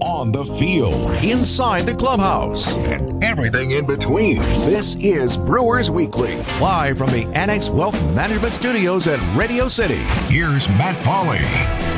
on 0.00 0.32
the 0.32 0.44
field, 0.44 1.10
inside 1.24 1.86
the 1.86 1.94
clubhouse, 1.94 2.74
and 2.74 3.22
everything 3.22 3.72
in 3.72 3.86
between. 3.86 4.38
This 4.38 4.96
is 4.96 5.36
Brewers 5.36 5.90
Weekly, 5.90 6.36
live 6.60 6.98
from 6.98 7.10
the 7.10 7.26
Annex 7.34 7.70
Wealth 7.70 8.00
Management 8.14 8.52
Studios 8.54 9.06
at 9.06 9.20
Radio 9.36 9.68
City. 9.68 10.02
Here's 10.28 10.68
Matt 10.68 10.96
Pauley. 11.04 11.97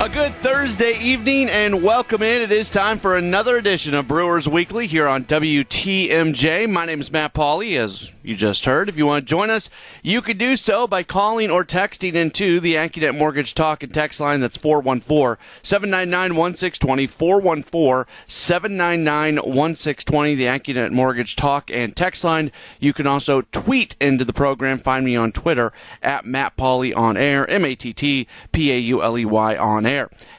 A 0.00 0.08
good 0.08 0.34
Thursday 0.36 0.98
evening 0.98 1.50
and 1.50 1.82
welcome 1.82 2.22
in. 2.22 2.40
It 2.40 2.50
is 2.50 2.70
time 2.70 2.98
for 2.98 3.18
another 3.18 3.58
edition 3.58 3.92
of 3.92 4.08
Brewers 4.08 4.48
Weekly 4.48 4.86
here 4.86 5.06
on 5.06 5.26
WTMJ. 5.26 6.70
My 6.70 6.86
name 6.86 7.02
is 7.02 7.12
Matt 7.12 7.34
Pauley, 7.34 7.78
as 7.78 8.10
you 8.22 8.34
just 8.34 8.64
heard. 8.64 8.88
If 8.88 8.96
you 8.96 9.04
want 9.04 9.26
to 9.26 9.28
join 9.28 9.50
us, 9.50 9.68
you 10.02 10.22
can 10.22 10.38
do 10.38 10.56
so 10.56 10.86
by 10.86 11.02
calling 11.02 11.50
or 11.50 11.66
texting 11.66 12.14
into 12.14 12.60
the 12.60 12.76
AccuNet 12.76 13.18
Mortgage 13.18 13.54
Talk 13.54 13.82
and 13.82 13.92
Text 13.92 14.20
line. 14.20 14.40
That's 14.40 14.56
414 14.56 15.36
799 15.62 16.34
1620. 16.34 17.06
414 17.06 18.10
799 18.24 19.34
1620, 19.36 20.34
the 20.34 20.44
AccuNet 20.44 20.92
Mortgage 20.92 21.36
Talk 21.36 21.70
and 21.70 21.94
Text 21.94 22.24
line. 22.24 22.50
You 22.78 22.94
can 22.94 23.06
also 23.06 23.42
tweet 23.52 23.96
into 24.00 24.24
the 24.24 24.32
program. 24.32 24.78
Find 24.78 25.04
me 25.04 25.14
on 25.14 25.30
Twitter 25.30 25.74
at 26.02 26.24
Matt 26.24 26.56
Pauley 26.56 26.96
on 26.96 27.18
air, 27.18 27.46
M 27.50 27.66
A 27.66 27.74
T 27.74 27.92
T 27.92 28.26
P 28.50 28.72
A 28.72 28.78
U 28.78 29.02
L 29.02 29.18
E 29.18 29.26
Y 29.26 29.56
on 29.58 29.84
air. 29.84 29.89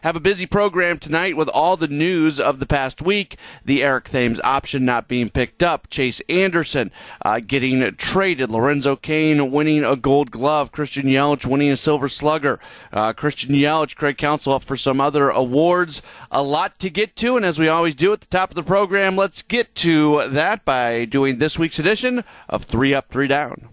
Have 0.04 0.16
a 0.16 0.20
busy 0.20 0.46
program 0.46 0.98
tonight 0.98 1.36
with 1.36 1.50
all 1.50 1.78
the 1.78 1.88
news 1.88 2.40
of 2.40 2.60
the 2.60 2.66
past 2.66 3.02
week. 3.02 3.38
The 3.66 3.84
Eric 3.84 4.10
Thames 4.10 4.40
option 4.44 4.86
not 4.86 5.08
being 5.08 5.30
picked 5.30 5.62
up, 5.62 5.90
Chase 5.90 6.22
Anderson 6.30 6.92
uh, 7.24 7.40
getting 7.40 7.96
traded, 7.96 8.50
Lorenzo 8.50 8.96
Cain 8.96 9.52
winning 9.52 9.84
a 9.84 9.96
gold 9.96 10.32
glove, 10.32 10.72
Christian 10.72 11.06
Yelich 11.06 11.46
winning 11.46 11.72
a 11.72 11.78
silver 11.78 12.10
slugger, 12.10 12.60
uh, 12.92 13.14
Christian 13.14 13.54
Yelich, 13.54 13.96
Craig 13.96 14.18
Counsell 14.18 14.54
up 14.54 14.64
for 14.64 14.78
some 14.78 15.02
other 15.02 15.30
awards. 15.30 16.02
A 16.32 16.42
lot 16.42 16.80
to 16.80 16.90
get 16.90 17.16
to, 17.18 17.36
and 17.38 17.46
as 17.46 17.60
we 17.60 17.68
always 17.68 17.96
do 17.96 18.14
at 18.14 18.22
the 18.22 18.28
top 18.28 18.50
of 18.50 18.56
the 18.56 18.64
program, 18.64 19.16
let's 19.16 19.42
get 19.42 19.76
to 19.76 20.28
that 20.30 20.66
by 20.66 21.06
doing 21.06 21.38
this 21.38 21.60
week's 21.60 21.80
edition 21.80 22.24
of 22.48 22.64
Three 22.64 22.94
Up, 22.94 23.10
Three 23.10 23.28
Down. 23.28 23.70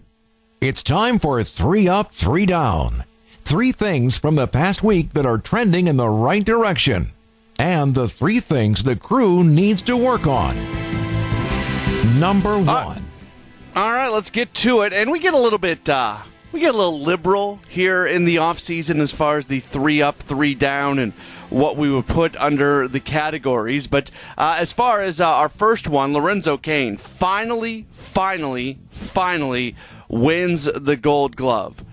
It's 0.61 0.83
time 0.83 1.19
for 1.19 1.41
Three 1.43 1.87
Up, 1.87 2.13
Three 2.13 2.45
Down. 2.45 3.05
Three 3.49 3.71
things 3.71 4.15
from 4.15 4.35
the 4.35 4.45
past 4.45 4.83
week 4.83 5.13
that 5.13 5.25
are 5.25 5.39
trending 5.39 5.87
in 5.87 5.97
the 5.97 6.07
right 6.07 6.45
direction. 6.45 7.09
And 7.57 7.95
the 7.95 8.07
three 8.07 8.39
things 8.39 8.83
the 8.83 8.95
crew 8.95 9.43
needs 9.43 9.81
to 9.81 9.97
work 9.97 10.27
on. 10.27 10.55
Number 12.19 12.59
one. 12.59 12.67
Uh, 12.69 12.99
all 13.75 13.91
right, 13.91 14.09
let's 14.09 14.29
get 14.29 14.53
to 14.53 14.81
it. 14.81 14.93
And 14.93 15.09
we 15.09 15.17
get 15.17 15.33
a 15.33 15.39
little 15.39 15.57
bit 15.57 15.89
uh, 15.89 16.19
we 16.51 16.59
get 16.59 16.75
a 16.75 16.77
little 16.77 16.99
liberal 16.99 17.59
here 17.67 18.05
in 18.05 18.25
the 18.25 18.37
off 18.37 18.59
season 18.59 19.01
as 19.01 19.11
far 19.11 19.39
as 19.39 19.47
the 19.47 19.61
three 19.61 19.99
up, 19.99 20.19
three 20.19 20.53
down, 20.53 20.99
and 20.99 21.13
what 21.49 21.75
we 21.75 21.89
would 21.89 22.05
put 22.05 22.37
under 22.37 22.87
the 22.87 22.99
categories. 22.99 23.87
But 23.87 24.11
uh, 24.37 24.57
as 24.59 24.71
far 24.71 25.01
as 25.01 25.19
uh, 25.19 25.27
our 25.27 25.49
first 25.49 25.87
one, 25.87 26.13
Lorenzo 26.13 26.55
Cain 26.55 26.97
finally, 26.97 27.87
finally, 27.89 28.77
finally 28.91 29.75
wins 30.07 30.65
the 30.65 30.95
Gold 30.95 31.35
Glove. 31.35 31.83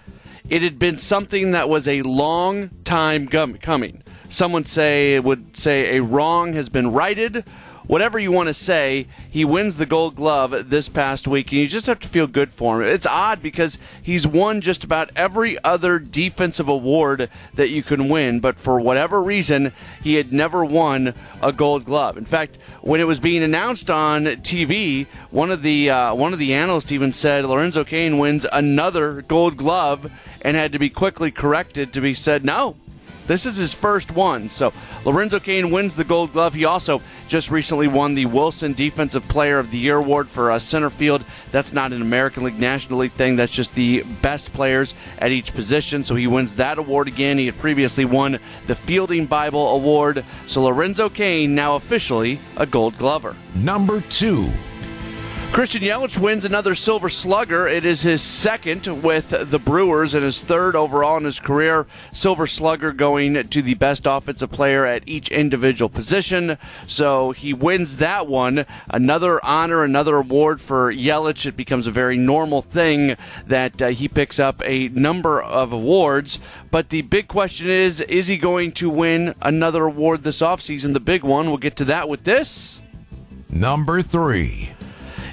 It 0.49 0.63
had 0.63 0.79
been 0.79 0.97
something 0.97 1.51
that 1.51 1.69
was 1.69 1.89
a 1.89 2.03
long 2.03 2.71
time 2.85 3.27
coming. 3.27 4.03
Someone 4.29 4.65
say 4.65 5.19
would 5.19 5.57
say 5.57 5.97
a 5.97 6.03
wrong 6.03 6.53
has 6.53 6.69
been 6.69 6.93
righted. 6.93 7.45
Whatever 7.87 8.19
you 8.19 8.33
want 8.33 8.49
to 8.49 8.55
say, 8.55 9.07
he 9.31 9.45
wins 9.45 9.77
the 9.77 9.87
Gold 9.87 10.17
Glove 10.17 10.71
this 10.71 10.89
past 10.89 11.29
week, 11.29 11.53
and 11.53 11.61
you 11.61 11.69
just 11.69 11.87
have 11.87 12.01
to 12.01 12.09
feel 12.09 12.27
good 12.27 12.53
for 12.53 12.83
him. 12.83 12.89
It's 12.89 13.07
odd 13.07 13.41
because 13.41 13.79
he's 14.03 14.27
won 14.27 14.61
just 14.61 14.83
about 14.83 15.13
every 15.15 15.57
other 15.63 16.01
defensive 16.01 16.69
award 16.69 17.31
that 17.55 17.71
you 17.71 17.85
can 17.85 18.09
win, 18.09 18.41
but 18.41 18.59
for 18.59 18.81
whatever 18.81 19.23
reason, 19.23 19.73
he 20.03 20.15
had 20.15 20.33
never 20.33 20.65
won 20.65 21.15
a 21.41 21.53
Gold 21.53 21.85
Glove. 21.85 22.19
In 22.19 22.25
fact, 22.25 22.59
when 22.81 23.01
it 23.01 23.07
was 23.07 23.21
being 23.21 23.45
announced 23.45 23.89
on 23.89 24.25
TV, 24.25 25.07
one 25.31 25.53
of 25.53 25.63
the 25.63 25.89
uh, 25.91 26.13
one 26.13 26.33
of 26.33 26.41
the 26.41 26.55
analysts 26.55 26.91
even 26.91 27.13
said 27.13 27.45
Lorenzo 27.45 27.85
Cain 27.85 28.19
wins 28.19 28.45
another 28.53 29.23
Gold 29.23 29.57
Glove 29.57 30.11
and 30.43 30.57
had 30.57 30.73
to 30.73 30.81
be 30.81 30.91
quickly 30.91 31.31
corrected 31.31 31.93
to 31.93 32.01
be 32.01 32.15
said, 32.15 32.45
no, 32.45 32.75
this 33.27 33.47
is 33.47 33.57
his 33.57 33.75
first 33.75 34.13
one. 34.13 34.49
So 34.49 34.73
Lorenzo 35.05 35.41
Cain 35.41 35.71
wins 35.71 35.95
the 35.95 36.05
Gold 36.05 36.33
Glove. 36.33 36.55
He 36.55 36.65
also 36.65 37.03
just 37.29 37.51
recently 37.51 37.89
won 37.89 38.15
the 38.15 38.27
Wilson 38.27 38.73
Defensive 38.73 39.27
Player 39.29 39.59
of 39.59 39.71
the 39.71 39.79
Year 39.79 39.97
award 39.97 40.29
for 40.29 40.51
uh, 40.51 40.59
center 40.59 40.91
field. 40.91 41.25
That's 41.53 41.73
not 41.73 41.93
an 41.93 42.03
American 42.03 42.45
League, 42.45 42.59
National 42.59 43.01
League 43.01 43.13
thing. 43.13 43.37
That's 43.37 43.53
just 43.53 43.75
the 43.75 44.03
best 44.23 44.53
players 44.53 44.95
at 45.19 45.31
each 45.31 45.55
position. 45.55 46.03
So 46.03 46.15
he 46.15 46.27
wins 46.27 46.55
that 46.55 46.79
award 46.79 47.09
again. 47.09 47.39
He 47.39 47.47
had 47.47 47.59
previously 47.59 48.05
won 48.05 48.39
the 48.67 48.75
Fielding 48.75 49.27
Bible 49.27 49.71
Award. 49.71 50.25
So 50.47 50.63
Lorenzo 50.63 51.09
Cain 51.09 51.55
now 51.55 51.77
officially 51.77 52.41
a 52.57 52.67
Gold 52.67 52.97
Glover. 52.99 53.37
Number 53.55 54.01
two. 54.03 54.51
Christian 55.53 55.81
Yelich 55.81 56.19
wins 56.19 56.45
another 56.45 56.75
Silver 56.75 57.09
Slugger. 57.09 57.67
It 57.67 57.85
is 57.85 58.03
his 58.03 58.21
second 58.21 58.87
with 59.03 59.31
the 59.51 59.59
Brewers 59.59 60.15
and 60.15 60.23
his 60.23 60.43
third 60.43 60.77
overall 60.77 61.17
in 61.17 61.25
his 61.25 61.41
career. 61.41 61.87
Silver 62.13 62.47
Slugger 62.47 62.93
going 62.93 63.49
to 63.49 63.63
the 63.63 63.75
best 63.75 64.07
offensive 64.07 64.51
player 64.51 64.85
at 64.85 65.09
each 65.09 65.31
individual 65.31 65.89
position. 65.89 66.59
So 66.87 67.33
he 67.33 67.55
wins 67.55 67.97
that 67.97 68.27
one. 68.27 68.67
Another 68.91 69.43
honor, 69.45 69.83
another 69.83 70.17
award 70.17 70.61
for 70.61 70.93
Yelich. 70.93 71.47
It 71.47 71.57
becomes 71.57 71.87
a 71.87 71.91
very 71.91 72.19
normal 72.19 72.61
thing 72.61 73.17
that 73.47 73.81
uh, 73.81 73.89
he 73.89 74.09
picks 74.09 74.39
up 74.39 74.63
a 74.65 74.89
number 74.89 75.41
of 75.43 75.73
awards. 75.73 76.39
But 76.71 76.91
the 76.91 77.03
big 77.03 77.29
question 77.29 77.69
is 77.69 78.03
is 78.03 78.27
he 78.27 78.37
going 78.37 78.73
to 78.73 78.91
win 78.91 79.35
another 79.41 79.85
award 79.85 80.23
this 80.23 80.43
offseason? 80.43 80.93
The 80.93 81.01
big 81.01 81.25
one. 81.25 81.49
We'll 81.49 81.57
get 81.57 81.77
to 81.77 81.85
that 81.87 82.09
with 82.09 82.25
this. 82.25 82.83
Number 83.51 84.03
three. 84.03 84.76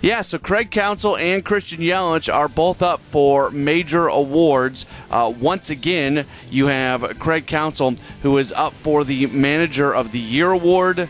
Yeah, 0.03 0.21
so 0.21 0.37
Craig 0.37 0.69
Counsell 0.69 1.15
and 1.15 1.45
Christian 1.45 1.79
Yelich 1.79 2.31
are 2.31 2.49
both 2.49 2.81
up 2.81 2.99
for 2.99 3.49
major 3.51 4.07
awards. 4.07 4.85
Uh, 5.09 5.33
once 5.39 5.69
again, 5.69 6.25
you 6.51 6.65
have 6.65 7.17
Craig 7.19 7.47
Counsell, 7.47 7.95
who 8.21 8.37
is 8.37 8.51
up 8.51 8.73
for 8.73 9.05
the 9.05 9.27
Manager 9.27 9.95
of 9.95 10.11
the 10.11 10.19
Year 10.19 10.51
award. 10.51 11.07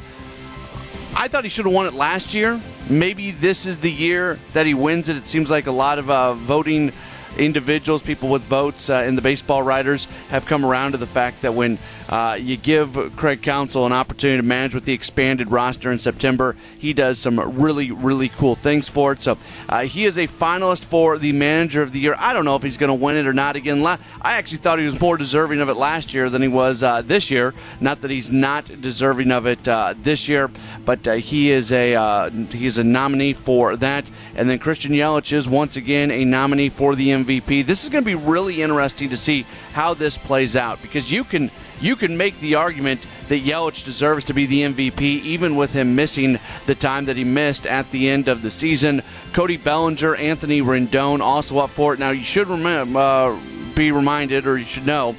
I 1.16 1.28
thought 1.28 1.44
he 1.44 1.50
should 1.50 1.66
have 1.66 1.74
won 1.74 1.88
it 1.88 1.96
last 1.96 2.36
year. 2.36 2.62
Maybe 2.88 3.32
this 3.32 3.66
is 3.66 3.80
the 3.80 3.92
year 3.92 4.38
that 4.54 4.68
he 4.68 4.76
wins 4.76 5.10
it. 5.10 5.18
It 5.18 5.26
seems 5.26 5.50
like 5.50 5.66
a 5.66 5.72
lot 5.72 5.98
of 5.98 6.12
uh, 6.12 6.36
voting 6.36 6.92
individuals, 7.36 8.04
people 8.04 8.30
with 8.30 8.44
votes 8.44 8.92
uh, 8.92 9.06
in 9.08 9.16
the 9.16 9.24
baseball 9.24 9.64
writers 9.64 10.08
have 10.30 10.46
come 10.46 10.64
around 10.64 10.92
to 10.92 11.00
the 11.00 11.08
fact 11.08 11.42
that 11.42 11.56
when 11.56 11.80
uh, 12.14 12.36
you 12.36 12.56
give 12.56 13.16
Craig 13.16 13.42
Counsell 13.42 13.88
an 13.88 13.92
opportunity 13.92 14.38
to 14.38 14.48
manage 14.48 14.76
with 14.76 14.86
the 14.86 14.94
expanded 14.94 15.50
roster 15.50 15.92
in 15.92 15.98
September, 15.98 16.56
he 16.78 16.94
does 16.94 17.18
some 17.18 17.40
really, 17.60 17.90
really 17.90 18.30
cool 18.30 18.54
things 18.54 18.88
for 18.88 19.14
it. 19.14 19.24
So 19.24 19.36
uh, 19.68 19.86
he 19.86 20.06
is 20.06 20.16
a 20.20 20.28
finalist 20.28 20.86
for 20.86 21.18
the 21.18 21.32
Manager 21.32 21.82
of 21.82 21.92
the 21.92 22.00
Year. 22.00 22.16
I 22.20 22.34
don't 22.34 22.46
know 22.46 22.56
if 22.56 22.62
he's 22.62 22.78
going 22.78 22.90
to 22.90 22.94
win 22.94 23.18
it 23.18 23.26
or 23.26 23.34
not 23.34 23.56
again. 23.56 23.84
I 23.84 23.98
actually 24.22 24.60
thought 24.60 24.78
he 24.78 24.86
was 24.86 25.02
more 25.02 25.18
deserving 25.18 25.60
of 25.60 25.70
it 25.70 25.74
last 25.74 26.14
year 26.14 26.30
than 26.30 26.44
he 26.44 26.48
was 26.48 26.84
uh, 26.84 27.02
this 27.02 27.32
year. 27.32 27.52
Not 27.82 28.02
that 28.02 28.12
he's 28.12 28.30
not 28.30 28.66
deserving 28.80 29.32
of 29.32 29.48
it 29.48 29.68
uh, 29.68 29.96
this 29.98 30.30
year, 30.30 30.52
but 30.86 31.08
uh, 31.08 31.14
he 31.14 31.50
is 31.50 31.72
a 31.72 32.30
he 32.52 32.68
is 32.68 32.78
a 32.78 32.84
nominee 32.84 33.34
for 33.34 33.76
that. 33.78 34.06
And 34.36 34.48
then 34.48 34.60
Christian 34.60 34.92
Yelich 34.92 35.34
is 35.34 35.50
once 35.50 35.78
again 35.78 36.12
a 36.12 36.26
nominee 36.26 36.70
for 36.70 36.96
the 36.96 37.08
MVP. 37.08 37.66
This 37.66 37.84
is 37.84 37.90
going 37.90 38.04
to 38.04 38.06
be 38.06 38.14
really 38.14 38.62
interesting 38.62 39.10
to 39.10 39.18
see 39.18 39.48
how 39.74 39.96
this 39.96 40.16
plays 40.16 40.56
out 40.56 40.80
because 40.84 41.12
you 41.12 41.24
can 41.24 41.50
you 41.84 41.98
can 41.98 42.16
make 42.16 42.40
the 42.40 42.56
argument 42.56 43.06
that 43.28 43.44
Yelich 43.44 43.84
deserves 43.84 44.24
to 44.26 44.34
be 44.34 44.46
the 44.46 44.62
MVP, 44.62 45.02
even 45.02 45.58
with 45.58 45.74
him 45.74 45.96
missing 45.96 46.40
the 46.66 46.76
time 46.76 47.06
that 47.06 47.18
he 47.18 47.26
missed 47.26 47.68
at 47.68 47.92
the 47.92 48.10
end 48.10 48.30
of 48.30 48.42
the 48.42 48.50
season. 48.50 49.02
Cody 49.34 49.58
Bellinger, 49.58 50.16
Anthony 50.16 50.62
Rendon 50.62 51.20
also 51.20 51.60
up 51.60 51.70
for 51.70 51.94
it. 51.94 52.00
Now, 52.00 52.12
you 52.12 52.24
should 52.24 52.48
remember, 52.48 53.00
uh, 53.00 53.38
be 53.76 53.92
reminded, 53.92 54.48
or 54.48 54.58
you 54.58 54.64
should 54.64 54.86
know, 54.86 55.16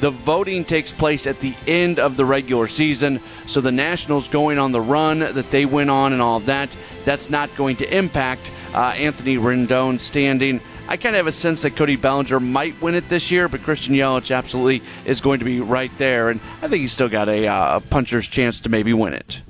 the 0.00 0.10
voting 0.10 0.64
takes 0.64 0.92
place 0.92 1.26
at 1.26 1.40
the 1.40 1.54
end 1.66 1.98
of 1.98 2.16
the 2.16 2.24
regular 2.24 2.68
season. 2.68 3.20
So 3.46 3.60
the 3.60 3.72
Nationals 3.72 4.28
going 4.28 4.58
on 4.58 4.72
the 4.72 4.80
run 4.80 5.20
that 5.20 5.50
they 5.50 5.66
went 5.66 5.90
on 5.90 6.12
and 6.12 6.22
all 6.22 6.38
of 6.38 6.46
that, 6.46 6.74
that's 7.04 7.30
not 7.30 7.54
going 7.56 7.76
to 7.76 7.96
impact 7.96 8.52
uh, 8.74 8.94
Anthony 8.96 9.36
Rendon's 9.36 10.02
standing. 10.02 10.60
I 10.88 10.96
kind 10.96 11.14
of 11.14 11.18
have 11.18 11.26
a 11.26 11.32
sense 11.32 11.60
that 11.62 11.76
Cody 11.76 11.96
Bellinger 11.96 12.40
might 12.40 12.80
win 12.80 12.94
it 12.94 13.10
this 13.10 13.30
year, 13.30 13.46
but 13.46 13.62
Christian 13.62 13.94
Yelich 13.94 14.34
absolutely 14.34 14.82
is 15.04 15.20
going 15.20 15.38
to 15.38 15.44
be 15.44 15.60
right 15.60 15.90
there, 15.98 16.30
and 16.30 16.40
I 16.62 16.68
think 16.68 16.80
he's 16.80 16.92
still 16.92 17.10
got 17.10 17.28
a 17.28 17.46
uh, 17.46 17.80
puncher's 17.90 18.26
chance 18.26 18.58
to 18.60 18.70
maybe 18.70 18.94
win 18.94 19.12
it. 19.12 19.42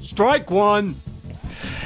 Strike 0.00 0.50
one. 0.50 0.96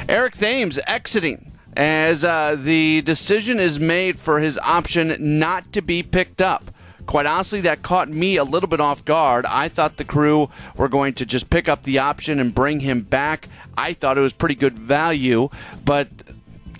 Eric 0.08 0.36
Thames 0.36 0.78
exiting 0.86 1.50
as 1.76 2.24
uh, 2.24 2.56
the 2.56 3.02
decision 3.02 3.58
is 3.58 3.80
made 3.80 4.20
for 4.20 4.38
his 4.38 4.58
option 4.58 5.16
not 5.40 5.72
to 5.72 5.82
be 5.82 6.04
picked 6.04 6.40
up. 6.40 6.70
Quite 7.06 7.26
honestly, 7.26 7.62
that 7.62 7.82
caught 7.82 8.08
me 8.08 8.36
a 8.36 8.44
little 8.44 8.68
bit 8.68 8.80
off 8.80 9.04
guard. 9.04 9.44
I 9.46 9.68
thought 9.68 9.96
the 9.96 10.04
crew 10.04 10.50
were 10.76 10.88
going 10.88 11.14
to 11.14 11.26
just 11.26 11.50
pick 11.50 11.68
up 11.68 11.82
the 11.82 11.98
option 11.98 12.38
and 12.38 12.54
bring 12.54 12.78
him 12.78 13.00
back. 13.00 13.48
I 13.76 13.92
thought 13.92 14.16
it 14.16 14.20
was 14.20 14.32
pretty 14.32 14.54
good 14.54 14.78
value, 14.78 15.48
but 15.84 16.08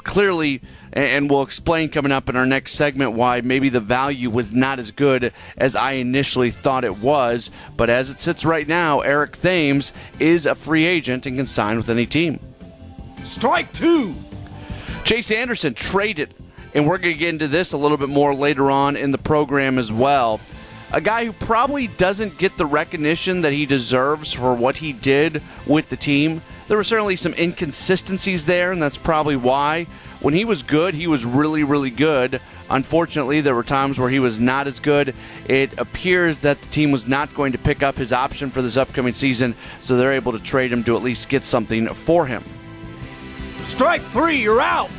clearly, 0.05 0.61
and 0.93 1.31
we'll 1.31 1.43
explain 1.43 1.89
coming 1.89 2.13
up 2.13 2.29
in 2.29 2.37
our 2.37 2.47
next 2.47 2.73
segment 2.73 3.13
why 3.13 3.41
maybe 3.41 3.69
the 3.69 3.81
value 3.81 4.31
was 4.31 4.53
not 4.53 4.79
as 4.79 4.91
good 4.91 5.33
as 5.57 5.77
I 5.77 5.93
initially 5.93 6.51
thought 6.51 6.85
it 6.85 6.99
was. 6.99 7.51
But 7.77 7.91
as 7.91 8.11
it 8.11 8.21
sits 8.21 8.45
right 8.45 8.67
now, 8.67 9.01
Eric 9.01 9.37
Thames 9.37 9.93
is 10.19 10.47
a 10.47 10.55
free 10.55 10.87
agent 10.87 11.27
and 11.27 11.37
can 11.37 11.47
sign 11.47 11.77
with 11.77 11.91
any 11.91 12.07
team. 12.07 12.41
Strike 13.23 13.73
two. 13.73 14.15
Chase 15.05 15.31
Anderson 15.31 15.75
traded, 15.75 16.35
and 16.75 16.87
we're 16.87 16.99
going 16.99 17.15
to 17.15 17.19
get 17.19 17.31
into 17.31 17.49
this 17.49 17.73
a 17.73 17.77
little 17.77 17.97
bit 17.97 18.09
more 18.09 18.35
later 18.35 18.71
on 18.71 18.97
in 18.97 19.11
the 19.11 19.19
program 19.19 19.79
as 19.79 19.93
well. 19.93 20.41
A 20.93 21.01
guy 21.01 21.25
who 21.25 21.33
probably 21.33 21.87
doesn't 21.87 22.37
get 22.37 22.57
the 22.57 22.67
recognition 22.67 23.43
that 23.43 23.53
he 23.53 23.65
deserves 23.65 24.33
for 24.33 24.55
what 24.55 24.77
he 24.77 24.93
did 24.93 25.41
with 25.67 25.89
the 25.89 25.97
team. 25.97 26.43
There 26.67 26.77
were 26.77 26.85
certainly 26.85 27.17
some 27.17 27.35
inconsistencies 27.35 28.45
there, 28.45 28.73
and 28.73 28.83
that's 28.83 28.99
probably 28.99 29.37
why. 29.37 29.87
When 30.20 30.34
he 30.34 30.44
was 30.44 30.62
good, 30.62 30.94
he 30.94 31.06
was 31.06 31.25
really, 31.25 31.64
really 31.64 31.90
good. 31.90 32.40
Unfortunately, 32.69 33.40
there 33.40 33.55
were 33.55 33.62
times 33.62 33.99
where 33.99 34.11
he 34.11 34.19
was 34.19 34.38
not 34.38 34.67
as 34.67 34.78
good. 34.78 35.14
It 35.49 35.76
appears 35.78 36.38
that 36.38 36.61
the 36.61 36.69
team 36.69 36.93
was 36.93 37.08
not 37.08 37.34
going 37.34 37.52
to 37.52 37.58
pick 37.58 37.82
up 37.82 37.96
his 37.96 38.12
option 38.12 38.50
for 38.50 38.61
this 38.61 38.76
upcoming 38.76 39.14
season, 39.14 39.55
so 39.81 39.96
they're 39.96 40.12
able 40.12 40.32
to 40.32 40.38
trade 40.38 40.72
him 40.72 40.84
to 40.84 40.96
at 40.96 41.02
least 41.02 41.28
get 41.31 41.44
something 41.44 41.88
for 41.88 42.26
him. 42.26 42.44
Strike 43.64 44.02
three, 44.08 44.37
you're 44.37 44.61
out. 44.61 44.90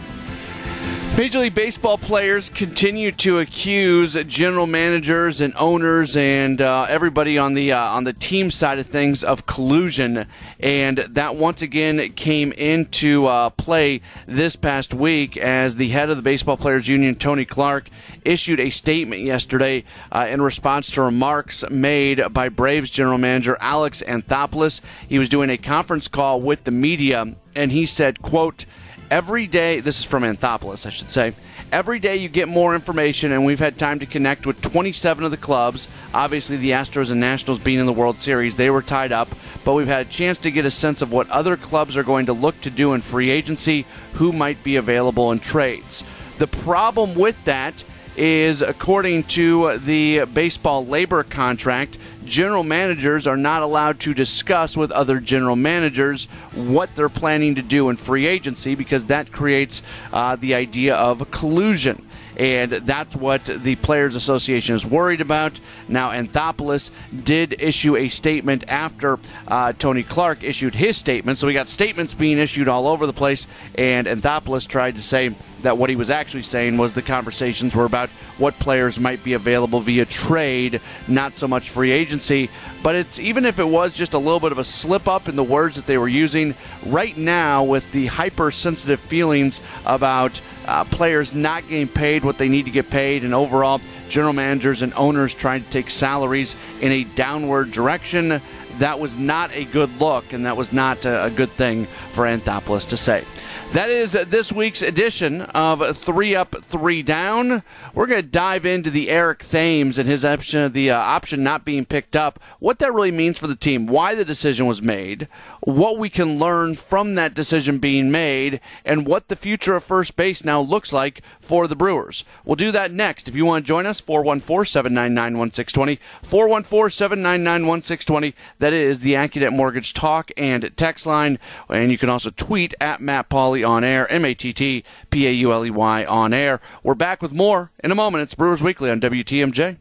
Major 1.17 1.39
League 1.39 1.53
Baseball 1.53 1.97
players 1.97 2.49
continue 2.49 3.11
to 3.11 3.39
accuse 3.39 4.15
general 4.25 4.65
managers 4.65 5.41
and 5.41 5.53
owners 5.57 6.15
and 6.15 6.61
uh, 6.61 6.87
everybody 6.89 7.37
on 7.37 7.53
the 7.53 7.73
uh, 7.73 7.79
on 7.79 8.05
the 8.05 8.13
team 8.13 8.49
side 8.49 8.79
of 8.79 8.87
things 8.87 9.21
of 9.21 9.45
collusion, 9.45 10.25
and 10.61 10.97
that 10.99 11.35
once 11.35 11.61
again 11.61 12.13
came 12.13 12.53
into 12.53 13.27
uh, 13.27 13.49
play 13.51 14.01
this 14.25 14.55
past 14.55 14.93
week 14.93 15.35
as 15.35 15.75
the 15.75 15.89
head 15.89 16.09
of 16.09 16.15
the 16.15 16.23
Baseball 16.23 16.55
Players 16.55 16.87
Union, 16.87 17.13
Tony 17.13 17.45
Clark, 17.45 17.89
issued 18.23 18.61
a 18.61 18.69
statement 18.69 19.21
yesterday 19.21 19.83
uh, 20.13 20.27
in 20.29 20.41
response 20.41 20.89
to 20.91 21.01
remarks 21.01 21.69
made 21.69 22.21
by 22.33 22.47
Braves 22.47 22.89
general 22.89 23.17
manager 23.17 23.57
Alex 23.59 24.01
Anthopoulos. 24.07 24.79
He 25.07 25.19
was 25.19 25.27
doing 25.27 25.49
a 25.49 25.57
conference 25.57 26.07
call 26.07 26.39
with 26.39 26.63
the 26.63 26.71
media, 26.71 27.35
and 27.53 27.71
he 27.73 27.85
said, 27.85 28.21
"quote." 28.21 28.65
Every 29.11 29.45
day, 29.45 29.81
this 29.81 29.99
is 29.99 30.05
from 30.05 30.23
Anthopoulos, 30.23 30.85
I 30.85 30.89
should 30.89 31.11
say. 31.11 31.33
Every 31.71 31.99
day 31.99 32.15
you 32.15 32.29
get 32.29 32.47
more 32.47 32.73
information, 32.73 33.31
and 33.33 33.45
we've 33.45 33.59
had 33.59 33.77
time 33.77 33.99
to 33.99 34.05
connect 34.05 34.47
with 34.47 34.61
27 34.61 35.23
of 35.23 35.31
the 35.31 35.37
clubs. 35.37 35.89
Obviously, 36.13 36.57
the 36.57 36.71
Astros 36.71 37.11
and 37.11 37.19
Nationals 37.19 37.59
being 37.59 37.79
in 37.79 37.85
the 37.85 37.93
World 37.93 38.21
Series, 38.21 38.55
they 38.55 38.69
were 38.69 38.81
tied 38.81 39.11
up, 39.11 39.29
but 39.63 39.73
we've 39.73 39.87
had 39.87 40.07
a 40.07 40.09
chance 40.09 40.39
to 40.39 40.51
get 40.51 40.65
a 40.65 40.71
sense 40.71 41.01
of 41.01 41.11
what 41.11 41.29
other 41.29 41.57
clubs 41.57 41.95
are 41.95 42.03
going 42.03 42.25
to 42.25 42.33
look 42.33 42.59
to 42.61 42.69
do 42.69 42.93
in 42.93 43.01
free 43.01 43.29
agency, 43.29 43.85
who 44.13 44.31
might 44.31 44.63
be 44.63 44.77
available 44.77 45.31
in 45.31 45.39
trades. 45.39 46.03
The 46.39 46.47
problem 46.47 47.13
with 47.13 47.35
that 47.45 47.83
is, 48.17 48.61
according 48.61 49.23
to 49.23 49.77
the 49.79 50.25
baseball 50.25 50.85
labor 50.85 51.23
contract, 51.23 51.97
general 52.25 52.63
managers 52.63 53.27
are 53.27 53.37
not 53.37 53.61
allowed 53.61 53.99
to 54.01 54.13
discuss 54.13 54.77
with 54.77 54.91
other 54.91 55.19
general 55.19 55.55
managers 55.55 56.25
what 56.53 56.93
they're 56.95 57.09
planning 57.09 57.55
to 57.55 57.61
do 57.61 57.89
in 57.89 57.95
free 57.95 58.25
agency 58.25 58.75
because 58.75 59.05
that 59.05 59.31
creates 59.31 59.81
uh, 60.13 60.35
the 60.35 60.53
idea 60.53 60.95
of 60.95 61.29
collusion 61.31 62.05
and 62.37 62.71
that's 62.71 63.15
what 63.15 63.43
the 63.45 63.75
Players 63.75 64.15
Association 64.15 64.73
is 64.73 64.85
worried 64.85 65.21
about. 65.21 65.59
Now, 65.87 66.11
Anthopoulos 66.11 66.89
did 67.23 67.61
issue 67.61 67.95
a 67.95 68.07
statement 68.07 68.63
after 68.67 69.19
uh, 69.47 69.73
Tony 69.73 70.03
Clark 70.03 70.43
issued 70.43 70.73
his 70.73 70.97
statement, 70.97 71.37
so 71.37 71.47
we 71.47 71.53
got 71.53 71.69
statements 71.69 72.13
being 72.13 72.39
issued 72.39 72.67
all 72.67 72.87
over 72.87 73.05
the 73.05 73.13
place, 73.13 73.47
and 73.75 74.07
Anthopoulos 74.07 74.67
tried 74.67 74.95
to 74.95 75.03
say 75.03 75.35
that 75.63 75.77
what 75.77 75.89
he 75.89 75.95
was 75.95 76.09
actually 76.09 76.43
saying 76.43 76.77
was 76.77 76.93
the 76.93 77.01
conversations 77.01 77.75
were 77.75 77.85
about 77.85 78.09
what 78.37 78.57
players 78.59 78.99
might 78.99 79.23
be 79.23 79.33
available 79.33 79.79
via 79.79 80.05
trade, 80.05 80.81
not 81.07 81.37
so 81.37 81.47
much 81.47 81.69
free 81.69 81.91
agency. 81.91 82.49
But 82.83 82.95
it's 82.95 83.19
even 83.19 83.45
if 83.45 83.59
it 83.59 83.67
was 83.67 83.93
just 83.93 84.13
a 84.13 84.17
little 84.17 84.39
bit 84.39 84.51
of 84.51 84.57
a 84.57 84.63
slip 84.63 85.07
up 85.07 85.27
in 85.27 85.35
the 85.35 85.43
words 85.43 85.75
that 85.75 85.85
they 85.85 85.97
were 85.97 86.07
using 86.07 86.55
right 86.87 87.15
now 87.15 87.63
with 87.63 87.91
the 87.91 88.07
hypersensitive 88.07 88.99
feelings 88.99 89.61
about 89.85 90.41
uh, 90.65 90.83
players 90.85 91.33
not 91.33 91.67
getting 91.67 91.87
paid 91.87 92.23
what 92.23 92.37
they 92.37 92.49
need 92.49 92.65
to 92.65 92.71
get 92.71 92.89
paid, 92.89 93.23
and 93.23 93.33
overall 93.33 93.81
general 94.09 94.33
managers 94.33 94.81
and 94.81 94.93
owners 94.95 95.33
trying 95.33 95.63
to 95.63 95.69
take 95.69 95.89
salaries 95.89 96.55
in 96.81 96.91
a 96.91 97.03
downward 97.03 97.71
direction. 97.71 98.41
That 98.79 98.99
was 98.99 99.17
not 99.17 99.53
a 99.53 99.65
good 99.65 99.99
look, 99.99 100.33
and 100.33 100.45
that 100.45 100.57
was 100.57 100.73
not 100.73 101.05
a, 101.05 101.25
a 101.25 101.29
good 101.29 101.49
thing 101.49 101.85
for 102.11 102.25
Anthopoulos 102.25 102.87
to 102.89 102.97
say. 102.97 103.23
That 103.73 103.89
is 103.89 104.11
this 104.11 104.51
week's 104.51 104.81
edition 104.81 105.43
of 105.43 105.95
Three 105.95 106.35
Up, 106.35 106.57
Three 106.61 107.01
Down. 107.01 107.63
We're 107.93 108.05
going 108.05 108.21
to 108.21 108.27
dive 108.27 108.65
into 108.65 108.89
the 108.89 109.09
Eric 109.09 109.39
Thames 109.45 109.97
and 109.97 110.09
his 110.09 110.25
option, 110.25 110.73
the 110.73 110.91
uh, 110.91 110.99
option 110.99 111.41
not 111.41 111.63
being 111.63 111.85
picked 111.85 112.13
up, 112.13 112.37
what 112.59 112.79
that 112.79 112.93
really 112.93 113.11
means 113.11 113.39
for 113.39 113.47
the 113.47 113.55
team, 113.55 113.87
why 113.87 114.13
the 114.13 114.25
decision 114.25 114.65
was 114.65 114.81
made, 114.81 115.29
what 115.61 115.97
we 115.97 116.09
can 116.09 116.37
learn 116.37 116.75
from 116.75 117.15
that 117.15 117.33
decision 117.33 117.77
being 117.77 118.11
made, 118.11 118.59
and 118.83 119.07
what 119.07 119.29
the 119.29 119.37
future 119.37 119.77
of 119.77 119.85
first 119.85 120.17
base 120.17 120.43
now 120.43 120.59
looks 120.59 120.91
like 120.91 121.21
for 121.39 121.65
the 121.65 121.75
Brewers. 121.75 122.25
We'll 122.43 122.57
do 122.57 122.73
that 122.73 122.91
next. 122.91 123.29
If 123.29 123.35
you 123.35 123.45
want 123.45 123.63
to 123.63 123.67
join 123.69 123.85
us, 123.85 124.01
414 124.01 124.69
799 124.69 125.37
1620. 125.37 125.97
414 126.23 126.91
799 126.91 127.67
1620. 127.67 128.35
That 128.59 128.73
is 128.73 128.99
the 128.99 129.13
AccuNet 129.13 129.53
Mortgage 129.53 129.93
Talk 129.93 130.29
and 130.35 130.69
text 130.75 131.05
line. 131.05 131.39
And 131.69 131.89
you 131.89 131.97
can 131.97 132.09
also 132.09 132.31
tweet 132.31 132.73
at 132.81 132.99
Matt 132.99 133.29
Pauley 133.29 133.60
on 133.63 133.83
air, 133.83 134.11
M 134.11 134.25
A 134.25 134.33
T 134.33 134.53
T 134.53 134.83
P 135.09 135.27
A 135.27 135.31
U 135.31 135.51
L 135.51 135.65
E 135.65 135.69
Y 135.69 136.05
on 136.05 136.33
air. 136.33 136.59
We're 136.83 136.95
back 136.95 137.21
with 137.21 137.33
more 137.33 137.71
in 137.83 137.91
a 137.91 137.95
moment. 137.95 138.23
It's 138.23 138.35
Brewers 138.35 138.61
Weekly 138.61 138.89
on 138.89 138.99
WTMJ. 138.99 139.77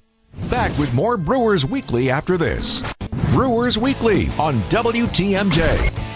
Back 0.48 0.76
with 0.78 0.94
more 0.94 1.16
Brewers 1.16 1.64
Weekly 1.66 2.10
after 2.10 2.36
this. 2.36 2.92
Brewers 3.32 3.76
Weekly 3.78 4.28
on 4.38 4.54
WTMJ. 4.70 6.09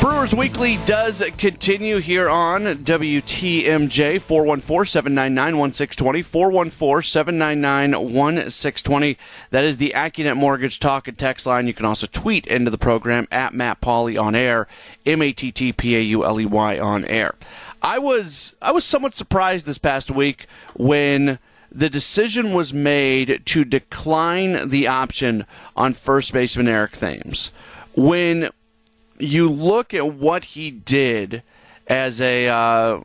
Brewers 0.00 0.32
Weekly 0.32 0.78
does 0.86 1.22
continue 1.38 1.98
here 1.98 2.28
on 2.28 2.62
WTMJ 2.62 4.20
414 4.20 4.86
799 4.86 5.58
1620. 5.58 6.22
414 6.22 7.02
799 7.02 7.90
1620. 7.92 9.18
That 9.50 9.64
is 9.64 9.78
the 9.78 9.92
AccuNet 9.96 10.36
Mortgage 10.36 10.78
Talk 10.78 11.08
and 11.08 11.18
Text 11.18 11.46
line. 11.46 11.66
You 11.66 11.74
can 11.74 11.84
also 11.84 12.06
tweet 12.06 12.46
into 12.46 12.70
the 12.70 12.78
program 12.78 13.26
at 13.32 13.54
Matt 13.54 13.80
Pauley 13.80 14.20
on 14.20 14.36
air, 14.36 14.68
M 15.04 15.20
A 15.20 15.32
T 15.32 15.50
T 15.50 15.72
P 15.72 15.96
A 15.96 16.00
U 16.00 16.24
L 16.24 16.40
E 16.40 16.46
Y 16.46 16.78
on 16.78 17.04
air. 17.04 17.34
I 17.82 17.98
was 17.98 18.54
I 18.62 18.70
was 18.70 18.84
somewhat 18.84 19.16
surprised 19.16 19.66
this 19.66 19.78
past 19.78 20.12
week 20.12 20.46
when 20.74 21.40
the 21.72 21.90
decision 21.90 22.52
was 22.52 22.72
made 22.72 23.42
to 23.46 23.64
decline 23.64 24.68
the 24.68 24.86
option 24.86 25.44
on 25.76 25.94
first 25.94 26.32
baseman 26.32 26.68
Eric 26.68 26.92
Thames. 26.92 27.50
When 27.96 28.50
you 29.18 29.48
look 29.50 29.94
at 29.94 30.14
what 30.14 30.44
he 30.44 30.70
did 30.70 31.42
as 31.86 32.20
a 32.20 32.48
uh, 32.48 33.00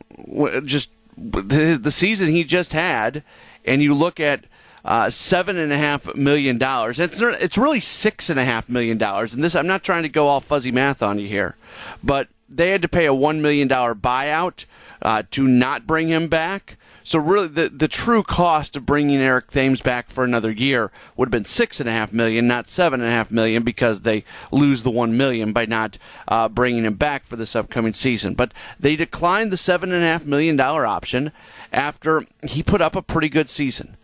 just 0.64 0.90
the 1.16 1.90
season 1.90 2.28
he 2.28 2.44
just 2.44 2.72
had, 2.72 3.22
and 3.64 3.82
you 3.82 3.94
look 3.94 4.20
at 4.20 4.44
uh, 4.84 5.08
seven 5.10 5.56
and 5.56 5.72
a 5.72 5.78
half 5.78 6.14
million 6.14 6.58
dollars. 6.58 7.00
It's 7.00 7.20
it's 7.20 7.58
really 7.58 7.80
six 7.80 8.28
and 8.28 8.38
a 8.38 8.44
half 8.44 8.68
million 8.68 8.98
dollars. 8.98 9.34
And 9.34 9.42
this, 9.42 9.54
I'm 9.54 9.66
not 9.66 9.82
trying 9.82 10.02
to 10.02 10.08
go 10.08 10.28
all 10.28 10.40
fuzzy 10.40 10.70
math 10.70 11.02
on 11.02 11.18
you 11.18 11.26
here, 11.26 11.56
but 12.02 12.28
they 12.48 12.70
had 12.70 12.82
to 12.82 12.88
pay 12.88 13.06
a 13.06 13.14
one 13.14 13.40
million 13.40 13.68
dollar 13.68 13.94
buyout 13.94 14.64
uh, 15.02 15.22
to 15.32 15.48
not 15.48 15.86
bring 15.86 16.08
him 16.08 16.28
back. 16.28 16.76
So 17.06 17.18
really, 17.18 17.48
the 17.48 17.68
the 17.68 17.86
true 17.86 18.22
cost 18.22 18.76
of 18.76 18.86
bringing 18.86 19.18
Eric 19.18 19.50
Thames 19.50 19.82
back 19.82 20.08
for 20.08 20.24
another 20.24 20.50
year 20.50 20.90
would 21.16 21.28
have 21.28 21.32
been 21.32 21.44
six 21.44 21.78
and 21.78 21.86
a 21.88 21.92
half 21.92 22.14
million, 22.14 22.48
not 22.48 22.66
seven 22.66 23.02
and 23.02 23.08
a 23.08 23.12
half 23.12 23.30
million, 23.30 23.62
because 23.62 24.00
they 24.00 24.24
lose 24.50 24.82
the 24.82 24.90
one 24.90 25.14
million 25.14 25.52
by 25.52 25.66
not 25.66 25.98
uh, 26.28 26.48
bringing 26.48 26.86
him 26.86 26.94
back 26.94 27.26
for 27.26 27.36
this 27.36 27.54
upcoming 27.54 27.92
season. 27.92 28.32
But 28.32 28.54
they 28.80 28.96
declined 28.96 29.52
the 29.52 29.58
seven 29.58 29.92
and 29.92 30.02
a 30.02 30.06
half 30.06 30.24
million 30.24 30.56
dollar 30.56 30.86
option 30.86 31.30
after 31.74 32.24
he 32.42 32.62
put 32.62 32.80
up 32.80 32.96
a 32.96 33.02
pretty 33.02 33.28
good 33.28 33.50
season. 33.50 33.98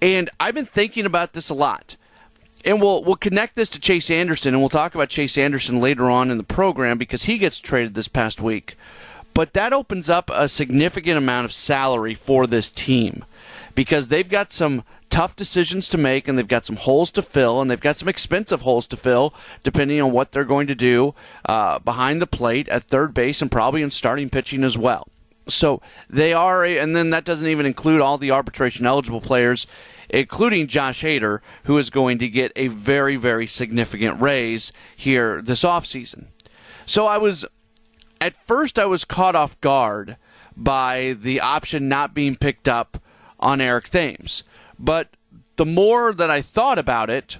And 0.00 0.28
I've 0.40 0.54
been 0.54 0.66
thinking 0.66 1.06
about 1.06 1.34
this 1.34 1.48
a 1.48 1.54
lot. 1.54 1.94
And 2.64 2.82
we'll 2.82 3.04
we'll 3.04 3.14
connect 3.14 3.54
this 3.54 3.68
to 3.70 3.80
Chase 3.80 4.10
Anderson, 4.10 4.52
and 4.52 4.60
we'll 4.60 4.68
talk 4.68 4.96
about 4.96 5.10
Chase 5.10 5.38
Anderson 5.38 5.80
later 5.80 6.10
on 6.10 6.28
in 6.28 6.38
the 6.38 6.44
program 6.44 6.98
because 6.98 7.24
he 7.24 7.38
gets 7.38 7.60
traded 7.60 7.94
this 7.94 8.08
past 8.08 8.40
week. 8.40 8.76
But 9.34 9.54
that 9.54 9.72
opens 9.72 10.10
up 10.10 10.30
a 10.32 10.48
significant 10.48 11.16
amount 11.16 11.46
of 11.46 11.52
salary 11.52 12.14
for 12.14 12.46
this 12.46 12.70
team 12.70 13.24
because 13.74 14.08
they've 14.08 14.28
got 14.28 14.52
some 14.52 14.84
tough 15.08 15.36
decisions 15.36 15.88
to 15.88 15.98
make 15.98 16.26
and 16.26 16.38
they've 16.38 16.48
got 16.48 16.66
some 16.66 16.76
holes 16.76 17.10
to 17.12 17.22
fill 17.22 17.60
and 17.60 17.70
they've 17.70 17.80
got 17.80 17.98
some 17.98 18.08
expensive 18.08 18.62
holes 18.62 18.86
to 18.86 18.96
fill 18.96 19.34
depending 19.62 20.00
on 20.00 20.10
what 20.10 20.32
they're 20.32 20.44
going 20.44 20.66
to 20.66 20.74
do 20.74 21.14
uh, 21.46 21.78
behind 21.80 22.20
the 22.20 22.26
plate 22.26 22.68
at 22.68 22.84
third 22.84 23.12
base 23.12 23.42
and 23.42 23.52
probably 23.52 23.82
in 23.82 23.90
starting 23.90 24.30
pitching 24.30 24.64
as 24.64 24.76
well. 24.76 25.06
So 25.48 25.82
they 26.08 26.32
are, 26.32 26.64
and 26.64 26.94
then 26.94 27.10
that 27.10 27.24
doesn't 27.24 27.48
even 27.48 27.66
include 27.66 28.00
all 28.00 28.16
the 28.16 28.30
arbitration 28.30 28.86
eligible 28.86 29.20
players, 29.20 29.66
including 30.08 30.68
Josh 30.68 31.02
Hader, 31.02 31.40
who 31.64 31.76
is 31.78 31.90
going 31.90 32.18
to 32.18 32.28
get 32.28 32.52
a 32.54 32.68
very, 32.68 33.16
very 33.16 33.46
significant 33.46 34.20
raise 34.20 34.72
here 34.96 35.42
this 35.42 35.64
offseason. 35.64 36.26
So 36.86 37.06
I 37.06 37.18
was 37.18 37.44
at 38.22 38.36
first 38.36 38.78
I 38.78 38.86
was 38.86 39.04
caught 39.04 39.34
off 39.34 39.60
guard 39.60 40.16
by 40.56 41.16
the 41.18 41.40
option 41.40 41.88
not 41.88 42.14
being 42.14 42.36
picked 42.36 42.68
up 42.68 43.02
on 43.40 43.60
Eric 43.60 43.88
Thames. 43.88 44.44
But 44.78 45.08
the 45.56 45.66
more 45.66 46.12
that 46.12 46.30
I 46.30 46.40
thought 46.40 46.78
about 46.78 47.10
it, 47.10 47.38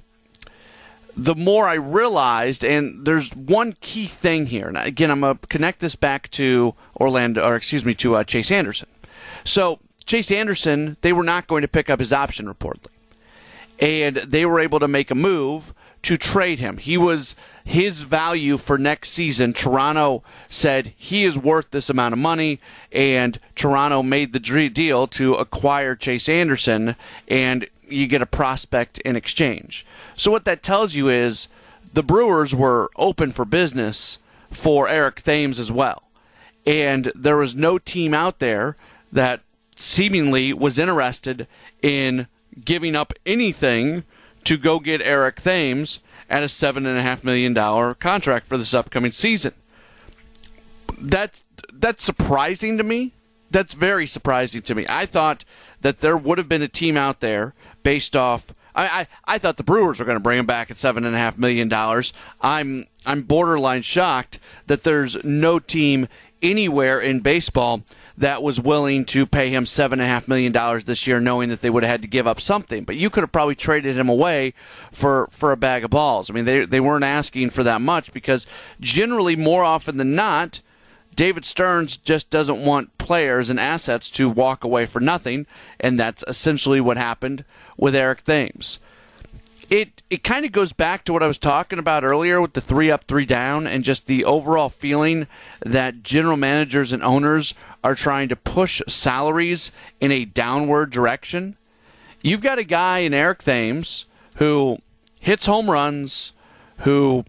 the 1.17 1.37
more 1.37 1.69
I 1.69 1.75
realized, 1.75 2.65
and 2.65 3.07
there's 3.07 3.31
one 3.37 3.77
key 3.81 4.07
thing 4.07 4.47
here. 4.47 4.67
And 4.67 4.77
again, 4.77 5.13
I'm 5.13 5.21
going 5.21 5.39
to 5.39 5.47
connect 5.47 5.79
this 5.79 5.95
back 5.95 6.29
to 6.33 6.75
Orlando, 6.97 7.47
or 7.47 7.55
excuse 7.55 7.85
me, 7.85 7.95
to 7.97 8.17
uh, 8.17 8.25
Chase 8.25 8.51
Anderson. 8.51 8.89
So, 9.45 9.79
Chase 10.05 10.33
Anderson, 10.33 10.97
they 11.03 11.13
were 11.13 11.23
not 11.23 11.47
going 11.47 11.63
to 11.63 11.69
pick 11.69 11.91
up 11.91 12.01
his 12.01 12.13
option 12.13 12.53
reportedly. 12.53 12.89
And 13.79 14.17
they 14.17 14.45
were 14.45 14.59
able 14.59 14.81
to 14.81 14.89
make 14.89 15.13
a 15.13 15.15
move 15.15 15.73
to 16.03 16.17
trade 16.17 16.59
him. 16.59 16.79
He 16.79 16.97
was 16.97 17.35
his 17.65 18.01
value 18.01 18.57
for 18.57 18.77
next 18.77 19.11
season. 19.11 19.53
Toronto 19.53 20.23
said 20.49 20.93
he 20.97 21.25
is 21.25 21.39
worth 21.39 21.71
this 21.71 21.89
amount 21.89 22.13
of 22.13 22.19
money, 22.19 22.61
and 22.91 23.39
Toronto 23.55 24.03
made 24.03 24.33
the 24.33 24.69
deal 24.69 25.07
to 25.09 25.35
acquire 25.35 25.95
Chase 25.95 26.29
Anderson, 26.29 26.97
and 27.29 27.69
you 27.89 28.07
get 28.07 28.23
a 28.23 28.27
prospect 28.27 28.99
in 29.01 29.17
exchange. 29.17 29.87
So, 30.17 30.31
what 30.31 30.45
that 30.45 30.63
tells 30.63 30.95
you 30.95 31.09
is 31.09 31.49
the 31.93 32.03
Brewers 32.03 32.55
were 32.55 32.91
open 32.97 33.33
for 33.33 33.45
business 33.45 34.19
for 34.51 34.89
Eric 34.89 35.23
Thames 35.23 35.59
as 35.59 35.71
well. 35.71 36.03
And 36.67 37.13
there 37.15 37.37
was 37.37 37.55
no 37.55 37.79
team 37.79 38.15
out 38.15 38.39
there 38.39 38.77
that 39.13 39.41
seemingly 39.77 40.53
was 40.53 40.79
interested 40.79 41.47
in 41.83 42.27
giving 42.65 42.95
up 42.95 43.13
anything 43.27 44.05
to 44.45 44.57
go 44.57 44.79
get 44.79 45.01
Eric 45.03 45.41
Thames 45.41 46.01
at 46.29 46.43
a 46.43 46.47
$7.5 46.47 47.25
million 47.25 47.55
contract 47.95 48.47
for 48.47 48.57
this 48.57 48.75
upcoming 48.75 49.13
season. 49.13 49.53
That's, 50.99 51.45
that's 51.73 52.05
surprising 52.05 52.79
to 52.79 52.85
me. 52.85 53.13
That's 53.51 53.75
very 53.75 54.07
surprising 54.07 54.63
to 54.63 54.75
me. 54.75 54.87
I 54.89 55.05
thought 55.05 55.45
that 55.83 56.01
there 56.01 56.17
would 56.17 56.39
have 56.39 56.49
been 56.49 56.63
a 56.63 56.69
team 56.69 56.97
out 56.97 57.21
there 57.21 57.55
based 57.83 58.17
off. 58.17 58.55
I, 58.75 58.87
I, 58.87 59.07
I 59.27 59.39
thought 59.39 59.59
the 59.59 59.63
Brewers 59.63 59.99
were 59.99 60.07
going 60.07 60.17
to 60.17 60.23
bring 60.23 60.39
him 60.39 60.47
back 60.47 60.71
at 60.71 60.79
seven 60.79 61.05
and 61.05 61.15
a 61.15 61.19
half 61.19 61.37
million 61.37 61.69
dollars. 61.69 62.15
I'm 62.41 62.87
I'm 63.05 63.23
borderline 63.23 63.83
shocked 63.83 64.39
that 64.69 64.85
there's 64.85 65.23
no 65.23 65.59
team 65.59 66.09
anywhere 66.41 66.99
in 66.99 67.21
baseball 67.21 67.83
that 68.23 68.41
was 68.43 68.61
willing 68.61 69.05
to 69.05 69.27
pay 69.27 69.51
him 69.51 69.67
seven 69.67 69.99
and 69.99 70.07
a 70.07 70.09
half 70.09 70.29
million 70.29 70.53
dollars 70.53 70.85
this 70.85 71.09
year, 71.09 71.19
knowing 71.21 71.49
that 71.49 71.61
they 71.61 71.69
would 71.69 71.83
have 71.83 71.91
had 71.91 72.03
to 72.03 72.09
give 72.09 72.27
up 72.27 72.41
something. 72.41 72.85
But 72.85 72.97
you 72.97 73.11
could 73.11 73.25
have 73.25 73.33
probably 73.33 73.57
traded 73.57 73.99
him 73.99 74.09
away 74.09 74.55
for 74.93 75.29
for 75.33 75.51
a 75.51 75.57
bag 75.57 75.83
of 75.83 75.91
balls. 75.91 76.31
I 76.31 76.33
mean, 76.33 76.45
they 76.45 76.65
they 76.65 76.81
weren't 76.81 77.05
asking 77.05 77.51
for 77.51 77.65
that 77.65 77.81
much 77.81 78.13
because 78.13 78.47
generally, 78.81 79.35
more 79.35 79.65
often 79.65 79.97
than 79.97 80.15
not, 80.15 80.61
David 81.17 81.45
Stearns 81.45 81.97
just 81.97 82.31
doesn't 82.31 82.65
want 82.65 82.97
players 82.97 83.51
and 83.51 83.59
assets 83.59 84.09
to 84.13 84.29
walk 84.29 84.63
away 84.63 84.87
for 84.87 85.01
nothing, 85.01 85.45
and 85.81 85.99
that's 85.99 86.23
essentially 86.29 86.81
what 86.81 86.97
happened 86.97 87.45
with 87.77 87.97
Eric 87.97 88.23
Thames 88.23 88.79
it 89.73 90.03
it 90.11 90.23
kind 90.23 90.45
of 90.45 90.53
goes 90.53 90.75
back 90.75 91.03
to 91.03 91.15
what 91.15 91.23
I 91.23 91.27
was 91.27 91.39
talking 91.39 91.79
about 91.79 92.05
earlier 92.05 92.43
with 92.43 92.53
the 92.53 92.61
three 92.61 92.91
up, 92.91 93.05
three 93.05 93.25
down, 93.25 93.67
and 93.67 93.83
just 93.83 94.07
the 94.07 94.23
overall 94.27 94.69
feeling 94.69 95.27
that 95.65 96.03
general 96.03 96.37
managers 96.37 96.93
and 96.93 97.03
owners 97.03 97.55
are 97.83 97.95
trying 97.95 98.29
to 98.29 98.37
push 98.37 98.83
salaries 98.87 99.73
in 99.99 100.13
a 100.13 100.27
downward 100.27 100.91
direction. 100.91 101.57
You've 102.21 102.43
got 102.43 102.59
a 102.59 102.65
guy 102.65 102.99
in 102.99 103.15
Eric 103.15 103.43
Thames 103.45 104.05
who 104.37 104.77
hits 105.19 105.47
home 105.47 105.71
runs, 105.71 106.35
who 106.81 107.25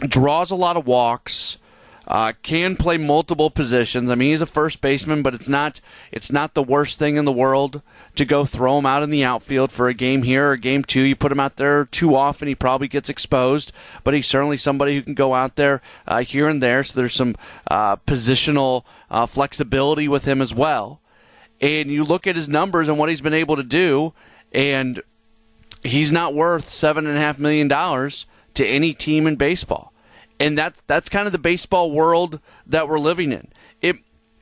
draws 0.00 0.50
a 0.50 0.56
lot 0.56 0.78
of 0.78 0.86
walks, 0.86 1.58
uh, 2.06 2.32
can 2.42 2.76
play 2.76 2.96
multiple 2.96 3.50
positions. 3.50 4.10
I 4.10 4.14
mean, 4.14 4.30
he's 4.30 4.40
a 4.40 4.46
first 4.46 4.80
baseman, 4.80 5.20
but 5.20 5.34
it's 5.34 5.48
not 5.48 5.82
it's 6.12 6.32
not 6.32 6.54
the 6.54 6.62
worst 6.62 6.98
thing 6.98 7.18
in 7.18 7.26
the 7.26 7.30
world 7.32 7.82
to 8.18 8.24
go 8.24 8.44
throw 8.44 8.78
him 8.78 8.86
out 8.86 9.02
in 9.02 9.10
the 9.10 9.24
outfield 9.24 9.72
for 9.72 9.88
a 9.88 9.94
game 9.94 10.22
here 10.22 10.50
or 10.50 10.56
game 10.56 10.84
two. 10.84 11.00
You 11.00 11.16
put 11.16 11.32
him 11.32 11.40
out 11.40 11.56
there 11.56 11.84
too 11.84 12.14
often, 12.14 12.48
he 12.48 12.54
probably 12.54 12.88
gets 12.88 13.08
exposed. 13.08 13.72
But 14.04 14.14
he's 14.14 14.26
certainly 14.26 14.56
somebody 14.56 14.94
who 14.94 15.02
can 15.02 15.14
go 15.14 15.34
out 15.34 15.56
there 15.56 15.80
uh, 16.06 16.20
here 16.20 16.48
and 16.48 16.62
there. 16.62 16.84
So 16.84 17.00
there's 17.00 17.14
some 17.14 17.36
uh, 17.70 17.96
positional 17.96 18.84
uh, 19.10 19.26
flexibility 19.26 20.08
with 20.08 20.24
him 20.24 20.42
as 20.42 20.52
well. 20.52 21.00
And 21.60 21.90
you 21.90 22.04
look 22.04 22.26
at 22.26 22.36
his 22.36 22.48
numbers 22.48 22.88
and 22.88 22.98
what 22.98 23.08
he's 23.08 23.20
been 23.20 23.34
able 23.34 23.56
to 23.56 23.64
do, 23.64 24.12
and 24.52 25.00
he's 25.82 26.12
not 26.12 26.34
worth 26.34 26.70
seven 26.70 27.06
and 27.06 27.16
a 27.16 27.20
half 27.20 27.38
million 27.38 27.68
dollars 27.68 28.26
to 28.54 28.66
any 28.66 28.94
team 28.94 29.26
in 29.26 29.36
baseball 29.36 29.92
and 30.40 30.56
that's 30.56 30.80
that's 30.86 31.08
kind 31.08 31.26
of 31.26 31.32
the 31.32 31.38
baseball 31.38 31.90
world 31.90 32.40
that 32.66 32.88
we're 32.88 32.98
living 32.98 33.32
in. 33.32 33.48
It, 33.82 33.96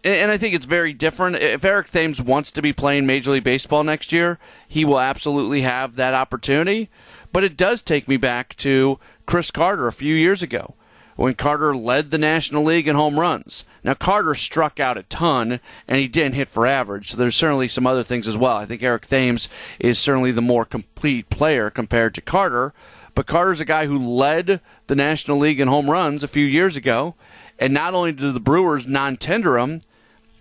and 0.06 0.30
I 0.30 0.36
think 0.36 0.54
it's 0.54 0.66
very 0.66 0.92
different. 0.92 1.36
If 1.36 1.64
Eric 1.64 1.90
Thames 1.90 2.22
wants 2.22 2.50
to 2.52 2.62
be 2.62 2.72
playing 2.72 3.06
Major 3.06 3.32
League 3.32 3.44
Baseball 3.44 3.84
next 3.84 4.12
year, 4.12 4.38
he 4.68 4.84
will 4.84 5.00
absolutely 5.00 5.62
have 5.62 5.96
that 5.96 6.14
opportunity. 6.14 6.88
But 7.32 7.44
it 7.44 7.56
does 7.56 7.82
take 7.82 8.08
me 8.08 8.16
back 8.16 8.56
to 8.58 8.98
Chris 9.26 9.50
Carter 9.50 9.86
a 9.86 9.92
few 9.92 10.14
years 10.14 10.42
ago 10.42 10.74
when 11.16 11.34
Carter 11.34 11.74
led 11.74 12.10
the 12.10 12.18
National 12.18 12.62
League 12.62 12.86
in 12.86 12.94
home 12.94 13.18
runs. 13.18 13.64
Now, 13.82 13.94
Carter 13.94 14.34
struck 14.34 14.78
out 14.78 14.98
a 14.98 15.02
ton, 15.04 15.60
and 15.88 15.98
he 15.98 16.08
didn't 16.08 16.34
hit 16.34 16.50
for 16.50 16.66
average, 16.66 17.10
so 17.10 17.16
there's 17.16 17.36
certainly 17.36 17.68
some 17.68 17.86
other 17.86 18.02
things 18.02 18.28
as 18.28 18.36
well. 18.36 18.56
I 18.56 18.66
think 18.66 18.82
Eric 18.82 19.06
Thames 19.06 19.48
is 19.80 19.98
certainly 19.98 20.30
the 20.30 20.42
more 20.42 20.64
complete 20.64 21.30
player 21.30 21.70
compared 21.70 22.14
to 22.14 22.20
Carter, 22.20 22.74
but 23.14 23.26
Carter's 23.26 23.60
a 23.60 23.64
guy 23.64 23.86
who 23.86 23.98
led 23.98 24.60
the 24.88 24.94
National 24.94 25.38
League 25.38 25.58
in 25.58 25.68
home 25.68 25.90
runs 25.90 26.22
a 26.22 26.28
few 26.28 26.44
years 26.44 26.76
ago, 26.76 27.14
and 27.58 27.72
not 27.72 27.94
only 27.94 28.12
did 28.12 28.34
the 28.34 28.40
Brewers 28.40 28.86
non-tender 28.86 29.58
him, 29.58 29.80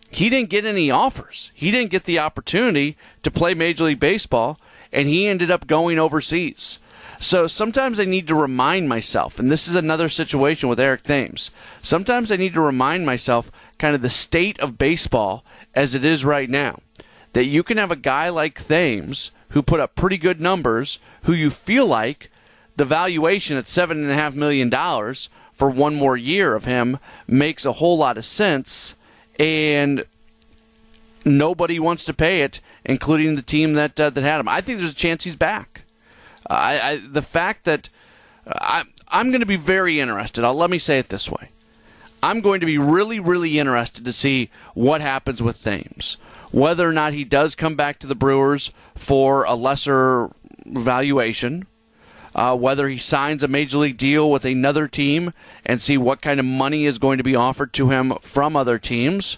he 0.09 0.29
didn't 0.29 0.49
get 0.49 0.65
any 0.65 0.89
offers. 0.91 1.51
He 1.53 1.71
didn't 1.71 1.91
get 1.91 2.05
the 2.05 2.19
opportunity 2.19 2.97
to 3.23 3.31
play 3.31 3.53
Major 3.53 3.85
League 3.85 3.99
Baseball, 3.99 4.59
and 4.91 5.07
he 5.07 5.27
ended 5.27 5.51
up 5.51 5.67
going 5.67 5.99
overseas. 5.99 6.79
So 7.19 7.47
sometimes 7.47 7.99
I 7.99 8.05
need 8.05 8.27
to 8.27 8.35
remind 8.35 8.89
myself, 8.89 9.39
and 9.39 9.51
this 9.51 9.67
is 9.67 9.75
another 9.75 10.09
situation 10.09 10.69
with 10.69 10.79
Eric 10.79 11.03
Thames. 11.03 11.51
Sometimes 11.81 12.31
I 12.31 12.35
need 12.35 12.53
to 12.53 12.61
remind 12.61 13.05
myself 13.05 13.51
kind 13.77 13.95
of 13.95 14.01
the 14.01 14.09
state 14.09 14.59
of 14.59 14.77
baseball 14.77 15.43
as 15.73 15.95
it 15.95 16.05
is 16.05 16.25
right 16.25 16.49
now. 16.49 16.79
That 17.33 17.45
you 17.45 17.63
can 17.63 17.77
have 17.77 17.91
a 17.91 17.97
guy 17.97 18.29
like 18.29 18.63
Thames 18.63 19.31
who 19.49 19.61
put 19.61 19.79
up 19.79 19.95
pretty 19.95 20.17
good 20.17 20.41
numbers, 20.41 20.99
who 21.23 21.33
you 21.33 21.49
feel 21.49 21.85
like 21.85 22.29
the 22.75 22.85
valuation 22.85 23.57
at 23.57 23.69
seven 23.69 24.01
and 24.01 24.11
a 24.11 24.15
half 24.15 24.35
million 24.35 24.69
dollars 24.69 25.29
for 25.53 25.69
one 25.69 25.95
more 25.95 26.17
year 26.17 26.55
of 26.55 26.65
him 26.65 26.99
makes 27.27 27.65
a 27.65 27.73
whole 27.73 27.97
lot 27.97 28.17
of 28.17 28.25
sense, 28.25 28.94
and 29.39 30.05
nobody 31.23 31.79
wants 31.79 32.05
to 32.05 32.13
pay 32.13 32.41
it, 32.41 32.59
including 32.83 33.35
the 33.35 33.41
team 33.41 33.73
that 33.73 33.99
uh, 33.99 34.09
that 34.09 34.23
had 34.23 34.39
him. 34.39 34.47
I 34.47 34.61
think 34.61 34.79
there's 34.79 34.91
a 34.91 34.95
chance 34.95 35.23
he's 35.23 35.35
back. 35.35 35.81
I, 36.49 36.79
I, 36.79 36.97
the 36.97 37.21
fact 37.21 37.65
that 37.65 37.89
uh, 38.47 38.53
I, 38.61 38.83
I'm 39.07 39.31
going 39.31 39.41
to 39.41 39.45
be 39.45 39.55
very 39.55 39.99
interested. 39.99 40.43
I'll 40.43 40.53
let 40.53 40.69
me 40.69 40.79
say 40.79 40.99
it 40.99 41.09
this 41.09 41.29
way. 41.29 41.49
I'm 42.21 42.41
going 42.41 42.59
to 42.59 42.65
be 42.65 42.77
really, 42.77 43.19
really 43.19 43.59
interested 43.59 44.05
to 44.05 44.11
see 44.11 44.49
what 44.73 45.01
happens 45.01 45.43
with 45.43 45.61
Thames. 45.61 46.17
Whether 46.51 46.87
or 46.87 46.93
not 46.93 47.13
he 47.13 47.23
does 47.23 47.53
come 47.53 47.75
back 47.75 47.99
to 47.99 48.07
the 48.07 48.15
Brewers 48.15 48.71
for 48.95 49.43
a 49.43 49.53
lesser 49.53 50.31
valuation, 50.65 51.67
uh, 52.35 52.55
whether 52.55 52.89
he 52.89 52.97
signs 52.97 53.41
a 53.41 53.47
major 53.47 53.77
league 53.77 53.97
deal 53.97 54.29
with 54.29 54.45
another 54.45 54.87
team 54.87 55.33
and 55.65 55.81
see 55.81 55.97
what 55.97 56.21
kind 56.21 56.39
of 56.39 56.45
money 56.45 56.85
is 56.85 56.99
going 56.99 57.17
to 57.17 57.23
be 57.23 57.35
offered 57.35 57.73
to 57.73 57.89
him 57.89 58.13
from 58.21 58.55
other 58.55 58.77
teams, 58.77 59.37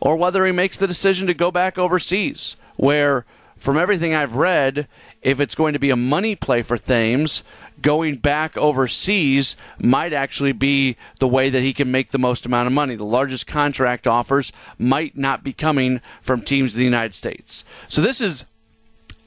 or 0.00 0.16
whether 0.16 0.46
he 0.46 0.52
makes 0.52 0.76
the 0.76 0.86
decision 0.86 1.26
to 1.26 1.34
go 1.34 1.50
back 1.50 1.76
overseas, 1.76 2.56
where, 2.76 3.24
from 3.56 3.76
everything 3.76 4.14
I've 4.14 4.36
read, 4.36 4.86
if 5.22 5.40
it's 5.40 5.54
going 5.56 5.72
to 5.72 5.78
be 5.80 5.90
a 5.90 5.96
money 5.96 6.36
play 6.36 6.62
for 6.62 6.78
Thames, 6.78 7.42
going 7.82 8.16
back 8.16 8.56
overseas 8.56 9.56
might 9.78 10.12
actually 10.12 10.52
be 10.52 10.96
the 11.18 11.28
way 11.28 11.50
that 11.50 11.62
he 11.62 11.72
can 11.72 11.90
make 11.90 12.10
the 12.10 12.18
most 12.18 12.46
amount 12.46 12.68
of 12.68 12.72
money. 12.72 12.94
The 12.94 13.04
largest 13.04 13.46
contract 13.46 14.06
offers 14.06 14.52
might 14.78 15.16
not 15.16 15.42
be 15.42 15.52
coming 15.52 16.00
from 16.20 16.42
teams 16.42 16.74
in 16.74 16.78
the 16.78 16.84
United 16.84 17.14
States. 17.14 17.64
So 17.88 18.00
this 18.02 18.20
is 18.20 18.44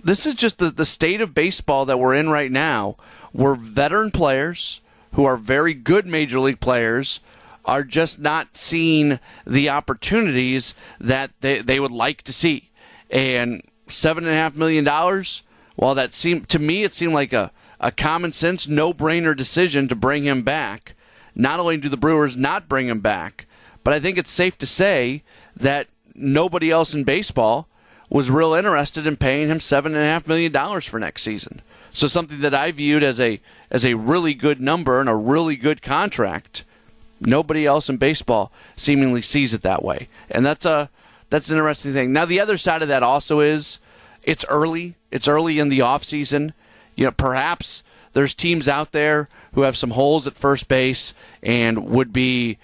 this 0.04 0.26
is 0.26 0.36
just 0.36 0.58
the, 0.58 0.70
the 0.70 0.86
state 0.86 1.22
of 1.22 1.34
baseball 1.34 1.86
that 1.86 2.00
we're 2.00 2.14
in 2.14 2.30
right 2.30 2.52
now, 2.52 2.96
where 3.32 3.56
veteran 3.56 4.12
players 4.12 4.82
who 5.14 5.26
are 5.26 5.38
very 5.38 5.74
good 5.74 6.06
major 6.06 6.40
league 6.40 6.60
players 6.60 7.20
are 7.66 7.84
just 7.84 8.20
not 8.20 8.56
seeing 8.56 9.20
the 9.46 9.70
opportunities 9.70 10.74
that 11.00 11.32
they, 11.42 11.62
they 11.62 11.80
would 11.80 11.92
like 11.92 12.24
to 12.24 12.34
see. 12.34 12.70
And 13.12 13.62
seven 13.88 14.24
and 14.26 14.34
a 14.34 14.38
half 14.38 14.56
million 14.56 14.84
dollars, 14.84 15.44
well, 15.76 15.96
that 15.96 16.14
seemed 16.14 16.50
to 16.50 16.60
me 16.60 16.84
it 16.84 16.94
seemed 16.94 17.14
like 17.14 17.34
a, 17.34 17.52
a 17.80 17.92
common 17.92 18.34
sense, 18.34 18.68
no 18.68 18.94
brainer 18.94 19.36
decision 19.36 19.88
to 19.88 19.96
bring 19.96 20.24
him 20.24 20.44
back. 20.44 20.94
Not 21.36 21.60
only 21.60 21.78
do 21.78 21.90
the 21.90 21.98
Brewers 21.98 22.36
not 22.36 22.68
bring 22.68 22.88
him 22.88 23.00
back, 23.00 23.46
but 23.84 23.94
I 23.94 24.00
think 24.00 24.18
it's 24.18 24.32
safe 24.32 24.58
to 24.58 24.66
say 24.66 25.24
that 25.56 25.88
nobody 26.16 26.70
else 26.70 26.94
in 26.94 27.04
baseball 27.04 27.68
was 28.10 28.32
real 28.32 28.54
interested 28.54 29.06
in 29.06 29.18
paying 29.18 29.50
him 29.50 29.60
seven 29.60 29.94
and 29.94 30.04
a 30.04 30.08
half 30.08 30.28
million 30.28 30.52
dollars 30.52 30.86
for 30.86 31.00
next 31.00 31.24
season. 31.24 31.62
So 31.92 32.08
something 32.08 32.42
that 32.42 32.54
I 32.54 32.72
viewed 32.72 33.04
as 33.04 33.20
a 33.20 33.40
as 33.72 33.86
a 33.86 33.96
really 33.96 34.34
good 34.34 34.60
number 34.60 35.00
and 35.00 35.10
a 35.10 35.16
really 35.16 35.56
good 35.56 35.82
contract 35.82 36.64
Nobody 37.22 37.66
else 37.66 37.90
in 37.90 37.98
baseball 37.98 38.52
seemingly 38.78 39.22
sees 39.22 39.54
it 39.54 39.62
that 39.64 39.84
way, 39.84 40.08
and 40.32 40.46
that's 40.46 40.66
a 40.66 40.90
that's 41.30 41.50
an 41.50 41.58
interesting 41.58 41.94
thing. 41.94 42.14
Now, 42.14 42.26
the 42.26 42.40
other 42.40 42.58
side 42.58 42.82
of 42.82 42.88
that 42.88 43.04
also 43.04 43.42
is 43.42 43.80
it's 44.24 44.46
early. 44.48 44.96
It's 45.12 45.28
early 45.28 45.60
in 45.60 45.70
the 45.70 45.82
off 45.82 46.04
season. 46.06 46.54
You 46.96 47.06
know, 47.06 47.12
perhaps 47.12 47.84
there's 48.14 48.34
teams 48.34 48.70
out 48.70 48.94
there 48.94 49.28
who 49.54 49.64
have 49.64 49.78
some 49.78 49.92
holes 49.92 50.28
at 50.28 50.36
first 50.36 50.70
base 50.70 51.14
and 51.44 51.90
would 51.90 52.14
be 52.14 52.58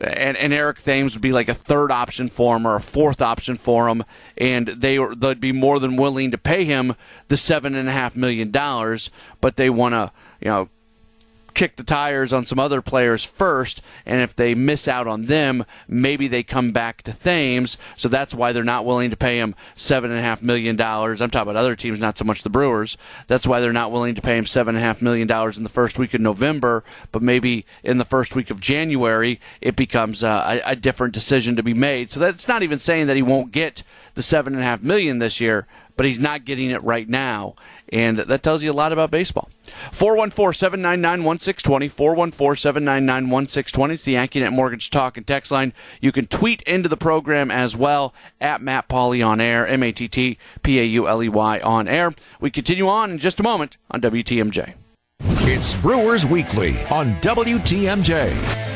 and, 0.00 0.36
and 0.36 0.52
Eric 0.52 0.80
Thames 0.80 1.14
would 1.14 1.22
be 1.22 1.32
like 1.32 1.48
a 1.48 1.54
third 1.54 1.90
option 1.90 2.28
for 2.28 2.56
him 2.56 2.66
or 2.66 2.76
a 2.76 2.80
fourth 2.80 3.20
option 3.20 3.56
for 3.56 3.88
him, 3.88 4.04
and 4.38 4.68
they 4.68 4.98
they'd 5.16 5.40
be 5.40 5.52
more 5.52 5.78
than 5.78 5.96
willing 5.96 6.30
to 6.30 6.38
pay 6.38 6.64
him 6.64 6.94
the 7.28 7.36
seven 7.36 7.74
and 7.74 7.88
a 7.88 7.92
half 7.92 8.16
million 8.16 8.50
dollars, 8.50 9.10
but 9.40 9.56
they 9.56 9.70
want 9.70 9.92
to 9.94 10.10
you 10.40 10.48
know 10.48 10.68
kick 11.54 11.76
the 11.76 11.84
tires 11.84 12.32
on 12.32 12.44
some 12.44 12.58
other 12.58 12.82
players 12.82 13.24
first, 13.24 13.82
and 14.06 14.20
if 14.20 14.34
they 14.34 14.54
miss 14.54 14.88
out 14.88 15.06
on 15.06 15.26
them, 15.26 15.64
maybe 15.88 16.28
they 16.28 16.42
come 16.42 16.72
back 16.72 17.02
to 17.02 17.12
Thames. 17.12 17.76
So 17.96 18.08
that's 18.08 18.34
why 18.34 18.52
they're 18.52 18.64
not 18.64 18.84
willing 18.84 19.10
to 19.10 19.16
pay 19.16 19.38
him 19.38 19.54
seven 19.74 20.10
and 20.10 20.18
a 20.18 20.22
half 20.22 20.42
million 20.42 20.76
dollars. 20.76 21.20
I'm 21.20 21.30
talking 21.30 21.50
about 21.50 21.60
other 21.60 21.76
teams, 21.76 21.98
not 21.98 22.18
so 22.18 22.24
much 22.24 22.42
the 22.42 22.50
Brewers. 22.50 22.96
That's 23.26 23.46
why 23.46 23.60
they're 23.60 23.72
not 23.72 23.92
willing 23.92 24.14
to 24.14 24.22
pay 24.22 24.36
him 24.36 24.46
seven 24.46 24.74
and 24.74 24.82
a 24.84 24.86
half 24.86 25.02
million 25.02 25.26
dollars 25.26 25.56
in 25.56 25.62
the 25.64 25.68
first 25.68 25.98
week 25.98 26.14
of 26.14 26.20
November, 26.20 26.84
but 27.10 27.22
maybe 27.22 27.64
in 27.82 27.98
the 27.98 28.04
first 28.04 28.34
week 28.34 28.50
of 28.50 28.60
January 28.60 29.40
it 29.60 29.76
becomes 29.76 30.24
uh, 30.24 30.60
a, 30.64 30.72
a 30.72 30.76
different 30.76 31.14
decision 31.14 31.56
to 31.56 31.62
be 31.62 31.74
made. 31.74 32.10
So 32.10 32.20
that's 32.20 32.48
not 32.48 32.62
even 32.62 32.78
saying 32.78 33.06
that 33.06 33.16
he 33.16 33.22
won't 33.22 33.52
get 33.52 33.82
the 34.14 34.22
seven 34.22 34.54
and 34.54 34.62
a 34.62 34.66
half 34.66 34.82
million 34.82 35.18
this 35.18 35.40
year, 35.40 35.66
but 35.96 36.06
he's 36.06 36.18
not 36.18 36.44
getting 36.44 36.70
it 36.70 36.82
right 36.82 37.08
now. 37.08 37.54
And 37.92 38.18
that 38.18 38.42
tells 38.42 38.62
you 38.62 38.70
a 38.70 38.72
lot 38.72 38.90
about 38.90 39.10
baseball. 39.10 39.50
414 39.92 40.58
799 40.58 41.24
1620. 41.24 41.88
414 41.88 42.56
799 42.60 43.30
1620. 43.30 43.94
It's 43.94 44.04
the 44.04 44.14
AccuNet 44.14 44.52
Mortgage 44.52 44.88
Talk 44.90 45.18
and 45.18 45.26
Text 45.26 45.52
line. 45.52 45.74
You 46.00 46.10
can 46.10 46.26
tweet 46.26 46.62
into 46.62 46.88
the 46.88 46.96
program 46.96 47.50
as 47.50 47.76
well 47.76 48.14
at 48.40 48.62
Matt 48.62 48.88
Pauley 48.88 49.24
on 49.24 49.40
air, 49.40 49.66
M 49.66 49.82
A 49.82 49.92
T 49.92 50.08
T 50.08 50.38
P 50.62 50.80
A 50.80 50.84
U 50.84 51.06
L 51.06 51.22
E 51.22 51.28
Y 51.28 51.60
on 51.60 51.86
air. 51.86 52.14
We 52.40 52.50
continue 52.50 52.88
on 52.88 53.10
in 53.10 53.18
just 53.18 53.38
a 53.38 53.42
moment 53.42 53.76
on 53.90 54.00
WTMJ. 54.00 54.74
It's 55.20 55.80
Brewers 55.80 56.24
Weekly 56.24 56.82
on 56.86 57.20
WTMJ. 57.20 58.71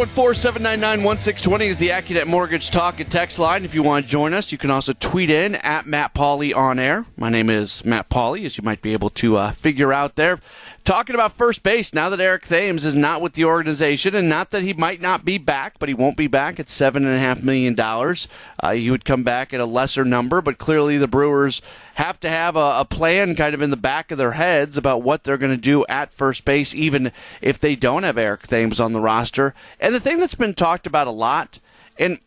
414-799-1620 0.00 1.60
is 1.60 1.76
the 1.76 1.90
AccuNet 1.90 2.26
Mortgage 2.26 2.70
Talk 2.70 3.00
and 3.00 3.10
Text 3.10 3.38
line. 3.38 3.66
If 3.66 3.74
you 3.74 3.82
want 3.82 4.06
to 4.06 4.10
join 4.10 4.32
us, 4.32 4.50
you 4.50 4.56
can 4.56 4.70
also 4.70 4.94
tweet 4.94 5.28
in 5.28 5.56
at 5.56 5.84
Matt 5.84 6.14
Pauley 6.14 6.56
on 6.56 6.78
air. 6.78 7.04
My 7.18 7.28
name 7.28 7.50
is 7.50 7.84
Matt 7.84 8.08
Pauley, 8.08 8.46
as 8.46 8.56
you 8.56 8.64
might 8.64 8.80
be 8.80 8.94
able 8.94 9.10
to 9.10 9.36
uh, 9.36 9.50
figure 9.50 9.92
out 9.92 10.16
there. 10.16 10.40
Talking 10.84 11.14
about 11.14 11.32
first 11.32 11.62
base, 11.62 11.92
now 11.92 12.08
that 12.08 12.18
Eric 12.18 12.46
Thames 12.46 12.86
is 12.86 12.96
not 12.96 13.20
with 13.20 13.34
the 13.34 13.44
organization, 13.44 14.14
and 14.14 14.26
not 14.26 14.48
that 14.52 14.62
he 14.62 14.72
might 14.72 15.02
not 15.02 15.26
be 15.26 15.36
back, 15.36 15.78
but 15.78 15.90
he 15.90 15.94
won't 15.94 16.16
be 16.16 16.28
back 16.28 16.58
at 16.58 16.68
$7.5 16.68 17.42
million. 17.42 17.78
Uh, 17.78 18.72
he 18.72 18.90
would 18.90 19.04
come 19.04 19.22
back 19.22 19.52
at 19.52 19.60
a 19.60 19.66
lesser 19.66 20.06
number, 20.06 20.40
but 20.40 20.56
clearly 20.56 20.96
the 20.96 21.08
Brewers 21.08 21.60
have 22.00 22.18
to 22.20 22.30
have 22.30 22.56
a, 22.56 22.80
a 22.80 22.84
plan 22.86 23.36
kind 23.36 23.54
of 23.54 23.60
in 23.60 23.68
the 23.68 23.76
back 23.76 24.10
of 24.10 24.16
their 24.16 24.32
heads 24.32 24.78
about 24.78 25.02
what 25.02 25.22
they're 25.22 25.36
going 25.36 25.54
to 25.54 25.60
do 25.60 25.84
at 25.86 26.12
first 26.12 26.46
base, 26.46 26.74
even 26.74 27.12
if 27.42 27.58
they 27.58 27.76
don't 27.76 28.04
have 28.04 28.16
Eric 28.16 28.46
Thames 28.46 28.80
on 28.80 28.94
the 28.94 29.00
roster. 29.00 29.54
And 29.78 29.94
the 29.94 30.00
thing 30.00 30.18
that's 30.18 30.34
been 30.34 30.54
talked 30.54 30.86
about 30.86 31.06
a 31.06 31.12
lot, 31.12 31.58
and 31.98 32.18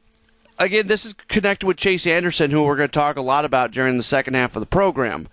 again, 0.60 0.86
this 0.86 1.06
is 1.06 1.14
connected 1.14 1.66
with 1.66 1.78
Chase 1.78 2.06
Anderson, 2.06 2.52
who 2.52 2.62
we're 2.62 2.78
going 2.78 2.90
to 2.90 2.94
talk 2.94 3.18
a 3.18 3.22
lot 3.22 3.46
about 3.46 3.72
during 3.72 3.98
the 3.98 4.04
second 4.04 4.36
half 4.36 4.56
of 4.56 4.60
the 4.60 4.68
program. 4.68 5.28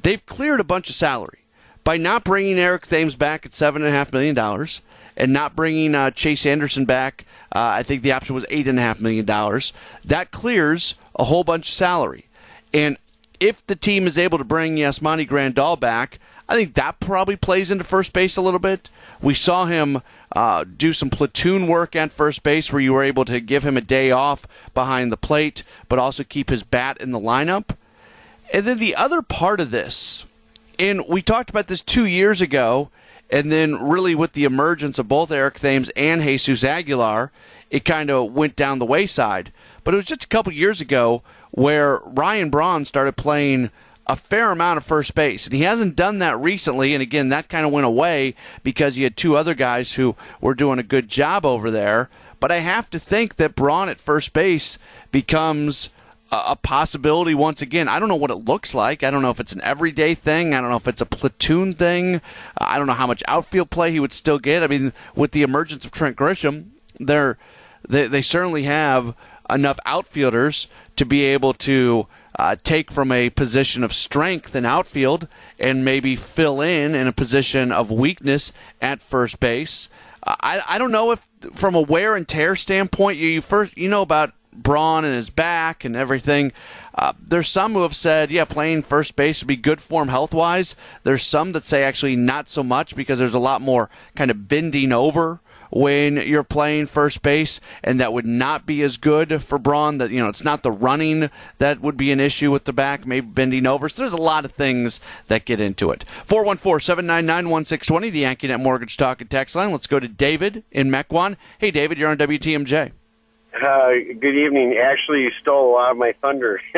They've 0.00 0.24
cleared 0.24 0.60
a 0.60 0.64
bunch 0.64 0.88
of 0.88 0.94
salary 0.94 1.40
by 1.82 1.96
not 1.96 2.22
bringing 2.22 2.60
Eric 2.60 2.86
Thames 2.86 3.16
back 3.16 3.44
at 3.44 3.54
seven 3.54 3.82
and 3.82 3.88
a 3.88 3.96
half 3.96 4.12
million 4.12 4.36
dollars 4.36 4.82
and 5.16 5.32
not 5.32 5.56
bringing 5.56 5.96
uh, 5.96 6.12
Chase 6.12 6.46
Anderson 6.46 6.84
back. 6.84 7.24
Uh, 7.52 7.58
I 7.58 7.82
think 7.82 8.02
the 8.02 8.12
option 8.12 8.36
was 8.36 8.46
eight 8.50 8.68
and 8.68 8.78
a 8.78 8.82
half 8.82 9.00
million 9.00 9.24
dollars. 9.24 9.72
That 10.04 10.30
clears 10.30 10.94
a 11.16 11.24
whole 11.24 11.42
bunch 11.42 11.68
of 11.68 11.74
salary, 11.74 12.26
and 12.72 12.96
if 13.40 13.66
the 13.66 13.76
team 13.76 14.06
is 14.06 14.18
able 14.18 14.38
to 14.38 14.44
bring 14.44 14.76
Yasmani 14.76 15.28
Grandal 15.28 15.78
back, 15.78 16.18
I 16.48 16.54
think 16.54 16.74
that 16.74 17.00
probably 17.00 17.36
plays 17.36 17.70
into 17.70 17.84
first 17.84 18.12
base 18.12 18.36
a 18.36 18.42
little 18.42 18.60
bit. 18.60 18.90
We 19.22 19.34
saw 19.34 19.66
him 19.66 20.02
uh, 20.32 20.64
do 20.64 20.92
some 20.92 21.10
platoon 21.10 21.66
work 21.66 21.96
at 21.96 22.12
first 22.12 22.42
base 22.42 22.72
where 22.72 22.82
you 22.82 22.92
were 22.92 23.02
able 23.02 23.24
to 23.24 23.40
give 23.40 23.64
him 23.64 23.76
a 23.76 23.82
day 23.82 24.10
off 24.10 24.46
behind 24.74 25.10
the 25.10 25.16
plate, 25.16 25.62
but 25.88 25.98
also 25.98 26.24
keep 26.24 26.50
his 26.50 26.62
bat 26.62 26.98
in 27.00 27.12
the 27.12 27.20
lineup. 27.20 27.76
And 28.52 28.66
then 28.66 28.78
the 28.78 28.96
other 28.96 29.22
part 29.22 29.60
of 29.60 29.70
this 29.70 30.24
and 30.80 31.04
we 31.06 31.20
talked 31.20 31.50
about 31.50 31.66
this 31.66 31.82
two 31.82 32.06
years 32.06 32.40
ago, 32.40 32.88
and 33.28 33.52
then 33.52 33.86
really 33.86 34.14
with 34.14 34.32
the 34.32 34.44
emergence 34.44 34.98
of 34.98 35.08
both 35.08 35.30
Eric 35.30 35.60
Thames 35.60 35.90
and 35.90 36.22
Jesus 36.22 36.64
Aguilar, 36.64 37.30
it 37.70 37.84
kind 37.84 38.10
of 38.10 38.32
went 38.32 38.56
down 38.56 38.78
the 38.78 38.86
wayside. 38.86 39.52
But 39.84 39.92
it 39.92 39.98
was 39.98 40.06
just 40.06 40.24
a 40.24 40.28
couple 40.28 40.54
years 40.54 40.80
ago 40.80 41.22
where 41.50 41.98
Ryan 42.04 42.50
Braun 42.50 42.84
started 42.84 43.16
playing 43.16 43.70
a 44.06 44.16
fair 44.16 44.50
amount 44.50 44.76
of 44.76 44.84
first 44.84 45.14
base. 45.14 45.46
And 45.46 45.54
he 45.54 45.62
hasn't 45.62 45.96
done 45.96 46.18
that 46.18 46.38
recently. 46.38 46.94
And 46.94 47.02
again, 47.02 47.28
that 47.28 47.48
kind 47.48 47.64
of 47.64 47.72
went 47.72 47.86
away 47.86 48.34
because 48.62 48.96
he 48.96 49.04
had 49.04 49.16
two 49.16 49.36
other 49.36 49.54
guys 49.54 49.94
who 49.94 50.16
were 50.40 50.54
doing 50.54 50.78
a 50.78 50.84
good 50.84 51.08
job 51.08 51.46
over 51.46 51.70
there. 51.70 52.08
But 52.40 52.50
I 52.50 52.58
have 52.58 52.90
to 52.90 52.98
think 52.98 53.36
that 53.36 53.54
Braun 53.54 53.88
at 53.88 54.00
first 54.00 54.32
base 54.32 54.78
becomes 55.12 55.90
a 56.32 56.56
possibility 56.56 57.34
once 57.34 57.60
again. 57.60 57.88
I 57.88 57.98
don't 57.98 58.08
know 58.08 58.16
what 58.16 58.30
it 58.30 58.36
looks 58.36 58.74
like. 58.74 59.02
I 59.02 59.10
don't 59.10 59.22
know 59.22 59.30
if 59.30 59.40
it's 59.40 59.52
an 59.52 59.60
everyday 59.62 60.14
thing. 60.14 60.54
I 60.54 60.60
don't 60.60 60.70
know 60.70 60.76
if 60.76 60.88
it's 60.88 61.00
a 61.00 61.06
platoon 61.06 61.74
thing. 61.74 62.20
I 62.56 62.78
don't 62.78 62.86
know 62.86 62.92
how 62.94 63.06
much 63.06 63.22
outfield 63.26 63.70
play 63.70 63.90
he 63.90 64.00
would 64.00 64.12
still 64.12 64.38
get. 64.38 64.62
I 64.62 64.68
mean, 64.68 64.92
with 65.14 65.32
the 65.32 65.42
emergence 65.42 65.84
of 65.84 65.90
Trent 65.90 66.16
Grisham, 66.16 66.66
they're, 66.98 67.36
they 67.88 68.06
they 68.06 68.22
certainly 68.22 68.62
have 68.62 69.14
enough 69.48 69.80
outfielders 69.84 70.68
to 71.00 71.06
be 71.06 71.24
able 71.24 71.54
to 71.54 72.06
uh, 72.38 72.54
take 72.62 72.90
from 72.90 73.10
a 73.10 73.30
position 73.30 73.82
of 73.82 73.90
strength 73.90 74.54
in 74.54 74.66
outfield 74.66 75.26
and 75.58 75.82
maybe 75.82 76.14
fill 76.14 76.60
in 76.60 76.94
in 76.94 77.06
a 77.06 77.12
position 77.12 77.72
of 77.72 77.90
weakness 77.90 78.52
at 78.82 79.00
first 79.00 79.40
base. 79.40 79.88
I, 80.22 80.62
I 80.68 80.76
don't 80.76 80.92
know 80.92 81.10
if 81.10 81.26
from 81.54 81.74
a 81.74 81.80
wear 81.80 82.16
and 82.16 82.28
tear 82.28 82.54
standpoint 82.54 83.16
you, 83.16 83.28
you 83.28 83.40
first 83.40 83.78
you 83.78 83.88
know 83.88 84.02
about 84.02 84.34
Braun 84.52 85.06
and 85.06 85.14
his 85.14 85.30
back 85.30 85.86
and 85.86 85.96
everything. 85.96 86.52
Uh, 86.94 87.14
there's 87.18 87.48
some 87.48 87.72
who 87.72 87.80
have 87.80 87.96
said, 87.96 88.30
yeah, 88.30 88.44
playing 88.44 88.82
first 88.82 89.16
base 89.16 89.40
would 89.40 89.48
be 89.48 89.56
good 89.56 89.80
for 89.80 90.02
him 90.02 90.08
health 90.08 90.34
wise. 90.34 90.76
There's 91.02 91.22
some 91.22 91.52
that 91.52 91.64
say 91.64 91.82
actually 91.82 92.14
not 92.14 92.50
so 92.50 92.62
much 92.62 92.94
because 92.94 93.18
there's 93.18 93.32
a 93.32 93.38
lot 93.38 93.62
more 93.62 93.88
kind 94.16 94.30
of 94.30 94.48
bending 94.48 94.92
over 94.92 95.40
when 95.70 96.16
you're 96.16 96.44
playing 96.44 96.86
first 96.86 97.22
base, 97.22 97.60
and 97.82 98.00
that 98.00 98.12
would 98.12 98.26
not 98.26 98.66
be 98.66 98.82
as 98.82 98.96
good 98.96 99.42
for 99.42 99.58
Braun. 99.58 99.98
That 99.98 100.10
you 100.10 100.18
know, 100.20 100.28
it's 100.28 100.44
not 100.44 100.62
the 100.62 100.70
running 100.70 101.30
that 101.58 101.80
would 101.80 101.96
be 101.96 102.12
an 102.12 102.20
issue 102.20 102.50
with 102.50 102.64
the 102.64 102.72
back, 102.72 103.06
maybe 103.06 103.26
bending 103.26 103.66
over. 103.66 103.88
So 103.88 104.02
there's 104.02 104.12
a 104.12 104.18
lot 104.18 104.44
of 104.44 104.52
things 104.52 105.00
that 105.28 105.44
get 105.44 105.60
into 105.60 105.90
it. 105.90 106.04
414-799-1620, 106.26 108.10
the 108.10 108.24
AccuNet 108.24 108.60
Mortgage 108.60 108.96
Talk 108.96 109.20
and 109.20 109.30
Text 109.30 109.56
line. 109.56 109.72
Let's 109.72 109.86
go 109.86 110.00
to 110.00 110.08
David 110.08 110.64
in 110.70 110.90
Mequon. 110.90 111.36
Hey, 111.58 111.70
David, 111.70 111.98
you're 111.98 112.10
on 112.10 112.18
WTMJ. 112.18 112.92
Uh, 113.54 113.90
good 114.18 114.36
evening. 114.36 114.76
Actually, 114.76 115.22
you 115.22 115.30
stole 115.32 115.70
a 115.70 115.72
lot 115.72 115.90
of 115.90 115.96
my 115.96 116.12
thunder. 116.12 116.60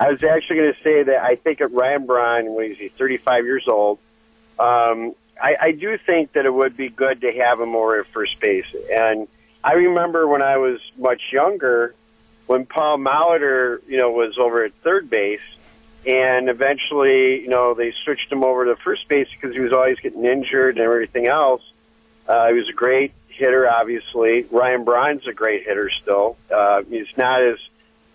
I 0.00 0.10
was 0.10 0.22
actually 0.22 0.56
going 0.56 0.74
to 0.74 0.82
say 0.82 1.02
that 1.02 1.22
I 1.22 1.34
think 1.34 1.60
of 1.60 1.72
Ryan 1.72 2.06
Braun 2.06 2.54
when 2.54 2.74
he's 2.74 2.92
35 2.92 3.44
years 3.44 3.68
old. 3.68 3.98
Um, 4.58 5.14
I, 5.40 5.56
I 5.60 5.72
do 5.72 5.96
think 5.98 6.32
that 6.32 6.46
it 6.46 6.52
would 6.52 6.76
be 6.76 6.88
good 6.88 7.20
to 7.22 7.32
have 7.32 7.60
him 7.60 7.74
over 7.74 8.00
at 8.00 8.06
first 8.06 8.40
base. 8.40 8.74
And 8.92 9.28
I 9.62 9.74
remember 9.74 10.26
when 10.26 10.42
I 10.42 10.56
was 10.56 10.80
much 10.96 11.32
younger, 11.32 11.94
when 12.46 12.66
Paul 12.66 12.98
Molitor, 12.98 13.86
you 13.88 13.98
know, 13.98 14.10
was 14.10 14.38
over 14.38 14.64
at 14.64 14.72
third 14.74 15.10
base, 15.10 15.40
and 16.06 16.48
eventually, 16.48 17.42
you 17.42 17.48
know, 17.48 17.74
they 17.74 17.92
switched 17.92 18.30
him 18.30 18.42
over 18.42 18.64
to 18.64 18.76
first 18.76 19.08
base 19.08 19.28
because 19.30 19.54
he 19.54 19.60
was 19.60 19.72
always 19.72 19.98
getting 19.98 20.24
injured 20.24 20.76
and 20.76 20.84
everything 20.84 21.26
else. 21.26 21.62
Uh, 22.26 22.48
he 22.48 22.54
was 22.54 22.68
a 22.68 22.72
great 22.72 23.12
hitter, 23.28 23.68
obviously. 23.68 24.44
Ryan 24.50 24.84
Braun's 24.84 25.26
a 25.26 25.32
great 25.32 25.64
hitter 25.64 25.90
still. 25.90 26.36
Uh, 26.52 26.82
he's 26.82 27.16
not 27.16 27.42
as 27.42 27.58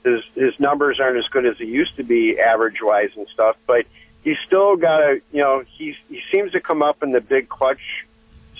his 0.03 0.23
his 0.35 0.59
numbers 0.59 0.99
aren't 0.99 1.17
as 1.17 1.27
good 1.27 1.45
as 1.45 1.57
he 1.57 1.65
used 1.65 1.95
to 1.95 2.03
be 2.03 2.39
average 2.39 2.81
wise 2.81 3.11
and 3.15 3.27
stuff, 3.27 3.57
but 3.65 3.85
he's 4.23 4.37
still 4.45 4.75
got 4.75 5.01
a 5.01 5.21
you 5.31 5.41
know 5.41 5.63
he's 5.67 5.95
he 6.09 6.21
seems 6.31 6.51
to 6.53 6.61
come 6.61 6.81
up 6.81 7.03
in 7.03 7.11
the 7.11 7.21
big 7.21 7.49
clutch 7.49 8.05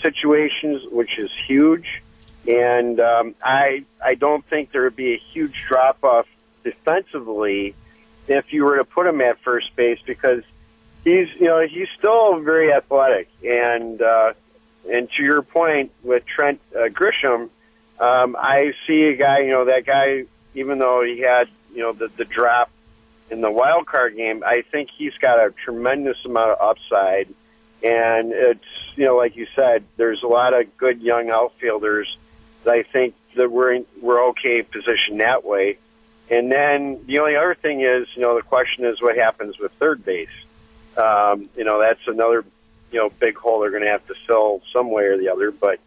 situations, 0.00 0.82
which 0.90 1.18
is 1.18 1.32
huge. 1.32 2.02
And 2.46 3.00
um, 3.00 3.34
I 3.42 3.84
I 4.04 4.14
don't 4.14 4.44
think 4.44 4.72
there 4.72 4.82
would 4.82 4.96
be 4.96 5.14
a 5.14 5.18
huge 5.18 5.64
drop 5.66 6.04
off 6.04 6.28
defensively 6.62 7.74
if 8.28 8.52
you 8.52 8.64
were 8.64 8.76
to 8.76 8.84
put 8.84 9.06
him 9.06 9.20
at 9.20 9.38
first 9.40 9.74
base 9.76 10.00
because 10.04 10.44
he's 11.04 11.28
you 11.34 11.46
know 11.46 11.60
he's 11.66 11.88
still 11.96 12.38
very 12.40 12.72
athletic 12.72 13.28
and 13.42 14.00
uh, 14.00 14.32
and 14.90 15.10
to 15.12 15.22
your 15.22 15.42
point 15.42 15.90
with 16.02 16.26
Trent 16.26 16.60
uh, 16.74 16.88
Grisham, 16.88 17.48
um, 17.98 18.36
I 18.38 18.74
see 18.86 19.04
a 19.04 19.16
guy, 19.16 19.40
you 19.40 19.52
know, 19.52 19.64
that 19.66 19.86
guy, 19.86 20.24
even 20.54 20.78
though 20.78 21.02
he 21.02 21.20
had, 21.20 21.48
you 21.72 21.80
know, 21.80 21.92
the, 21.92 22.08
the 22.08 22.24
drop 22.24 22.70
in 23.34 23.40
the 23.40 23.50
wild 23.50 23.84
card 23.84 24.14
game, 24.16 24.44
I 24.46 24.62
think 24.62 24.90
he's 24.90 25.14
got 25.18 25.38
a 25.38 25.50
tremendous 25.50 26.24
amount 26.24 26.52
of 26.52 26.60
upside. 26.60 27.28
And 27.82 28.32
it's, 28.32 28.64
you 28.94 29.04
know, 29.04 29.16
like 29.16 29.36
you 29.36 29.46
said, 29.56 29.84
there's 29.96 30.22
a 30.22 30.28
lot 30.28 30.58
of 30.58 30.76
good 30.76 31.02
young 31.02 31.30
outfielders 31.30 32.16
that 32.62 32.72
I 32.72 32.84
think 32.84 33.14
that 33.34 33.50
we're 33.50 33.72
in, 33.72 33.86
we're 34.00 34.28
okay 34.28 34.62
positioned 34.62 35.20
that 35.20 35.44
way. 35.44 35.78
And 36.30 36.50
then 36.50 37.04
the 37.06 37.18
only 37.18 37.36
other 37.36 37.54
thing 37.54 37.80
is, 37.80 38.06
you 38.14 38.22
know, 38.22 38.36
the 38.36 38.42
question 38.42 38.84
is 38.84 39.02
what 39.02 39.16
happens 39.16 39.58
with 39.58 39.72
third 39.72 40.04
base. 40.04 40.28
Um, 40.96 41.50
you 41.56 41.64
know, 41.64 41.80
that's 41.80 42.06
another, 42.06 42.44
you 42.92 43.00
know, 43.00 43.10
big 43.10 43.36
hole 43.36 43.60
they're 43.60 43.70
going 43.70 43.82
to 43.82 43.90
have 43.90 44.06
to 44.06 44.14
fill 44.26 44.62
some 44.72 44.92
way 44.92 45.06
or 45.06 45.18
the 45.18 45.28
other. 45.28 45.50
But 45.50 45.80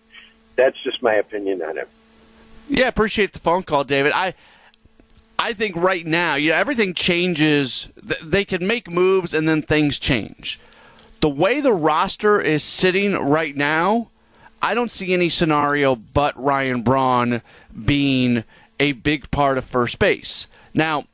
that's 0.58 0.78
just 0.84 1.02
my 1.02 1.14
opinion 1.14 1.64
on 1.64 1.78
it. 1.78 1.88
Yeah, 2.68 2.90
appreciate 2.90 3.32
the 3.32 3.40
phone 3.40 3.64
call, 3.64 3.86
David. 3.86 4.12
I 4.14 4.34
I 5.40 5.54
think 5.54 5.76
right 5.76 6.06
now, 6.06 6.36
you 6.36 6.52
know, 6.52 6.58
everything 6.58 6.94
changes. 6.94 7.88
They 8.24 8.44
can 8.44 8.66
make 8.66 8.90
moves 8.90 9.34
and 9.34 9.48
then 9.48 9.62
things 9.62 10.00
change. 10.00 10.60
The 11.20 11.30
way 11.30 11.62
the 11.62 11.74
roster 11.74 12.42
is 12.42 12.64
sitting 12.64 13.14
right 13.14 13.56
now, 13.56 14.10
I 14.62 14.74
don't 14.74 14.92
see 14.92 15.14
any 15.14 15.30
scenario 15.30 15.96
but 15.96 16.42
Ryan 16.42 16.82
Braun 16.82 17.42
being 17.86 18.44
a 18.80 18.94
big 18.94 19.30
part 19.32 19.58
of 19.58 19.66
first 19.66 20.00
base. 20.00 20.48
Now, 20.74 21.06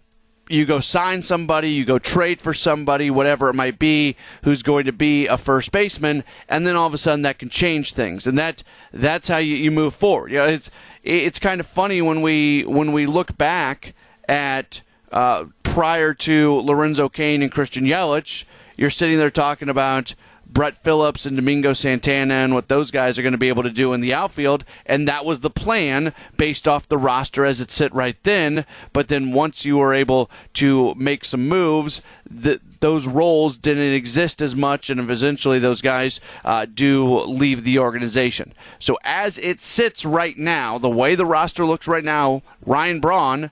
you 0.49 0.65
go 0.65 0.79
sign 0.79 1.23
somebody, 1.23 1.69
you 1.69 1.85
go 1.85 1.99
trade 1.99 2.41
for 2.41 2.53
somebody, 2.53 3.09
whatever 3.09 3.49
it 3.49 3.53
might 3.53 3.79
be, 3.79 4.15
who's 4.43 4.61
going 4.61 4.85
to 4.85 4.91
be 4.91 5.25
a 5.27 5.37
first 5.37 5.71
baseman, 5.71 6.23
and 6.49 6.67
then 6.67 6.75
all 6.75 6.87
of 6.87 6.93
a 6.93 6.97
sudden 6.97 7.21
that 7.23 7.39
can 7.39 7.49
change 7.49 7.93
things, 7.93 8.27
and 8.27 8.37
that 8.37 8.63
that's 8.91 9.29
how 9.29 9.37
you, 9.37 9.55
you 9.55 9.71
move 9.71 9.95
forward. 9.95 10.31
You 10.31 10.39
know, 10.39 10.45
it's 10.45 10.69
it's 11.03 11.39
kind 11.39 11.59
of 11.61 11.67
funny 11.67 12.01
when 12.01 12.21
we 12.21 12.63
when 12.65 12.91
we 12.91 13.05
look 13.05 13.37
back 13.37 13.93
at 14.27 14.81
uh, 15.11 15.45
prior 15.63 16.13
to 16.13 16.59
Lorenzo 16.61 17.09
Cain 17.09 17.41
and 17.41 17.51
Christian 17.51 17.85
Yelich, 17.85 18.45
you're 18.77 18.89
sitting 18.89 19.17
there 19.17 19.29
talking 19.29 19.69
about 19.69 20.15
Brett 20.53 20.77
Phillips 20.77 21.25
and 21.25 21.35
Domingo 21.35 21.73
Santana 21.73 22.35
and 22.35 22.53
what 22.53 22.67
those 22.67 22.91
guys 22.91 23.17
are 23.17 23.23
going 23.23 23.31
to 23.31 23.39
be 23.39 23.49
able 23.49 23.63
to 23.63 23.71
do 23.71 23.91
in 23.93 24.01
the 24.01 24.13
outfield. 24.13 24.63
And 24.85 25.07
that 25.07 25.25
was 25.25 25.39
the 25.39 25.49
plan 25.49 26.13
based 26.37 26.67
off 26.67 26.87
the 26.87 26.97
roster 26.97 27.43
as 27.43 27.59
it 27.59 27.71
sit 27.71 27.91
right 27.93 28.15
then. 28.21 28.65
But 28.91 29.07
then 29.07 29.31
once 29.31 29.65
you 29.65 29.77
were 29.77 29.95
able 29.95 30.29
to 30.55 30.93
make 30.93 31.25
some 31.25 31.47
moves, 31.47 32.03
those 32.29 33.07
roles 33.07 33.57
didn't 33.57 33.93
exist 33.93 34.41
as 34.41 34.55
much, 34.55 34.89
and 34.91 34.99
eventually 34.99 35.57
those 35.57 35.81
guys 35.81 36.19
uh, 36.45 36.65
do 36.71 37.21
leave 37.21 37.63
the 37.63 37.79
organization. 37.79 38.53
So 38.77 38.99
as 39.03 39.39
it 39.39 39.59
sits 39.59 40.05
right 40.05 40.37
now, 40.37 40.77
the 40.77 40.89
way 40.89 41.15
the 41.15 41.25
roster 41.25 41.65
looks 41.65 41.87
right 41.87 42.03
now, 42.03 42.43
Ryan 42.65 42.99
Braun 42.99 43.51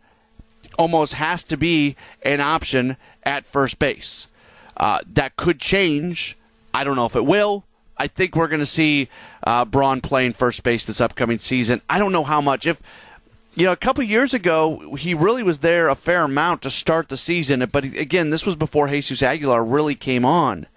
almost 0.78 1.14
has 1.14 1.44
to 1.46 1.58
be 1.58 1.96
an 2.24 2.42
option 2.42 2.98
at 3.24 3.46
first 3.46 3.80
base. 3.80 4.28
Uh, 4.78 5.00
that 5.14 5.36
could 5.36 5.60
change 5.60 6.38
I 6.74 6.84
don't 6.84 6.96
know 6.96 7.06
if 7.06 7.16
it 7.16 7.26
will. 7.26 7.66
I 7.98 8.08
think 8.08 8.36
we're 8.36 8.48
going 8.48 8.62
to 8.62 8.66
see 8.66 9.10
uh, 9.44 9.66
Braun 9.66 10.02
playing 10.02 10.34
first 10.34 10.64
base 10.64 10.86
this 10.86 11.02
upcoming 11.02 11.38
season. 11.38 11.82
I 11.90 12.00
don't 12.00 12.12
know 12.12 12.24
how 12.24 12.42
much. 12.42 12.66
If 12.66 12.82
you 13.54 13.66
know, 13.66 13.74
a 13.74 13.78
couple 13.78 14.04
years 14.04 14.34
ago, 14.34 14.96
he 14.96 15.14
really 15.14 15.44
was 15.44 15.60
there 15.60 15.90
a 15.90 15.96
fair 15.96 16.24
amount 16.24 16.62
to 16.64 16.72
start 16.72 17.10
the 17.10 17.18
season. 17.18 17.68
But 17.72 17.84
again, 17.84 18.30
this 18.30 18.46
was 18.46 18.56
before 18.56 18.88
Jesus 18.88 19.22
Aguilar 19.22 19.64
really 19.64 19.96
came 19.96 20.26
on. 20.26 20.68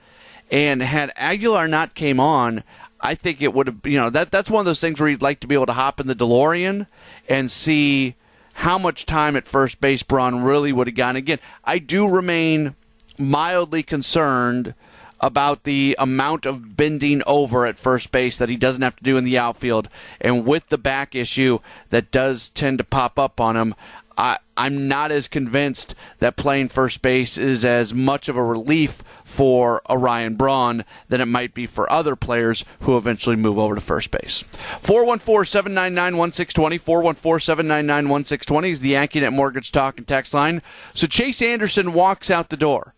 And 0.50 0.82
had 0.82 1.12
Aguilar 1.16 1.68
not 1.68 1.94
came 1.94 2.20
on, 2.20 2.62
I 3.00 3.14
think 3.14 3.40
it 3.40 3.54
would 3.54 3.68
have. 3.68 3.80
You 3.84 3.98
know, 3.98 4.10
that 4.10 4.30
that's 4.30 4.50
one 4.50 4.60
of 4.60 4.66
those 4.66 4.80
things 4.80 5.00
where 5.00 5.08
you'd 5.08 5.22
like 5.22 5.40
to 5.40 5.46
be 5.46 5.54
able 5.54 5.66
to 5.66 5.72
hop 5.72 6.00
in 6.00 6.06
the 6.06 6.14
DeLorean 6.14 6.86
and 7.28 7.50
see 7.50 8.14
how 8.54 8.78
much 8.78 9.06
time 9.06 9.36
at 9.36 9.46
first 9.46 9.80
base 9.80 10.02
Braun 10.02 10.42
really 10.42 10.72
would 10.72 10.86
have 10.86 10.96
gotten. 10.96 11.16
Again, 11.16 11.38
I 11.64 11.78
do 11.78 12.08
remain 12.08 12.74
mildly 13.18 13.82
concerned 13.82 14.74
about 15.20 15.62
the 15.64 15.96
amount 15.98 16.44
of 16.44 16.76
bending 16.76 17.22
over 17.26 17.66
at 17.66 17.78
first 17.78 18.12
base 18.12 18.36
that 18.36 18.50
he 18.50 18.56
doesn't 18.56 18.82
have 18.82 18.96
to 18.96 19.04
do 19.04 19.16
in 19.16 19.24
the 19.24 19.38
outfield. 19.38 19.88
And 20.20 20.44
with 20.44 20.68
the 20.68 20.78
back 20.78 21.14
issue 21.14 21.60
that 21.90 22.10
does 22.10 22.50
tend 22.50 22.78
to 22.78 22.84
pop 22.84 23.18
up 23.18 23.40
on 23.40 23.56
him, 23.56 23.74
I, 24.16 24.38
I'm 24.56 24.86
not 24.88 25.10
as 25.10 25.28
convinced 25.28 25.94
that 26.20 26.36
playing 26.36 26.68
first 26.68 27.02
base 27.02 27.36
is 27.36 27.64
as 27.64 27.92
much 27.92 28.28
of 28.28 28.36
a 28.36 28.44
relief 28.44 29.02
for 29.24 29.82
Orion 29.90 30.34
Braun 30.34 30.84
than 31.08 31.20
it 31.20 31.26
might 31.26 31.54
be 31.54 31.66
for 31.66 31.90
other 31.90 32.14
players 32.14 32.64
who 32.80 32.96
eventually 32.96 33.36
move 33.36 33.58
over 33.58 33.74
to 33.74 33.80
first 33.80 34.10
base. 34.10 34.44
414 34.80 35.46
799 35.46 36.16
1620. 36.16 36.78
414 36.78 37.40
799 37.44 38.08
1620 38.08 38.70
is 38.70 38.80
the 38.80 38.92
AccuNet 38.92 39.32
Mortgage 39.32 39.72
Talk 39.72 39.98
and 39.98 40.06
Text 40.06 40.34
line. 40.34 40.62
So 40.94 41.06
Chase 41.06 41.42
Anderson 41.42 41.92
walks 41.92 42.30
out 42.30 42.50
the 42.50 42.56
door. 42.56 42.94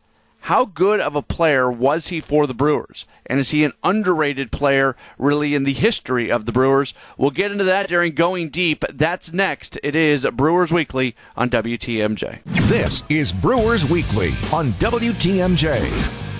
How 0.46 0.64
good 0.64 1.00
of 1.00 1.16
a 1.16 1.22
player 1.22 1.68
was 1.68 2.06
he 2.06 2.20
for 2.20 2.46
the 2.46 2.54
Brewers? 2.54 3.04
And 3.26 3.40
is 3.40 3.50
he 3.50 3.64
an 3.64 3.72
underrated 3.82 4.52
player 4.52 4.94
really 5.18 5.56
in 5.56 5.64
the 5.64 5.72
history 5.72 6.30
of 6.30 6.46
the 6.46 6.52
Brewers? 6.52 6.94
We'll 7.18 7.32
get 7.32 7.50
into 7.50 7.64
that 7.64 7.88
during 7.88 8.12
Going 8.12 8.50
Deep. 8.50 8.84
That's 8.92 9.32
next. 9.32 9.76
It 9.82 9.96
is 9.96 10.24
Brewers 10.32 10.72
Weekly 10.72 11.16
on 11.36 11.50
WTMJ. 11.50 12.44
This 12.44 13.02
is 13.08 13.32
Brewers 13.32 13.90
Weekly 13.90 14.34
on 14.52 14.68
WTMJ. 14.74 16.35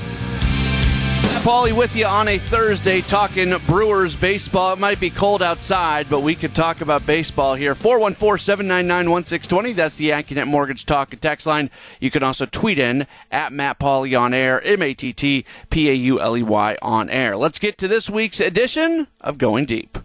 Pauley 1.46 1.70
with 1.70 1.94
you 1.94 2.06
on 2.06 2.26
a 2.26 2.38
Thursday 2.38 3.02
talking 3.02 3.56
Brewers 3.68 4.16
baseball. 4.16 4.72
It 4.72 4.80
might 4.80 4.98
be 4.98 5.10
cold 5.10 5.44
outside, 5.44 6.10
but 6.10 6.22
we 6.22 6.34
could 6.34 6.56
talk 6.56 6.80
about 6.80 7.06
baseball 7.06 7.54
here. 7.54 7.76
414 7.76 8.42
799 8.42 9.08
1620. 9.08 9.72
That's 9.74 9.96
the 9.96 10.10
AccuNet 10.10 10.48
Mortgage 10.48 10.86
Talk 10.86 11.12
and 11.12 11.22
Text 11.22 11.46
line. 11.46 11.70
You 12.00 12.10
can 12.10 12.24
also 12.24 12.46
tweet 12.46 12.80
in 12.80 13.06
at 13.30 13.52
Matt 13.52 13.78
Pauley 13.78 14.20
on 14.20 14.34
air, 14.34 14.60
M 14.64 14.82
A 14.82 14.92
T 14.92 15.12
T 15.12 15.44
P 15.70 15.88
A 15.88 15.92
U 15.92 16.20
L 16.20 16.36
E 16.36 16.42
Y 16.42 16.76
on 16.82 17.08
air. 17.10 17.36
Let's 17.36 17.60
get 17.60 17.78
to 17.78 17.86
this 17.86 18.10
week's 18.10 18.40
edition 18.40 19.06
of 19.20 19.38
Going 19.38 19.66
Deep. 19.66 19.98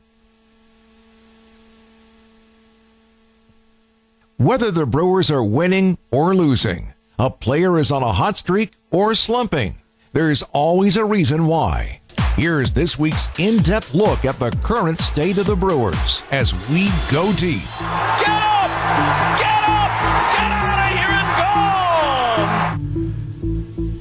Whether 4.37 4.69
the 4.69 4.85
Brewers 4.85 5.31
are 5.31 5.43
winning 5.43 5.97
or 6.11 6.35
losing, 6.35 6.93
a 7.17 7.31
player 7.31 7.79
is 7.79 7.91
on 7.91 8.03
a 8.03 8.13
hot 8.13 8.37
streak 8.37 8.73
or 8.91 9.15
slumping 9.15 9.80
there's 10.13 10.43
always 10.51 10.97
a 10.97 11.05
reason 11.05 11.45
why. 11.45 11.99
Here's 12.35 12.71
this 12.71 12.99
week's 12.99 13.29
in 13.39 13.61
depth 13.63 13.93
look 13.93 14.25
at 14.25 14.39
the 14.39 14.51
current 14.63 14.99
state 14.99 15.37
of 15.37 15.45
the 15.45 15.55
Brewers 15.55 16.23
as 16.31 16.53
we 16.69 16.89
go 17.09 17.31
deep. 17.33 17.61
Get 18.19 18.29
up! 18.29 19.30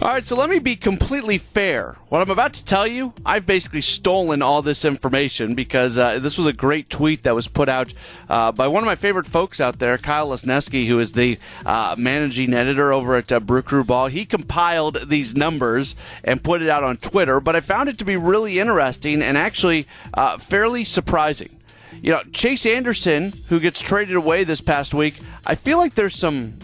All 0.03 0.09
right, 0.09 0.25
so 0.25 0.35
let 0.35 0.49
me 0.49 0.59
be 0.61 0.77
completely 0.77 1.37
fair. 1.37 1.99
What 2.09 2.23
I'm 2.23 2.31
about 2.31 2.55
to 2.55 2.65
tell 2.65 2.87
you, 2.87 3.13
I've 3.27 3.45
basically 3.45 3.83
stolen 3.83 4.41
all 4.41 4.63
this 4.63 4.87
information 4.87 5.55
because 5.55 5.99
uh, 5.99 6.19
this 6.21 6.39
was 6.39 6.47
a 6.47 6.55
great 6.55 6.89
tweet 6.89 7.25
that 7.25 7.35
was 7.35 7.49
put 7.49 7.69
out 7.69 7.93
uh, 8.31 8.51
by 8.51 8.67
one 8.67 8.83
of 8.83 8.87
my 8.87 8.95
favorite 8.95 9.27
folks 9.27 9.61
out 9.61 9.79
there, 9.79 9.99
Kyle 9.99 10.31
Lesniewski, 10.31 10.87
who 10.87 11.01
is 11.01 11.13
the 11.13 11.39
uh, 11.67 11.97
managing 11.99 12.55
editor 12.55 12.95
over 12.95 13.15
at 13.15 13.31
uh, 13.31 13.41
Brew 13.41 13.61
Crew 13.61 13.85
Ball. 13.85 14.07
He 14.07 14.25
compiled 14.25 15.11
these 15.11 15.37
numbers 15.37 15.97
and 16.25 16.43
put 16.43 16.63
it 16.63 16.71
out 16.71 16.83
on 16.83 16.97
Twitter, 16.97 17.39
but 17.39 17.55
I 17.55 17.61
found 17.61 17.91
it 17.91 17.99
to 17.99 18.07
be 18.07 18.17
really 18.17 18.59
interesting 18.59 19.21
and 19.21 19.37
actually 19.37 19.87
uh, 20.15 20.39
fairly 20.39 20.83
surprising. 20.85 21.55
You 22.01 22.13
know, 22.13 22.23
Chase 22.33 22.65
Anderson, 22.65 23.35
who 23.51 23.61
gets 23.61 23.83
traded 23.83 24.17
away 24.17 24.45
this 24.45 24.63
past 24.63 24.95
week, 24.95 25.17
I 25.47 25.57
feel 25.57 25.77
like 25.77 25.95
there's 25.95 26.17
some 26.17 26.55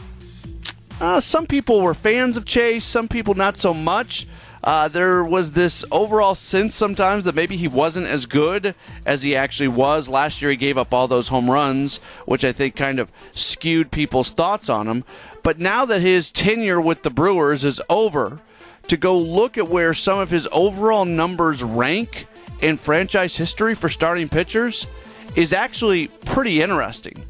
uh, 1.00 1.20
some 1.20 1.46
people 1.46 1.80
were 1.80 1.94
fans 1.94 2.36
of 2.36 2.44
Chase, 2.44 2.84
some 2.84 3.08
people 3.08 3.34
not 3.34 3.56
so 3.56 3.74
much. 3.74 4.26
Uh, 4.64 4.88
there 4.88 5.22
was 5.22 5.52
this 5.52 5.84
overall 5.92 6.34
sense 6.34 6.74
sometimes 6.74 7.24
that 7.24 7.34
maybe 7.34 7.56
he 7.56 7.68
wasn't 7.68 8.06
as 8.06 8.26
good 8.26 8.74
as 9.04 9.22
he 9.22 9.36
actually 9.36 9.68
was. 9.68 10.08
Last 10.08 10.42
year, 10.42 10.50
he 10.50 10.56
gave 10.56 10.76
up 10.76 10.92
all 10.92 11.06
those 11.06 11.28
home 11.28 11.48
runs, 11.48 11.98
which 12.24 12.44
I 12.44 12.50
think 12.52 12.74
kind 12.74 12.98
of 12.98 13.12
skewed 13.32 13.92
people's 13.92 14.30
thoughts 14.30 14.68
on 14.68 14.88
him. 14.88 15.04
But 15.44 15.60
now 15.60 15.84
that 15.84 16.00
his 16.00 16.32
tenure 16.32 16.80
with 16.80 17.04
the 17.04 17.10
Brewers 17.10 17.64
is 17.64 17.80
over, 17.88 18.40
to 18.88 18.96
go 18.96 19.18
look 19.18 19.58
at 19.58 19.68
where 19.68 19.94
some 19.94 20.18
of 20.18 20.30
his 20.30 20.48
overall 20.50 21.04
numbers 21.04 21.62
rank 21.62 22.26
in 22.60 22.76
franchise 22.76 23.36
history 23.36 23.74
for 23.74 23.88
starting 23.88 24.28
pitchers 24.28 24.86
is 25.34 25.52
actually 25.52 26.08
pretty 26.24 26.62
interesting. 26.62 27.24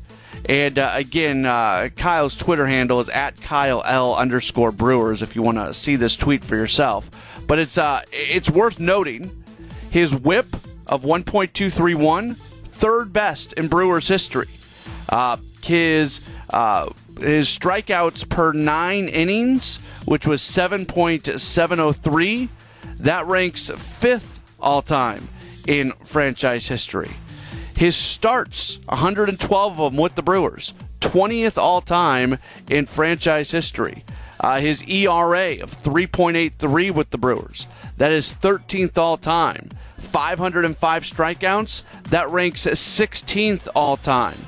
And 0.48 0.78
uh, 0.78 0.92
again, 0.94 1.44
uh, 1.44 1.88
Kyle's 1.96 2.36
Twitter 2.36 2.66
handle 2.66 3.00
is 3.00 3.08
at 3.08 3.40
Kyle 3.40 3.82
L 3.84 4.14
underscore 4.14 4.70
Brewers 4.70 5.22
if 5.22 5.34
you 5.34 5.42
want 5.42 5.58
to 5.58 5.74
see 5.74 5.96
this 5.96 6.14
tweet 6.16 6.44
for 6.44 6.54
yourself. 6.54 7.10
But 7.46 7.58
it's 7.58 7.78
uh, 7.78 8.02
it's 8.12 8.48
worth 8.48 8.78
noting 8.78 9.42
his 9.90 10.14
WHIP 10.14 10.54
of 10.86 11.02
1.231, 11.02 12.36
third 12.36 13.12
best 13.12 13.54
in 13.54 13.66
Brewers 13.66 14.06
history. 14.06 14.46
Uh, 15.08 15.38
his 15.62 16.20
uh, 16.50 16.90
his 17.18 17.48
strikeouts 17.48 18.28
per 18.28 18.52
nine 18.52 19.08
innings, 19.08 19.78
which 20.04 20.26
was 20.26 20.42
7.703, 20.42 22.48
that 22.98 23.26
ranks 23.26 23.70
fifth 23.70 24.42
all 24.60 24.82
time 24.82 25.26
in 25.66 25.92
franchise 26.04 26.68
history. 26.68 27.10
His 27.76 27.96
starts, 27.96 28.80
112 28.86 29.80
of 29.80 29.92
them 29.92 30.00
with 30.00 30.14
the 30.14 30.22
Brewers, 30.22 30.72
20th 31.00 31.58
all 31.58 31.80
time 31.80 32.38
in 32.68 32.86
franchise 32.86 33.50
history. 33.50 34.04
Uh, 34.40 34.60
his 34.60 34.82
ERA 34.82 35.62
of 35.62 35.76
3.83 35.76 36.90
with 36.90 37.10
the 37.10 37.18
Brewers, 37.18 37.66
that 37.96 38.12
is 38.12 38.34
13th 38.34 38.96
all 38.98 39.16
time. 39.16 39.70
505 39.98 41.02
strikeouts. 41.02 41.82
That 42.10 42.30
ranks 42.30 42.66
16th 42.66 43.68
all 43.74 43.96
time. 43.96 44.38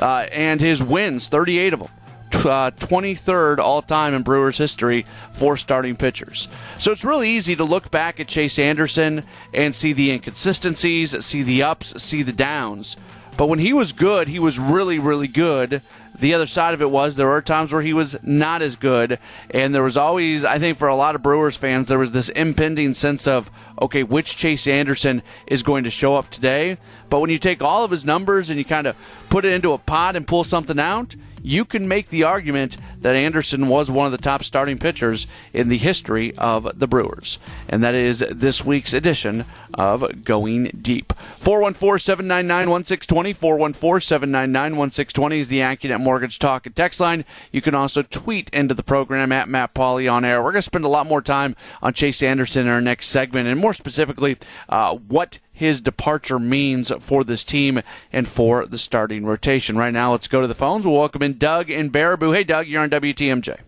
Uh, 0.00 0.26
and 0.30 0.60
his 0.60 0.82
wins, 0.82 1.28
38 1.28 1.72
of 1.74 1.80
them. 1.80 1.88
Uh, 2.34 2.70
23rd 2.70 3.58
all 3.58 3.82
time 3.82 4.14
in 4.14 4.22
Brewers 4.22 4.58
history 4.58 5.04
for 5.32 5.56
starting 5.56 5.96
pitchers. 5.96 6.48
So 6.78 6.92
it's 6.92 7.04
really 7.04 7.30
easy 7.30 7.56
to 7.56 7.64
look 7.64 7.90
back 7.90 8.20
at 8.20 8.28
Chase 8.28 8.58
Anderson 8.58 9.24
and 9.52 9.74
see 9.74 9.92
the 9.92 10.10
inconsistencies, 10.10 11.24
see 11.24 11.42
the 11.42 11.62
ups, 11.62 12.00
see 12.00 12.22
the 12.22 12.32
downs. 12.32 12.96
But 13.36 13.48
when 13.48 13.58
he 13.58 13.72
was 13.72 13.92
good, 13.92 14.28
he 14.28 14.38
was 14.38 14.58
really, 14.58 14.98
really 14.98 15.28
good. 15.28 15.82
The 16.18 16.32
other 16.32 16.46
side 16.46 16.72
of 16.72 16.80
it 16.80 16.90
was 16.90 17.16
there 17.16 17.26
were 17.26 17.42
times 17.42 17.72
where 17.72 17.82
he 17.82 17.92
was 17.92 18.16
not 18.22 18.62
as 18.62 18.76
good. 18.76 19.18
And 19.50 19.74
there 19.74 19.82
was 19.82 19.98
always, 19.98 20.44
I 20.44 20.58
think, 20.58 20.78
for 20.78 20.88
a 20.88 20.96
lot 20.96 21.14
of 21.14 21.22
Brewers 21.22 21.56
fans, 21.56 21.88
there 21.88 21.98
was 21.98 22.12
this 22.12 22.30
impending 22.30 22.94
sense 22.94 23.26
of, 23.26 23.50
okay, 23.80 24.02
which 24.02 24.36
Chase 24.36 24.66
Anderson 24.66 25.22
is 25.46 25.62
going 25.62 25.84
to 25.84 25.90
show 25.90 26.16
up 26.16 26.30
today? 26.30 26.78
But 27.10 27.20
when 27.20 27.28
you 27.28 27.38
take 27.38 27.62
all 27.62 27.84
of 27.84 27.90
his 27.90 28.06
numbers 28.06 28.48
and 28.48 28.58
you 28.58 28.64
kind 28.64 28.86
of 28.86 28.96
put 29.28 29.44
it 29.44 29.52
into 29.52 29.72
a 29.72 29.78
pot 29.78 30.16
and 30.16 30.26
pull 30.26 30.44
something 30.44 30.78
out, 30.78 31.14
you 31.46 31.64
can 31.64 31.86
make 31.86 32.08
the 32.08 32.24
argument 32.24 32.76
that 33.02 33.14
Anderson 33.14 33.68
was 33.68 33.88
one 33.88 34.04
of 34.04 34.10
the 34.10 34.18
top 34.18 34.42
starting 34.42 34.78
pitchers 34.78 35.28
in 35.52 35.68
the 35.68 35.78
history 35.78 36.36
of 36.36 36.68
the 36.76 36.88
Brewers. 36.88 37.38
And 37.68 37.84
that 37.84 37.94
is 37.94 38.18
this 38.18 38.64
week's 38.64 38.92
edition 38.92 39.44
of 39.72 40.24
Going 40.24 40.64
Deep. 40.82 41.12
414 41.12 42.00
799 42.00 42.68
1620. 42.68 43.32
414 43.32 44.00
799 44.00 44.76
1620 44.76 45.38
is 45.38 45.46
the 45.46 45.60
AccuNet 45.60 46.00
Mortgage 46.00 46.40
Talk 46.40 46.66
and 46.66 46.74
Text 46.74 46.98
line. 46.98 47.24
You 47.52 47.62
can 47.62 47.76
also 47.76 48.02
tweet 48.02 48.50
into 48.50 48.74
the 48.74 48.82
program 48.82 49.30
at 49.30 49.48
Matt 49.48 49.72
Pauley 49.72 50.12
on 50.12 50.24
air. 50.24 50.42
We're 50.42 50.50
going 50.50 50.58
to 50.58 50.62
spend 50.62 50.84
a 50.84 50.88
lot 50.88 51.06
more 51.06 51.22
time 51.22 51.54
on 51.80 51.94
Chase 51.94 52.24
Anderson 52.24 52.66
in 52.66 52.72
our 52.72 52.80
next 52.80 53.06
segment, 53.06 53.46
and 53.46 53.60
more 53.60 53.72
specifically, 53.72 54.36
uh, 54.68 54.96
what 54.96 55.38
his 55.56 55.80
departure 55.80 56.38
means 56.38 56.92
for 57.00 57.24
this 57.24 57.42
team 57.42 57.80
and 58.12 58.28
for 58.28 58.66
the 58.66 58.76
starting 58.76 59.24
rotation. 59.24 59.78
Right 59.78 59.92
now, 59.92 60.12
let's 60.12 60.28
go 60.28 60.42
to 60.42 60.46
the 60.46 60.54
phones. 60.54 60.86
We'll 60.86 60.96
welcome 60.96 61.22
in 61.22 61.38
Doug 61.38 61.70
in 61.70 61.90
Baraboo. 61.90 62.34
Hey, 62.34 62.44
Doug, 62.44 62.66
you're 62.66 62.82
on 62.82 62.90
WTMJ. 62.90 63.58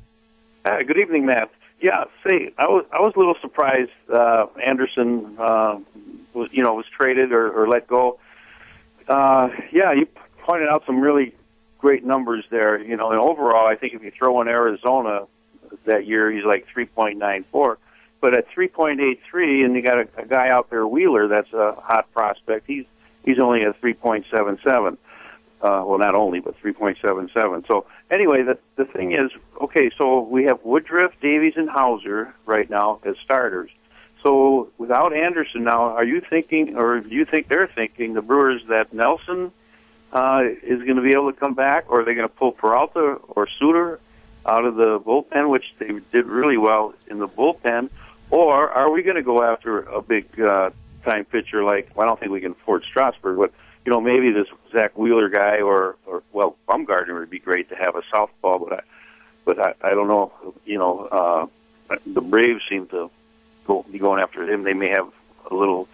Uh, 0.66 0.82
good 0.82 0.98
evening, 0.98 1.24
Matt. 1.24 1.50
Yeah, 1.80 2.04
see, 2.28 2.50
I 2.58 2.66
was 2.66 2.84
I 2.92 3.00
was 3.00 3.14
a 3.14 3.18
little 3.18 3.36
surprised 3.40 3.90
uh, 4.12 4.48
Anderson 4.62 5.36
uh, 5.38 5.78
was 6.34 6.52
you 6.52 6.62
know 6.62 6.74
was 6.74 6.86
traded 6.86 7.32
or, 7.32 7.50
or 7.50 7.66
let 7.68 7.86
go. 7.86 8.18
Uh, 9.08 9.48
yeah, 9.72 9.92
you 9.92 10.06
pointed 10.40 10.68
out 10.68 10.84
some 10.84 11.00
really 11.00 11.32
great 11.78 12.04
numbers 12.04 12.44
there. 12.50 12.78
You 12.82 12.96
know, 12.96 13.12
and 13.12 13.18
overall, 13.18 13.66
I 13.66 13.76
think 13.76 13.94
if 13.94 14.02
you 14.02 14.10
throw 14.10 14.42
in 14.42 14.48
Arizona 14.48 15.26
that 15.86 16.04
year, 16.04 16.30
he's 16.30 16.44
like 16.44 16.66
three 16.66 16.84
point 16.84 17.16
nine 17.16 17.44
four. 17.44 17.78
But 18.20 18.34
at 18.34 18.50
3.83, 18.50 19.64
and 19.64 19.74
you 19.74 19.82
got 19.82 19.98
a, 19.98 20.08
a 20.16 20.26
guy 20.26 20.48
out 20.48 20.70
there, 20.70 20.86
Wheeler, 20.86 21.28
that's 21.28 21.52
a 21.52 21.72
hot 21.72 22.12
prospect. 22.12 22.66
He's 22.66 22.84
he's 23.24 23.38
only 23.38 23.62
at 23.62 23.80
3.77. 23.80 24.96
Uh, 25.60 25.82
well, 25.86 25.98
not 25.98 26.14
only, 26.14 26.40
but 26.40 26.60
3.77. 26.60 27.66
So 27.66 27.86
anyway, 28.10 28.42
the 28.42 28.58
the 28.76 28.84
thing 28.84 29.12
is, 29.12 29.30
okay, 29.60 29.90
so 29.96 30.20
we 30.20 30.44
have 30.44 30.64
Woodruff, 30.64 31.18
Davies, 31.20 31.56
and 31.56 31.68
Houser 31.68 32.34
right 32.46 32.68
now 32.68 33.00
as 33.04 33.16
starters. 33.18 33.70
So 34.22 34.68
without 34.78 35.12
Anderson 35.12 35.64
now, 35.64 35.82
are 35.96 36.04
you 36.04 36.20
thinking, 36.20 36.76
or 36.76 37.00
do 37.00 37.14
you 37.14 37.24
think 37.24 37.48
they're 37.48 37.66
thinking, 37.66 38.14
the 38.14 38.22
Brewers, 38.22 38.64
that 38.66 38.92
Nelson 38.92 39.52
uh, 40.12 40.44
is 40.62 40.82
going 40.82 40.96
to 40.96 41.02
be 41.02 41.12
able 41.12 41.32
to 41.32 41.38
come 41.38 41.54
back, 41.54 41.90
or 41.90 42.00
are 42.00 42.04
they 42.04 42.14
going 42.14 42.28
to 42.28 42.34
pull 42.34 42.52
Peralta 42.52 43.20
or 43.28 43.46
Suter 43.46 44.00
out 44.46 44.64
of 44.64 44.76
the 44.76 44.98
bullpen, 44.98 45.50
which 45.50 45.74
they 45.78 46.00
did 46.12 46.26
really 46.26 46.56
well 46.56 46.94
in 47.06 47.18
the 47.18 47.28
bullpen? 47.28 47.90
Or 48.30 48.70
are 48.70 48.90
we 48.90 49.02
going 49.02 49.16
to 49.16 49.22
go 49.22 49.42
after 49.42 49.80
a 49.80 50.02
big 50.02 50.40
uh, 50.40 50.70
time 51.04 51.24
pitcher 51.24 51.64
like, 51.64 51.90
well, 51.94 52.06
I 52.06 52.08
don't 52.08 52.20
think 52.20 52.32
we 52.32 52.40
can 52.40 52.52
afford 52.52 52.84
Strasburg, 52.84 53.38
but, 53.38 53.52
you 53.84 53.92
know, 53.92 54.00
maybe 54.00 54.30
this 54.30 54.48
Zack 54.70 54.98
Wheeler 54.98 55.28
guy 55.28 55.60
or, 55.60 55.96
or 56.06 56.22
well, 56.32 56.56
Bumgarner 56.68 57.18
would 57.18 57.30
be 57.30 57.38
great 57.38 57.70
to 57.70 57.76
have 57.76 57.96
a 57.96 58.02
southpaw, 58.10 58.58
but 58.58 58.72
I, 58.72 58.80
but 59.44 59.58
I, 59.58 59.74
I 59.82 59.90
don't 59.90 60.08
know, 60.08 60.32
you 60.66 60.78
know, 60.78 61.00
uh, 61.06 61.46
the 62.06 62.20
Braves 62.20 62.62
seem 62.68 62.86
to 62.88 63.10
go, 63.66 63.84
be 63.90 63.98
going 63.98 64.20
after 64.20 64.42
him. 64.42 64.62
They 64.62 64.74
may 64.74 64.88
have 64.88 65.08
a 65.50 65.54
little 65.54 65.88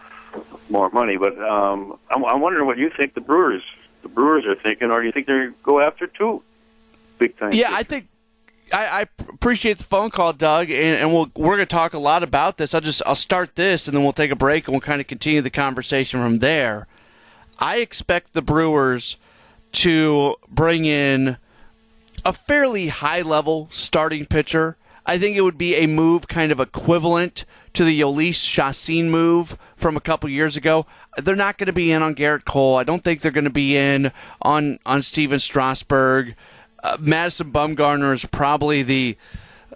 more 0.68 0.90
money, 0.90 1.16
but 1.16 1.38
um, 1.38 1.96
I'm, 2.10 2.24
I'm 2.24 2.40
wondering 2.40 2.66
what 2.66 2.78
you 2.78 2.90
think 2.90 3.14
the 3.14 3.20
Brewers, 3.20 3.62
the 4.02 4.08
Brewers 4.08 4.44
are 4.46 4.56
thinking, 4.56 4.90
or 4.90 5.00
do 5.00 5.06
you 5.06 5.12
think 5.12 5.26
they're 5.26 5.50
go 5.62 5.80
after 5.80 6.08
two 6.08 6.42
big 7.18 7.36
time? 7.38 7.52
Yeah, 7.52 7.68
pitchers? 7.68 7.78
I 7.78 7.82
think 7.84 8.08
I, 8.72 8.86
I, 8.86 9.00
appreciate 9.28 9.78
the 9.78 9.84
phone 9.84 10.10
call, 10.10 10.32
Doug, 10.32 10.70
and, 10.70 10.98
and 10.98 11.12
we'll, 11.12 11.30
we're 11.36 11.56
going 11.56 11.60
to 11.60 11.66
talk 11.66 11.94
a 11.94 11.98
lot 11.98 12.22
about 12.22 12.56
this. 12.56 12.74
I'll 12.74 12.80
just 12.80 13.02
I'll 13.04 13.14
start 13.14 13.56
this, 13.56 13.86
and 13.86 13.96
then 13.96 14.02
we'll 14.02 14.12
take 14.12 14.30
a 14.30 14.36
break, 14.36 14.66
and 14.66 14.72
we'll 14.72 14.80
kind 14.80 15.00
of 15.00 15.06
continue 15.06 15.40
the 15.40 15.50
conversation 15.50 16.20
from 16.20 16.38
there. 16.38 16.86
I 17.58 17.76
expect 17.78 18.32
the 18.32 18.42
Brewers 18.42 19.16
to 19.72 20.36
bring 20.48 20.84
in 20.84 21.36
a 22.24 22.32
fairly 22.32 22.88
high 22.88 23.22
level 23.22 23.68
starting 23.70 24.26
pitcher. 24.26 24.76
I 25.06 25.18
think 25.18 25.36
it 25.36 25.42
would 25.42 25.58
be 25.58 25.74
a 25.76 25.86
move 25.86 26.28
kind 26.28 26.50
of 26.50 26.60
equivalent 26.60 27.44
to 27.74 27.84
the 27.84 28.00
Jhoulys 28.00 28.36
Chacin 28.36 29.10
move 29.10 29.58
from 29.76 29.96
a 29.96 30.00
couple 30.00 30.30
years 30.30 30.56
ago. 30.56 30.86
They're 31.18 31.36
not 31.36 31.58
going 31.58 31.66
to 31.66 31.72
be 31.72 31.92
in 31.92 32.02
on 32.02 32.14
Gerrit 32.14 32.44
Cole. 32.44 32.76
I 32.76 32.84
don't 32.84 33.04
think 33.04 33.20
they're 33.20 33.30
going 33.30 33.44
to 33.44 33.50
be 33.50 33.76
in 33.76 34.12
on 34.40 34.78
on 34.86 35.02
Stephen 35.02 35.40
Strasburg 35.40 36.34
uh, 36.84 36.98
Madison 37.00 37.50
Bumgarner 37.50 38.12
is 38.12 38.26
probably 38.26 38.82
the 38.82 39.16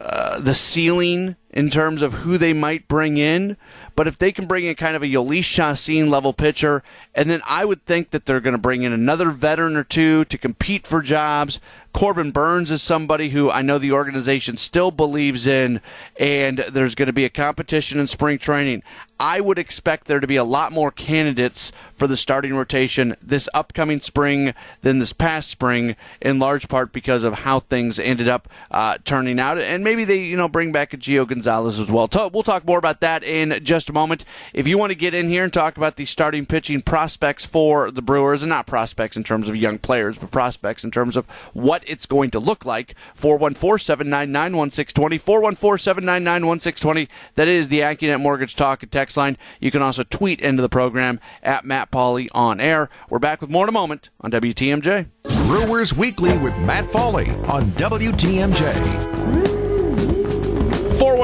uh, 0.00 0.38
the 0.38 0.54
ceiling 0.54 1.34
in 1.50 1.70
terms 1.70 2.02
of 2.02 2.12
who 2.12 2.38
they 2.38 2.52
might 2.52 2.86
bring 2.86 3.16
in. 3.16 3.56
But 3.96 4.06
if 4.06 4.16
they 4.16 4.30
can 4.30 4.46
bring 4.46 4.64
in 4.64 4.76
kind 4.76 4.94
of 4.94 5.02
a 5.02 5.06
Jhoulys 5.06 5.42
Chacin 5.42 6.08
level 6.08 6.32
pitcher, 6.32 6.84
and 7.16 7.28
then 7.28 7.42
I 7.44 7.64
would 7.64 7.84
think 7.84 8.10
that 8.10 8.24
they're 8.24 8.38
going 8.38 8.54
to 8.54 8.58
bring 8.58 8.84
in 8.84 8.92
another 8.92 9.30
veteran 9.30 9.74
or 9.74 9.82
two 9.82 10.24
to 10.26 10.38
compete 10.38 10.86
for 10.86 11.02
jobs. 11.02 11.58
Corbin 11.92 12.30
Burnes 12.30 12.70
is 12.70 12.82
somebody 12.82 13.30
who 13.30 13.50
I 13.50 13.62
know 13.62 13.78
the 13.78 13.92
organization 13.92 14.56
still 14.56 14.90
believes 14.90 15.46
in, 15.46 15.80
and 16.18 16.58
there's 16.58 16.94
going 16.94 17.06
to 17.06 17.12
be 17.12 17.24
a 17.24 17.30
competition 17.30 17.98
in 17.98 18.06
spring 18.06 18.38
training. 18.38 18.82
I 19.20 19.40
would 19.40 19.58
expect 19.58 20.06
there 20.06 20.20
to 20.20 20.28
be 20.28 20.36
a 20.36 20.44
lot 20.44 20.70
more 20.70 20.92
candidates 20.92 21.72
for 21.92 22.06
the 22.06 22.16
starting 22.16 22.54
rotation 22.54 23.16
this 23.20 23.48
upcoming 23.52 24.00
spring 24.00 24.54
than 24.82 25.00
this 25.00 25.12
past 25.12 25.48
spring, 25.48 25.96
in 26.20 26.38
large 26.38 26.68
part 26.68 26.92
because 26.92 27.24
of 27.24 27.40
how 27.40 27.58
things 27.58 27.98
ended 27.98 28.28
up 28.28 28.48
uh, 28.70 28.98
turning 29.04 29.40
out. 29.40 29.58
And 29.58 29.82
maybe 29.82 30.04
they, 30.04 30.22
you 30.22 30.36
know, 30.36 30.46
bring 30.46 30.70
back 30.70 30.94
a 30.94 30.96
Gio 30.96 31.26
Gonzalez 31.26 31.80
as 31.80 31.88
well. 31.88 32.08
We'll 32.32 32.44
talk 32.44 32.64
more 32.64 32.78
about 32.78 33.00
that 33.00 33.24
in 33.24 33.58
just 33.64 33.88
a 33.88 33.92
moment. 33.92 34.24
If 34.54 34.68
you 34.68 34.78
want 34.78 34.90
to 34.90 34.96
get 34.96 35.14
in 35.14 35.28
here 35.28 35.42
and 35.42 35.52
talk 35.52 35.76
about 35.76 35.96
the 35.96 36.04
starting 36.04 36.46
pitching 36.46 36.80
prospects 36.80 37.44
for 37.44 37.90
the 37.90 38.02
Brewers, 38.02 38.44
and 38.44 38.50
not 38.50 38.68
prospects 38.68 39.16
in 39.16 39.24
terms 39.24 39.48
of 39.48 39.56
young 39.56 39.78
players, 39.78 40.16
but 40.16 40.30
prospects 40.30 40.84
in 40.84 40.92
terms 40.92 41.16
of 41.16 41.26
what 41.54 41.77
it's 41.86 42.06
going 42.06 42.30
to 42.30 42.40
look 42.40 42.64
like, 42.64 42.94
414 43.14 43.84
799 43.84 44.56
1620. 44.56 45.18
414 45.18 45.82
799 45.82 46.46
1620. 46.46 47.08
That 47.34 47.48
is 47.48 47.68
the 47.68 47.80
AccuNet 47.80 48.20
Mortgage 48.20 48.56
Talk 48.56 48.82
and 48.82 48.92
Text 48.92 49.16
line. 49.16 49.36
You 49.60 49.70
can 49.70 49.82
also 49.82 50.02
tweet 50.02 50.40
into 50.40 50.62
the 50.62 50.68
program 50.68 51.20
at 51.42 51.64
Matt 51.64 51.90
Pauley 51.90 52.28
on 52.32 52.60
air. 52.60 52.88
We're 53.08 53.18
back 53.18 53.40
with 53.40 53.50
more 53.50 53.64
in 53.64 53.68
a 53.68 53.72
moment 53.72 54.10
on 54.20 54.30
WTMJ. 54.30 55.06
Brewers 55.46 55.94
Weekly 55.94 56.36
with 56.38 56.56
Matt 56.58 56.84
Pauley 56.86 57.28
on 57.48 57.62
WTMJ. 57.72 59.47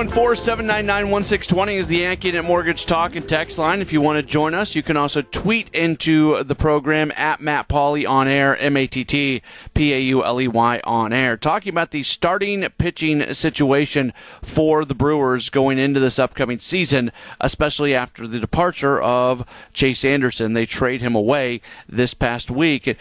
414 0.09 0.45
799 0.45 1.11
1620 1.11 1.77
is 1.77 1.89
the 1.89 2.03
AccuNet 2.03 2.45
Mortgage 2.45 2.85
Talk 2.85 3.17
and 3.17 3.29
Text 3.29 3.59
line. 3.59 3.81
If 3.81 3.93
you 3.93 4.01
want 4.01 4.17
to 4.19 4.23
join 4.23 4.53
us, 4.53 4.75
you 4.75 4.83
can 4.83 4.97
also 4.97 5.23
tweet 5.23 5.69
into 5.75 6.43
the 6.45 6.55
program 6.55 7.13
at 7.17 7.41
Matt 7.41 7.69
Pauley 7.69 8.09
on 8.09 8.29
air, 8.29 8.57
M 8.59 8.77
A 8.77 8.87
T 8.87 9.05
T 9.05 9.41
P 9.73 9.95
A 9.95 10.01
U 10.01 10.25
L 10.25 10.41
E 10.41 10.49
Y 10.49 10.81
on 10.85 11.13
air. 11.13 11.37
Talking 11.37 11.71
about 11.71 11.91
the 11.91 12.03
starting 12.03 12.69
pitching 12.77 13.33
situation 13.33 14.13
for 14.43 14.85
the 14.85 14.95
Brewers 14.95 15.49
going 15.49 15.79
into 15.79 16.01
this 16.01 16.19
upcoming 16.19 16.59
season, 16.59 17.11
especially 17.41 17.95
after 17.95 18.27
the 18.27 18.41
departure 18.41 19.01
of 19.01 19.47
Chase 19.73 20.05
Anderson. 20.05 20.53
They 20.53 20.67
trade 20.67 21.01
him 21.01 21.15
away 21.15 21.61
this 21.89 22.15
past 22.15 22.51
week 22.51 22.97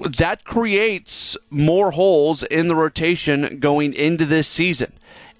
that 0.00 0.44
creates 0.44 1.36
more 1.50 1.90
holes 1.90 2.42
in 2.44 2.68
the 2.68 2.76
rotation 2.76 3.58
going 3.58 3.94
into 3.94 4.24
this 4.24 4.48
season. 4.48 4.92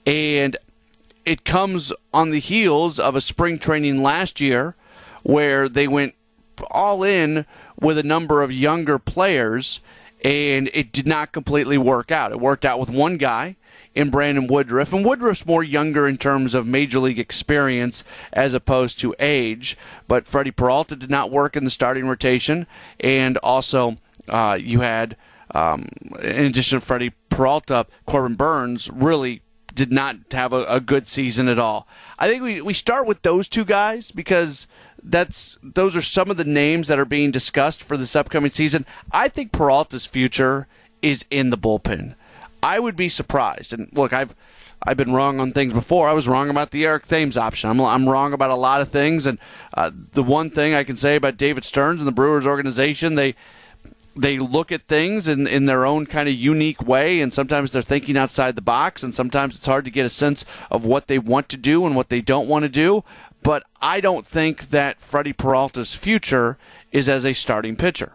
And 0.08 0.56
it 1.26 1.44
comes 1.44 1.92
on 2.14 2.30
the 2.30 2.40
heels 2.40 2.98
of 2.98 3.14
a 3.14 3.20
spring 3.20 3.58
training 3.58 4.02
last 4.02 4.40
year 4.40 4.74
where 5.22 5.68
they 5.68 5.86
went 5.86 6.14
all 6.70 7.02
in 7.02 7.44
with 7.78 7.98
a 7.98 8.02
number 8.02 8.40
of 8.40 8.50
younger 8.50 8.98
players 8.98 9.80
and 10.24 10.70
it 10.72 10.92
did 10.92 11.06
not 11.06 11.32
completely 11.32 11.76
work 11.76 12.10
out. 12.10 12.32
It 12.32 12.40
worked 12.40 12.64
out 12.64 12.80
with 12.80 12.88
one 12.88 13.18
guy 13.18 13.56
in 13.94 14.08
Brandon 14.08 14.46
Woodruff, 14.46 14.94
and 14.94 15.04
Woodruff's 15.04 15.44
more 15.44 15.62
younger 15.62 16.08
in 16.08 16.16
terms 16.16 16.54
of 16.54 16.66
major 16.66 17.00
league 17.00 17.18
experience 17.18 18.02
as 18.32 18.54
opposed 18.54 18.98
to 19.00 19.14
age. 19.20 19.76
But 20.08 20.26
Freddie 20.26 20.52
Peralta 20.52 20.96
did 20.96 21.10
not 21.10 21.30
work 21.30 21.54
in 21.54 21.64
the 21.64 21.70
starting 21.70 22.08
rotation, 22.08 22.66
and 22.98 23.36
also 23.38 23.98
uh, 24.26 24.58
you 24.58 24.80
had, 24.80 25.16
um, 25.54 25.88
in 26.22 26.46
addition 26.46 26.80
to 26.80 26.84
Freddie 26.84 27.12
Peralta, 27.28 27.86
Corbin 28.06 28.34
Burnes 28.34 28.90
really 28.90 29.42
did 29.78 29.92
not 29.92 30.16
have 30.32 30.52
a, 30.52 30.64
a, 30.64 30.80
good 30.80 31.06
season 31.06 31.46
at 31.46 31.58
all. 31.58 31.86
I 32.18 32.28
think 32.28 32.42
we, 32.42 32.60
we 32.60 32.74
start 32.74 33.06
with 33.06 33.22
those 33.22 33.46
two 33.46 33.64
guys 33.64 34.10
because 34.10 34.66
that's 35.02 35.56
those 35.62 35.94
are 35.94 36.02
some 36.02 36.32
of 36.32 36.36
the 36.36 36.44
names 36.44 36.88
that 36.88 36.98
are 36.98 37.04
being 37.04 37.30
discussed 37.30 37.80
for 37.80 37.96
this 37.96 38.16
upcoming 38.16 38.50
season. 38.50 38.84
I 39.12 39.28
think 39.28 39.52
Peralta's 39.52 40.04
future 40.04 40.66
is 41.00 41.24
in 41.30 41.50
the 41.50 41.56
bullpen. 41.56 42.14
I 42.60 42.80
would 42.80 42.96
be 42.96 43.08
surprised. 43.08 43.72
And 43.72 43.88
look, 43.92 44.12
I've 44.12 44.34
I've 44.82 44.96
been 44.96 45.12
wrong 45.12 45.38
on 45.38 45.52
things 45.52 45.72
before. 45.72 46.08
I 46.08 46.12
was 46.12 46.26
wrong 46.26 46.50
about 46.50 46.72
the 46.72 46.84
Eric 46.84 47.06
Thames 47.06 47.36
option. 47.36 47.70
I'm, 47.70 47.80
I'm 47.80 48.08
wrong 48.08 48.32
about 48.32 48.50
a 48.50 48.56
lot 48.56 48.80
of 48.80 48.88
things. 48.88 49.26
And 49.26 49.38
uh, 49.74 49.92
the 50.14 50.24
one 50.24 50.50
thing 50.50 50.74
I 50.74 50.82
can 50.82 50.96
say 50.96 51.14
about 51.14 51.36
David 51.36 51.64
Stearns 51.64 52.00
and 52.00 52.08
the 52.08 52.12
Brewers 52.12 52.46
organization, 52.46 53.14
they 53.14 53.36
they 54.18 54.38
look 54.38 54.72
at 54.72 54.82
things 54.82 55.28
in, 55.28 55.46
in 55.46 55.66
their 55.66 55.86
own 55.86 56.06
kind 56.06 56.28
of 56.28 56.34
unique 56.34 56.82
way, 56.86 57.20
and 57.20 57.32
sometimes 57.32 57.70
they're 57.70 57.82
thinking 57.82 58.16
outside 58.16 58.56
the 58.56 58.62
box, 58.62 59.02
and 59.02 59.14
sometimes 59.14 59.56
it's 59.56 59.66
hard 59.66 59.84
to 59.84 59.90
get 59.90 60.06
a 60.06 60.10
sense 60.10 60.44
of 60.70 60.84
what 60.84 61.06
they 61.06 61.18
want 61.18 61.48
to 61.50 61.56
do 61.56 61.86
and 61.86 61.94
what 61.94 62.08
they 62.08 62.20
don't 62.20 62.48
want 62.48 62.64
to 62.64 62.68
do. 62.68 63.04
But 63.42 63.62
I 63.80 64.00
don't 64.00 64.26
think 64.26 64.70
that 64.70 65.00
Freddie 65.00 65.32
Peralta's 65.32 65.94
future 65.94 66.58
is 66.90 67.08
as 67.08 67.24
a 67.24 67.32
starting 67.32 67.76
pitcher. 67.76 68.12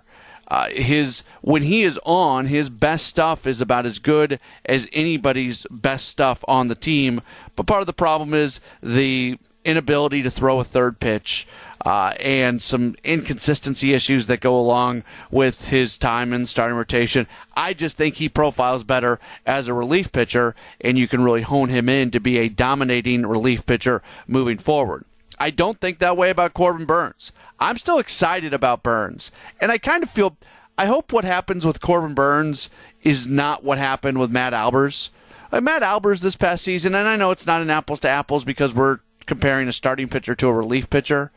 Uh, 0.49 0.67
his 0.69 1.23
when 1.41 1.63
he 1.63 1.83
is 1.83 1.99
on, 2.05 2.47
his 2.47 2.69
best 2.69 3.07
stuff 3.07 3.47
is 3.47 3.61
about 3.61 3.85
as 3.85 3.97
good 3.97 4.39
as 4.65 4.87
anybody's 4.91 5.65
best 5.71 6.09
stuff 6.09 6.43
on 6.47 6.67
the 6.67 6.75
team. 6.75 7.21
But 7.55 7.65
part 7.65 7.81
of 7.81 7.87
the 7.87 7.93
problem 7.93 8.33
is 8.33 8.59
the 8.81 9.39
inability 9.63 10.21
to 10.21 10.29
throw 10.29 10.59
a 10.59 10.63
third 10.63 10.99
pitch 10.99 11.47
uh, 11.83 12.13
and 12.19 12.61
some 12.61 12.95
inconsistency 13.03 13.93
issues 13.93 14.27
that 14.27 14.39
go 14.39 14.59
along 14.59 15.03
with 15.29 15.69
his 15.69 15.97
time 15.97 16.33
in 16.33 16.45
starting 16.45 16.77
rotation. 16.77 17.27
I 17.55 17.73
just 17.73 17.97
think 17.97 18.15
he 18.15 18.29
profiles 18.29 18.83
better 18.83 19.19
as 19.45 19.67
a 19.67 19.73
relief 19.73 20.11
pitcher, 20.11 20.55
and 20.79 20.97
you 20.97 21.07
can 21.07 21.23
really 21.23 21.41
hone 21.41 21.69
him 21.69 21.89
in 21.89 22.11
to 22.11 22.19
be 22.19 22.37
a 22.37 22.49
dominating 22.49 23.25
relief 23.25 23.65
pitcher 23.65 24.01
moving 24.27 24.57
forward. 24.57 25.05
I 25.39 25.49
don't 25.49 25.79
think 25.79 25.99
that 25.99 26.15
way 26.15 26.29
about 26.29 26.53
Corbin 26.53 26.85
Burnes. 26.85 27.31
I'm 27.59 27.77
still 27.77 27.99
excited 27.99 28.53
about 28.53 28.83
Burnes, 28.83 29.31
and 29.59 29.71
I 29.71 29.77
kind 29.77 30.03
of 30.03 30.09
feel. 30.09 30.37
I 30.77 30.87
hope 30.87 31.13
what 31.13 31.23
happens 31.23 31.65
with 31.65 31.81
Corbin 31.81 32.15
Burnes 32.15 32.69
is 33.03 33.27
not 33.27 33.63
what 33.63 33.77
happened 33.77 34.19
with 34.19 34.31
Matt 34.31 34.53
Albers. 34.53 35.09
Uh, 35.51 35.61
Matt 35.61 35.83
Albers 35.83 36.21
this 36.21 36.35
past 36.35 36.63
season, 36.63 36.95
and 36.95 37.07
I 37.07 37.15
know 37.15 37.29
it's 37.29 37.45
not 37.45 37.61
an 37.61 37.69
apples 37.69 37.99
to 38.01 38.09
apples 38.09 38.43
because 38.43 38.73
we're 38.73 38.99
comparing 39.25 39.67
a 39.67 39.73
starting 39.73 40.07
pitcher 40.07 40.33
to 40.33 40.47
a 40.47 40.53
relief 40.53 40.89
pitcher. 40.89 41.31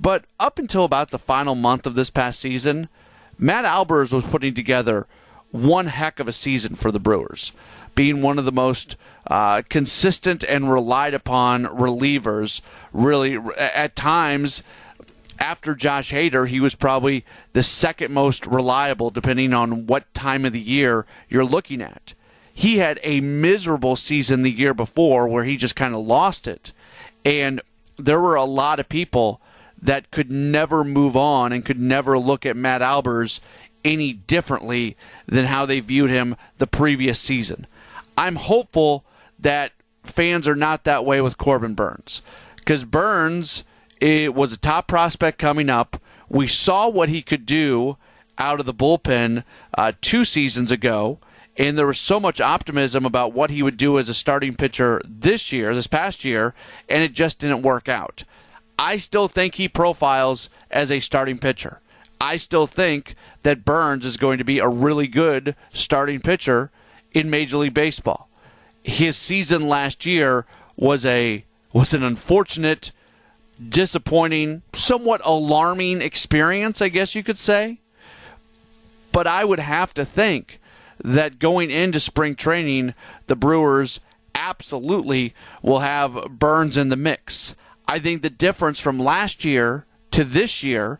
But 0.00 0.24
up 0.38 0.58
until 0.58 0.84
about 0.84 1.10
the 1.10 1.18
final 1.18 1.54
month 1.54 1.86
of 1.86 1.94
this 1.94 2.10
past 2.10 2.40
season, 2.40 2.88
Matt 3.38 3.64
Albers 3.64 4.12
was 4.12 4.24
putting 4.24 4.54
together 4.54 5.06
one 5.52 5.86
heck 5.86 6.20
of 6.20 6.28
a 6.28 6.32
season 6.32 6.74
for 6.74 6.90
the 6.90 6.98
Brewers, 6.98 7.52
being 7.94 8.22
one 8.22 8.38
of 8.38 8.44
the 8.44 8.52
most 8.52 8.96
uh, 9.26 9.62
consistent 9.68 10.44
and 10.44 10.70
relied 10.70 11.14
upon 11.14 11.64
relievers. 11.64 12.60
Really, 12.92 13.38
at 13.58 13.96
times, 13.96 14.62
after 15.38 15.74
Josh 15.74 16.12
Hader, 16.12 16.48
he 16.48 16.60
was 16.60 16.74
probably 16.74 17.24
the 17.52 17.62
second 17.62 18.12
most 18.12 18.46
reliable, 18.46 19.10
depending 19.10 19.52
on 19.52 19.86
what 19.86 20.12
time 20.14 20.44
of 20.44 20.52
the 20.52 20.60
year 20.60 21.06
you're 21.28 21.44
looking 21.44 21.80
at. 21.82 22.14
He 22.52 22.78
had 22.78 22.98
a 23.02 23.20
miserable 23.20 23.96
season 23.96 24.42
the 24.42 24.50
year 24.50 24.72
before 24.72 25.28
where 25.28 25.44
he 25.44 25.56
just 25.56 25.76
kind 25.76 25.94
of 25.94 26.00
lost 26.00 26.46
it. 26.46 26.72
And 27.24 27.60
there 27.98 28.20
were 28.20 28.34
a 28.34 28.44
lot 28.44 28.80
of 28.80 28.88
people 28.88 29.40
that 29.80 30.10
could 30.10 30.30
never 30.30 30.84
move 30.84 31.16
on 31.16 31.52
and 31.52 31.64
could 31.64 31.80
never 31.80 32.18
look 32.18 32.46
at 32.46 32.56
Matt 32.56 32.80
Albers 32.80 33.40
any 33.84 34.12
differently 34.12 34.96
than 35.26 35.46
how 35.46 35.64
they 35.66 35.80
viewed 35.80 36.10
him 36.10 36.36
the 36.58 36.66
previous 36.66 37.20
season. 37.20 37.66
I'm 38.16 38.36
hopeful 38.36 39.04
that 39.38 39.72
fans 40.02 40.48
are 40.48 40.56
not 40.56 40.84
that 40.84 41.04
way 41.04 41.20
with 41.20 41.38
Corbin 41.38 41.74
Burnes 41.74 42.22
because 42.56 42.84
Burnes 42.84 43.64
it 44.00 44.34
was 44.34 44.52
a 44.52 44.58
top 44.58 44.88
prospect 44.88 45.38
coming 45.38 45.70
up. 45.70 46.00
We 46.28 46.48
saw 46.48 46.88
what 46.88 47.08
he 47.08 47.22
could 47.22 47.46
do 47.46 47.96
out 48.38 48.60
of 48.60 48.66
the 48.66 48.74
bullpen 48.74 49.44
uh, 49.76 49.92
two 50.00 50.24
seasons 50.24 50.70
ago 50.70 51.18
and 51.58 51.78
there 51.78 51.86
was 51.86 51.98
so 51.98 52.20
much 52.20 52.40
optimism 52.40 53.06
about 53.06 53.32
what 53.32 53.50
he 53.50 53.62
would 53.62 53.76
do 53.76 53.98
as 53.98 54.08
a 54.08 54.14
starting 54.14 54.54
pitcher 54.54 55.00
this 55.04 55.52
year, 55.52 55.74
this 55.74 55.86
past 55.86 56.24
year, 56.24 56.54
and 56.88 57.02
it 57.02 57.12
just 57.12 57.38
didn't 57.38 57.62
work 57.62 57.88
out. 57.88 58.24
I 58.78 58.98
still 58.98 59.28
think 59.28 59.54
he 59.54 59.68
profiles 59.68 60.50
as 60.70 60.90
a 60.90 61.00
starting 61.00 61.38
pitcher. 61.38 61.80
I 62.20 62.36
still 62.36 62.66
think 62.66 63.14
that 63.42 63.64
Burnes 63.64 64.06
is 64.06 64.16
going 64.16 64.38
to 64.38 64.44
be 64.44 64.58
a 64.58 64.68
really 64.68 65.06
good 65.06 65.54
starting 65.72 66.20
pitcher 66.20 66.70
in 67.12 67.30
Major 67.30 67.58
League 67.58 67.74
Baseball. 67.74 68.28
His 68.82 69.16
season 69.16 69.68
last 69.68 70.06
year 70.06 70.46
was 70.76 71.04
a 71.04 71.44
was 71.72 71.92
an 71.92 72.02
unfortunate, 72.02 72.90
disappointing, 73.68 74.62
somewhat 74.72 75.20
alarming 75.24 76.00
experience, 76.00 76.80
I 76.80 76.88
guess 76.88 77.14
you 77.14 77.22
could 77.22 77.38
say. 77.38 77.78
But 79.12 79.26
I 79.26 79.44
would 79.44 79.58
have 79.58 79.92
to 79.94 80.04
think 80.04 80.58
that 81.02 81.38
going 81.38 81.70
into 81.70 82.00
spring 82.00 82.34
training, 82.34 82.94
the 83.26 83.36
Brewers 83.36 84.00
absolutely 84.34 85.34
will 85.62 85.80
have 85.80 86.38
Burnes 86.38 86.76
in 86.76 86.88
the 86.88 86.96
mix. 86.96 87.54
I 87.88 87.98
think 87.98 88.22
the 88.22 88.30
difference 88.30 88.80
from 88.80 88.98
last 88.98 89.44
year 89.44 89.84
to 90.12 90.24
this 90.24 90.62
year 90.62 90.98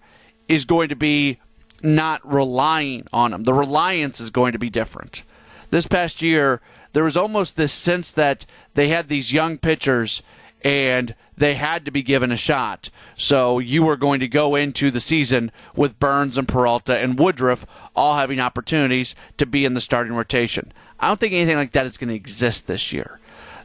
is 0.49 0.64
going 0.64 0.88
to 0.88 0.96
be 0.96 1.38
not 1.83 2.20
relying 2.31 3.07
on 3.12 3.33
him. 3.33 3.44
The 3.44 3.55
reliance 3.55 4.20
is 4.20 4.31
going 4.31 4.53
to 4.53 4.59
be 4.59 4.70
different. 4.70 5.22
This 5.70 5.87
past 5.87 6.22
year, 6.22 6.61
there 6.92 7.05
was 7.05 7.16
almost 7.16 7.57
this 7.57 7.72
sense 7.72 8.11
that 8.12 8.46
they 8.75 8.88
had 8.88 9.09
these 9.09 9.33
young 9.33 9.59
pitchers 9.59 10.22
and 10.62 11.14
they 11.37 11.55
had 11.55 11.85
to 11.85 11.90
be 11.90 12.03
given 12.03 12.33
a 12.33 12.37
shot. 12.37 12.88
So 13.16 13.59
you 13.59 13.83
were 13.83 13.96
going 13.96 14.20
to 14.20 14.29
go 14.29 14.55
into 14.55 14.90
the 14.90 15.01
season 15.01 15.53
with 15.75 16.01
Burnes 16.01 16.38
and 16.38 16.49
Peralta 16.49 16.99
and 16.99 17.18
Woodruff 17.18 17.66
all 17.94 18.16
having 18.16 18.40
opportunities 18.40 19.14
to 19.37 19.46
be 19.46 19.64
in 19.64 19.75
the 19.75 19.81
starting 19.81 20.14
rotation. 20.14 20.72
I 20.99 21.09
don't 21.09 21.20
think 21.20 21.35
anything 21.35 21.57
like 21.57 21.72
that 21.72 21.87
is 21.87 21.99
going 21.99 22.09
to 22.09 22.14
exist 22.14 22.66
this 22.66 22.92
year. 22.92 23.18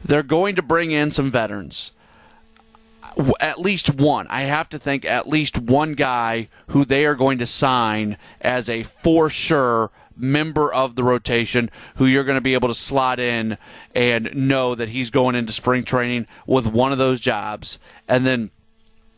They're 0.04 0.22
going 0.22 0.56
to 0.56 0.62
bring 0.62 0.90
in 0.90 1.10
some 1.10 1.30
veterans. 1.30 1.92
At 3.40 3.58
least 3.60 3.94
one. 3.94 4.26
I 4.28 4.42
have 4.42 4.68
to 4.70 4.78
think 4.78 5.04
at 5.04 5.28
least 5.28 5.58
one 5.58 5.92
guy 5.92 6.48
who 6.68 6.84
they 6.84 7.04
are 7.04 7.14
going 7.14 7.38
to 7.38 7.46
sign 7.46 8.16
as 8.40 8.68
a 8.68 8.82
for 8.82 9.28
sure 9.28 9.90
member 10.16 10.72
of 10.72 10.94
the 10.94 11.02
rotation 11.02 11.70
who 11.96 12.06
you're 12.06 12.24
going 12.24 12.36
to 12.36 12.40
be 12.42 12.54
able 12.54 12.68
to 12.68 12.74
slot 12.74 13.18
in 13.18 13.58
and 13.94 14.34
know 14.34 14.74
that 14.74 14.90
he's 14.90 15.10
going 15.10 15.34
into 15.34 15.52
spring 15.52 15.84
training 15.84 16.26
with 16.46 16.66
one 16.66 16.92
of 16.92 16.98
those 16.98 17.20
jobs. 17.20 17.78
And 18.08 18.26
then 18.26 18.50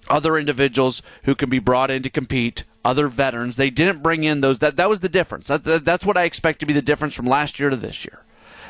other 0.09 0.37
individuals 0.37 1.02
who 1.24 1.35
can 1.35 1.50
be 1.50 1.59
brought 1.59 1.90
in 1.90 2.02
to 2.02 2.11
compete, 2.11 2.64
other 2.85 3.09
veterans. 3.09 3.57
They 3.57 3.70
didn't 3.70 4.02
bring 4.02 4.24
in 4.24 4.40
those. 4.40 4.59
That 4.59 4.76
that 4.76 4.88
was 4.88 5.00
the 5.00 5.09
difference. 5.09 5.46
That, 5.48 5.64
that, 5.64 5.85
that's 5.85 6.04
what 6.04 6.16
I 6.16 6.24
expect 6.24 6.61
to 6.61 6.66
be 6.66 6.72
the 6.72 6.83
difference 6.83 7.14
from 7.14 7.26
last 7.26 7.59
year 7.59 7.70
to 7.70 7.76
this 7.76 8.04
year. 8.04 8.20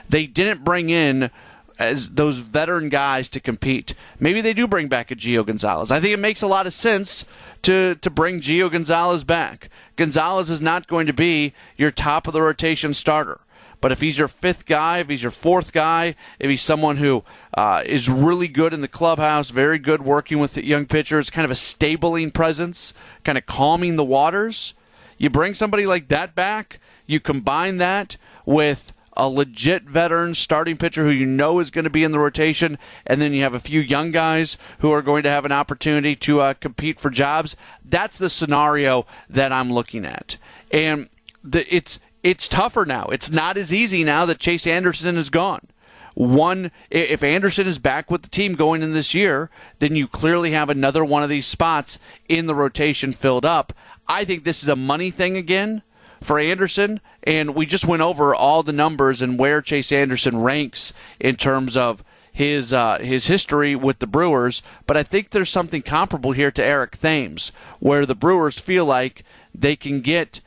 They 0.09 0.27
didn't 0.27 0.65
bring 0.65 0.91
in 0.91 1.31
as 1.79 2.11
those 2.11 2.39
veteran 2.39 2.89
guys 2.89 3.29
to 3.31 3.41
compete. 3.41 3.95
Maybe 4.21 4.41
they 4.41 4.55
do 4.55 4.69
bring 4.69 4.89
back 4.89 5.11
a 5.11 5.17
Gio 5.17 5.45
Gonzalez. 5.45 5.91
I 5.91 6.01
think 6.01 6.15
it 6.15 6.19
makes 6.19 6.43
a 6.43 6.47
lot 6.47 6.67
of 6.67 6.73
sense 6.73 7.25
to 7.63 7.97
to 7.97 8.11
bring 8.11 8.41
Gio 8.41 8.71
Gonzalez 8.71 9.25
back. 9.25 9.69
Gonzalez 9.97 10.51
is 10.51 10.61
not 10.61 10.87
going 10.87 11.07
to 11.07 11.13
be 11.13 11.53
your 11.77 11.91
top 11.91 12.27
of 12.27 12.33
the 12.33 12.43
rotation 12.43 12.95
starter. 12.95 13.41
But 13.81 13.93
if 13.93 14.01
he's 14.01 14.17
your 14.17 14.29
fifth 14.29 14.65
guy, 14.65 15.01
if 15.01 15.11
he's 15.11 15.23
your 15.23 15.31
fourth 15.31 15.75
guy, 15.75 16.15
if 16.39 16.49
he's 16.49 16.63
someone 16.63 16.97
who 16.97 17.23
uh, 17.53 17.83
is 17.85 18.09
really 18.09 18.49
good 18.49 18.73
in 18.73 18.81
the 18.81 18.89
clubhouse, 18.89 19.51
very 19.51 19.79
good 19.79 20.01
working 20.01 20.39
with 20.39 20.57
young 20.57 20.87
pitchers, 20.87 21.29
kind 21.29 21.45
of 21.45 21.51
a 21.51 21.55
stabling 21.55 22.31
presence, 22.31 22.95
kind 23.25 23.37
of 23.37 23.45
calming 23.45 23.97
the 23.97 24.05
waters, 24.05 24.73
you 25.19 25.29
bring 25.29 25.53
somebody 25.53 25.85
like 25.85 26.09
that 26.09 26.35
back, 26.35 26.81
you 27.07 27.21
combine 27.21 27.77
that 27.77 28.17
with 28.47 28.95
a 29.17 29.29
legit 29.29 29.85
veteran 29.85 30.35
starting 30.35 30.77
pitcher 30.77 31.05
who 31.05 31.11
you 31.11 31.27
know 31.27 31.59
is 31.59 31.71
going 31.71 31.85
to 31.85 31.91
be 31.91 32.05
in 32.05 32.13
the 32.13 32.19
rotation, 32.19 32.79
and 33.07 33.21
then 33.21 33.33
you 33.33 33.43
have 33.43 33.55
a 33.55 33.61
few 33.61 33.81
young 33.81 34.11
guys 34.11 34.57
who 34.81 34.91
are 34.91 35.03
going 35.03 35.23
to 35.23 35.31
have 35.31 35.45
an 35.45 35.53
opportunity 35.53 36.15
to 36.17 36.41
uh, 36.41 36.55
compete 36.55 36.99
for 36.99 37.11
jobs. 37.11 37.57
That's 37.85 38.19
the 38.19 38.31
scenario 38.31 39.07
that 39.29 39.53
I'm 39.53 39.73
looking 39.73 40.05
at, 40.05 40.37
and 40.73 41.09
the, 41.43 41.73
it's 41.75 41.99
it's 42.23 42.49
tougher 42.49 42.85
now. 42.85 43.07
It's 43.07 43.31
not 43.31 43.57
as 43.57 43.73
easy 43.73 44.03
now 44.03 44.25
that 44.27 44.39
Chase 44.39 44.67
Anderson 44.67 45.17
is 45.17 45.31
gone. 45.31 45.67
One, 46.15 46.71
if 46.91 47.23
Anderson 47.25 47.67
is 47.67 47.79
back 47.79 48.11
with 48.11 48.23
the 48.23 48.29
team 48.29 48.55
going 48.55 48.83
in 48.83 48.93
this 48.93 49.15
year, 49.15 49.51
then 49.81 49.97
you 49.97 50.07
clearly 50.07 50.53
have 50.53 50.71
another 50.71 51.05
one 51.05 51.25
of 51.25 51.29
these 51.29 51.47
spots 51.47 51.99
in 52.29 52.47
the 52.47 52.55
rotation 52.55 53.13
filled 53.13 53.45
up. 53.45 53.73
I 54.09 54.25
think 54.25 54.45
this 54.45 54.63
is 54.63 54.69
a 54.69 54.77
money 54.77 55.11
thing 55.11 55.37
again 55.37 55.83
for 56.25 56.39
Anderson, 56.39 57.01
and 57.23 57.55
we 57.55 57.67
just 57.67 57.87
went 57.87 58.03
over 58.03 58.35
all 58.35 58.63
the 58.63 58.73
numbers 58.73 59.23
and 59.23 59.39
where 59.39 59.63
Chase 59.63 59.93
Anderson 59.93 60.41
ranks 60.41 60.93
in 61.21 61.37
terms 61.37 61.77
of 61.77 62.03
his 62.33 62.73
uh, 62.73 62.99
his 62.99 63.29
history 63.29 63.77
with 63.77 64.01
the 64.01 64.07
Brewers. 64.07 64.63
But 64.87 64.97
I 64.97 65.03
think 65.03 65.31
there's 65.31 65.51
something 65.51 65.83
comparable 65.83 66.33
here 66.33 66.51
to 66.51 66.65
Eric 66.65 66.99
Thames, 66.99 67.53
where 67.79 68.05
the 68.05 68.15
Brewers 68.15 68.59
feel 68.59 68.85
like 68.85 69.25
they 69.55 69.77
can 69.77 70.01
get 70.01 70.41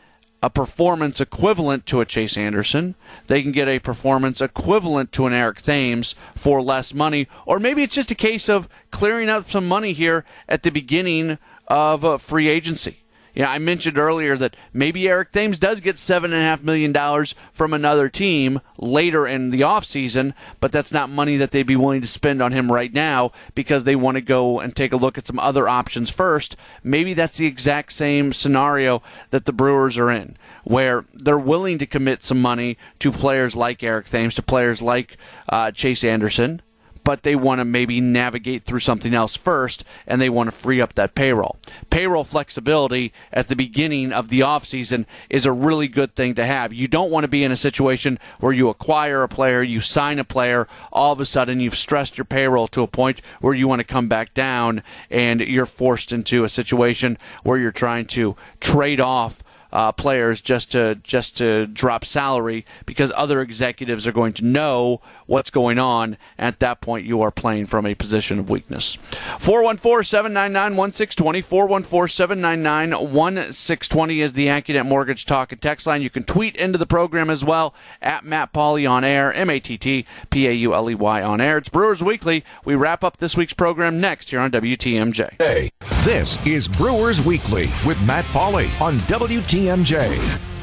a 0.44 0.50
performance 0.50 1.20
equivalent 1.20 1.86
to 1.88 2.02
a 2.02 2.06
Chase 2.06 2.38
Anderson. 2.38 2.96
They 3.28 3.42
can 3.42 3.52
get 3.52 3.68
a 3.68 3.80
performance 3.80 4.42
equivalent 4.42 5.12
to 5.14 5.26
an 5.26 5.34
Eric 5.34 5.62
Thames 5.62 6.14
for 6.36 6.62
less 6.62 6.94
money. 6.94 7.28
Or 7.46 7.60
maybe 7.60 7.84
it's 7.84 7.96
just 7.96 8.12
a 8.12 8.16
case 8.16 8.48
of 8.48 8.70
clearing 8.92 9.30
up 9.30 9.50
some 9.50 9.68
money 9.68 9.94
here 9.94 10.26
at 10.48 10.64
the 10.64 10.70
beginning 10.70 11.40
of 11.68 12.06
uh, 12.06 12.18
free 12.18 12.50
agency. 12.50 12.98
Know, 13.44 13.50
I 13.50 13.60
mentioned 13.60 13.98
earlier 13.98 14.36
that 14.38 14.56
maybe 14.74 15.08
Eric 15.08 15.32
Thames 15.32 15.60
does 15.60 15.80
get 15.80 15.98
$7.5 15.98 16.64
million 16.64 17.26
from 17.52 17.74
another 17.74 18.10
team 18.10 18.62
later 18.78 19.28
in 19.28 19.52
the 19.52 19.62
offseason, 19.62 20.34
but 20.60 20.72
that's 20.72 20.92
not 20.92 21.10
money 21.10 21.38
that 21.38 21.52
they'd 21.52 21.64
be 21.64 21.76
willing 21.76 22.02
to 22.02 22.08
spend 22.08 22.42
on 22.42 22.52
him 22.52 22.72
right 22.72 22.94
now 22.94 23.32
because 23.54 23.84
they 23.84 23.96
want 23.96 24.16
to 24.16 24.22
go 24.22 24.60
and 24.60 24.76
take 24.76 24.92
a 24.92 24.98
look 24.98 25.18
at 25.18 25.28
some 25.28 25.40
other 25.40 25.70
options 25.70 26.10
first. 26.10 26.56
Maybe 26.84 27.14
that's 27.14 27.38
the 27.38 27.46
exact 27.46 27.92
same 27.92 28.34
scenario 28.34 29.04
that 29.30 29.46
the 29.46 29.54
Brewers 29.54 29.98
are 29.98 30.10
in, 30.10 30.36
where 30.64 31.06
they're 31.14 31.38
willing 31.38 31.78
to 31.78 31.86
commit 31.86 32.24
some 32.24 32.42
money 32.42 32.78
to 33.00 33.12
players 33.12 33.56
like 33.56 33.84
Eric 33.84 34.08
Thames, 34.08 34.36
to 34.36 34.42
players 34.42 34.82
like 34.82 35.18
uh, 35.50 35.72
Chase 35.72 36.04
Anderson 36.04 36.62
but 37.08 37.24
they 37.24 37.38
want 37.38 37.60
to 37.60 37.64
maybe 37.64 38.02
navigate 38.02 38.64
through 38.64 38.82
something 38.82 39.14
else 39.14 39.34
first 39.34 39.86
and 40.06 40.20
they 40.20 40.28
want 40.28 40.46
to 40.46 40.52
free 40.52 40.82
up 40.82 40.94
that 40.96 41.16
payroll. 41.16 41.56
Payroll 41.90 42.26
flexibility 42.26 43.14
at 43.32 43.48
the 43.48 43.56
beginning 43.56 44.12
of 44.12 44.28
the 44.28 44.42
offseason 44.42 45.06
is 45.30 45.46
a 45.46 45.52
really 45.54 45.88
good 45.88 46.16
thing 46.16 46.36
to 46.36 46.44
have. 46.44 46.74
You 46.74 46.90
don't 46.90 47.10
want 47.10 47.24
to 47.24 47.30
be 47.30 47.46
in 47.46 47.52
a 47.54 47.56
situation 47.56 48.20
where 48.42 48.52
you 48.52 48.68
acquire 48.68 49.24
a 49.24 49.30
player, 49.30 49.64
you 49.64 49.80
sign 49.80 50.20
a 50.20 50.26
player, 50.26 50.68
all 50.92 51.14
of 51.14 51.22
a 51.22 51.26
sudden 51.26 51.62
you've 51.62 51.78
stressed 51.78 52.18
your 52.18 52.26
payroll 52.26 52.68
to 52.68 52.84
a 52.84 52.88
point 52.88 53.22
where 53.40 53.54
you 53.54 53.70
want 53.70 53.80
to 53.80 53.88
come 53.88 54.10
back 54.10 54.34
down 54.34 54.84
and 55.10 55.40
you're 55.40 55.66
forced 55.66 56.12
into 56.12 56.44
a 56.44 56.50
situation 56.50 57.18
where 57.44 57.58
you're 57.58 57.72
trying 57.72 58.06
to 58.08 58.36
trade 58.60 59.00
off 59.00 59.42
uh, 59.78 59.92
players 59.92 60.42
just 60.42 60.72
to 60.72 60.96
just 61.04 61.38
to 61.38 61.68
drop 61.68 62.04
salary 62.04 62.66
because 62.88 63.12
other 63.16 63.42
executives 63.42 64.08
are 64.08 64.12
going 64.12 64.34
to 64.34 64.44
know 64.44 65.00
what's 65.28 65.52
going 65.52 65.78
on. 65.78 66.18
At 66.40 66.60
that 66.62 66.82
point, 66.82 67.06
you 67.06 67.22
are 67.22 67.30
playing 67.30 67.68
from 67.68 67.86
a 67.86 67.94
position 67.94 68.40
of 68.40 68.50
weakness. 68.50 68.96
414 69.38 70.04
799 70.04 70.76
1620. 70.76 71.42
414 71.42 72.12
799 72.12 73.14
1620 73.14 74.22
is 74.22 74.34
the 74.34 74.48
AccuNet 74.48 74.88
Mortgage 74.88 75.28
Talk 75.28 75.52
and 75.52 75.62
Text 75.62 75.86
line. 75.86 76.02
You 76.02 76.10
can 76.10 76.24
tweet 76.24 76.56
into 76.56 76.80
the 76.80 76.88
program 76.88 77.30
as 77.30 77.46
well 77.46 77.76
at 78.02 78.26
Matt 78.26 78.54
Pauley 78.54 78.90
on 78.90 79.04
air, 79.04 79.32
M 79.32 79.52
A 79.52 79.60
T 79.60 79.78
T 79.78 80.08
P 80.32 80.48
A 80.48 80.54
U 80.54 80.74
L 80.74 80.90
E 80.90 80.96
Y 80.96 81.22
on 81.22 81.40
air. 81.40 81.60
It's 81.60 81.70
Brewers 81.70 82.04
Weekly. 82.04 82.44
We 82.66 82.74
wrap 82.74 83.04
up 83.04 83.18
this 83.18 83.38
week's 83.38 83.54
program 83.54 84.02
next 84.02 84.32
here 84.32 84.40
on 84.40 84.50
WTMJ. 84.50 85.36
Hey, 85.38 85.70
this 86.08 86.38
is 86.48 86.70
Brewers 86.70 87.22
Weekly 87.26 87.70
with 87.86 88.02
Matt 88.04 88.24
Pauley 88.28 88.70
on 88.80 88.98
WTMJ. 89.10 90.57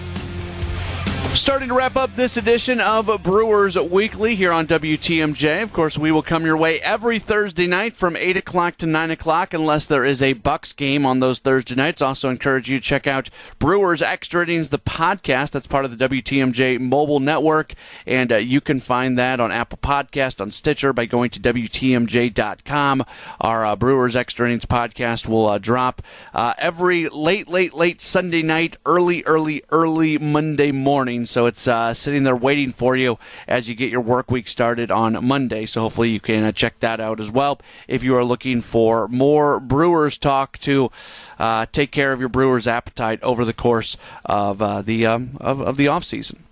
Starting 1.32 1.68
to 1.68 1.74
wrap 1.74 1.96
up 1.96 2.14
this 2.14 2.36
edition 2.36 2.80
of 2.80 3.22
Brewers 3.22 3.76
Weekly 3.76 4.36
here 4.36 4.52
on 4.52 4.68
WTMJ. 4.68 5.62
Of 5.62 5.72
course, 5.72 5.98
we 5.98 6.12
will 6.12 6.22
come 6.22 6.46
your 6.46 6.56
way 6.56 6.80
every 6.80 7.18
Thursday 7.18 7.66
night 7.66 7.96
from 7.96 8.16
8 8.16 8.36
o'clock 8.36 8.76
to 8.78 8.86
9 8.86 9.10
o'clock, 9.10 9.52
unless 9.52 9.84
there 9.84 10.04
is 10.04 10.22
a 10.22 10.34
Bucks 10.34 10.72
game 10.72 11.04
on 11.04 11.18
those 11.18 11.40
Thursday 11.40 11.74
nights. 11.74 12.00
Also, 12.00 12.30
encourage 12.30 12.70
you 12.70 12.78
to 12.78 12.84
check 12.84 13.08
out 13.08 13.30
Brewers 13.58 14.00
Extra 14.00 14.44
Innings, 14.44 14.68
the 14.68 14.78
podcast. 14.78 15.50
That's 15.50 15.66
part 15.66 15.84
of 15.84 15.96
the 15.96 16.08
WTMJ 16.08 16.80
mobile 16.80 17.20
network, 17.20 17.74
and 18.06 18.32
uh, 18.32 18.36
you 18.36 18.60
can 18.60 18.78
find 18.78 19.18
that 19.18 19.40
on 19.40 19.50
Apple 19.50 19.78
Podcast, 19.82 20.40
on 20.40 20.52
Stitcher, 20.52 20.92
by 20.92 21.04
going 21.04 21.30
to 21.30 21.40
WTMJ.com. 21.40 23.04
Our 23.40 23.66
uh, 23.66 23.76
Brewers 23.76 24.14
Extra 24.14 24.46
Innings 24.46 24.66
podcast 24.66 25.28
will 25.28 25.48
uh, 25.48 25.58
drop 25.58 26.00
uh, 26.32 26.54
every 26.58 27.08
late, 27.08 27.48
late, 27.48 27.74
late 27.74 28.00
Sunday 28.00 28.42
night, 28.42 28.76
early, 28.86 29.24
early, 29.24 29.62
early 29.70 30.16
Monday 30.16 30.70
morning 30.70 31.13
so 31.24 31.46
it's 31.46 31.68
uh, 31.68 31.94
sitting 31.94 32.24
there 32.24 32.34
waiting 32.34 32.72
for 32.72 32.96
you 32.96 33.18
as 33.46 33.68
you 33.68 33.74
get 33.74 33.90
your 33.90 34.00
work 34.00 34.30
week 34.30 34.48
started 34.48 34.90
on 34.90 35.24
Monday. 35.24 35.66
So 35.66 35.82
hopefully 35.82 36.10
you 36.10 36.20
can 36.20 36.44
uh, 36.44 36.52
check 36.52 36.80
that 36.80 37.00
out 37.00 37.20
as 37.20 37.30
well 37.30 37.60
if 37.86 38.02
you 38.02 38.16
are 38.16 38.24
looking 38.24 38.60
for 38.60 39.06
more 39.08 39.60
Brewers 39.60 40.18
talk 40.18 40.58
to 40.58 40.90
uh, 41.38 41.66
take 41.70 41.92
care 41.92 42.12
of 42.12 42.20
your 42.20 42.28
Brewers 42.28 42.66
appetite 42.66 43.22
over 43.22 43.44
the 43.44 43.52
course 43.52 43.96
of 44.24 44.60
uh, 44.60 44.82
the 44.82 45.06
um, 45.06 45.36
of, 45.40 45.60
of 45.60 45.76
the 45.76 45.88
off 45.88 46.04
season. 46.04 46.42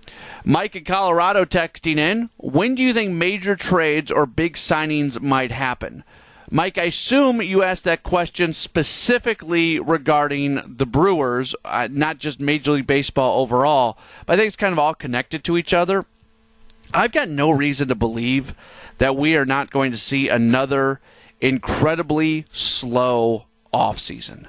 Mike 0.44 0.76
in 0.76 0.84
Colorado 0.84 1.44
texting 1.44 1.98
in. 1.98 2.30
When 2.36 2.74
do 2.74 2.82
you 2.82 2.92
think 2.92 3.12
major 3.12 3.56
trades 3.56 4.10
or 4.10 4.26
big 4.26 4.54
signings 4.54 5.20
might 5.20 5.52
happen? 5.52 6.04
Mike, 6.54 6.76
I 6.76 6.82
assume 6.82 7.40
you 7.40 7.62
asked 7.62 7.84
that 7.84 8.02
question 8.02 8.52
specifically 8.52 9.80
regarding 9.80 10.60
the 10.66 10.84
Brewers, 10.84 11.54
uh, 11.64 11.88
not 11.90 12.18
just 12.18 12.40
Major 12.40 12.72
League 12.72 12.86
Baseball 12.86 13.40
overall, 13.40 13.96
but 14.26 14.34
I 14.34 14.36
think 14.36 14.48
it's 14.48 14.56
kind 14.56 14.74
of 14.74 14.78
all 14.78 14.92
connected 14.92 15.44
to 15.44 15.56
each 15.56 15.72
other. 15.72 16.04
I've 16.92 17.12
got 17.12 17.30
no 17.30 17.50
reason 17.50 17.88
to 17.88 17.94
believe 17.94 18.54
that 18.98 19.16
we 19.16 19.34
are 19.34 19.46
not 19.46 19.70
going 19.70 19.92
to 19.92 19.96
see 19.96 20.28
another 20.28 21.00
incredibly 21.40 22.44
slow 22.52 23.46
offseason. 23.72 24.44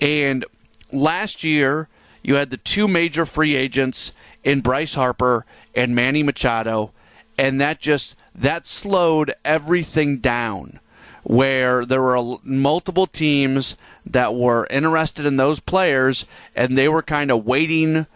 And 0.00 0.44
last 0.92 1.42
year, 1.42 1.88
you 2.22 2.36
had 2.36 2.50
the 2.50 2.56
two 2.56 2.86
major 2.86 3.26
free 3.26 3.56
agents 3.56 4.12
in 4.44 4.60
Bryce 4.60 4.94
Harper 4.94 5.44
and 5.74 5.92
Manny 5.92 6.22
Machado, 6.22 6.92
and 7.36 7.60
that 7.60 7.80
just 7.80 8.14
that 8.32 8.64
slowed 8.64 9.34
everything 9.44 10.18
down 10.18 10.78
where 11.22 11.86
there 11.86 12.02
were 12.02 12.36
multiple 12.42 13.06
teams 13.06 13.76
that 14.04 14.34
were 14.34 14.66
interested 14.70 15.24
in 15.24 15.36
those 15.36 15.60
players 15.60 16.24
and 16.56 16.76
they 16.76 16.88
were 16.88 17.02
kind 17.02 17.30
of 17.30 17.46
waiting 17.46 18.06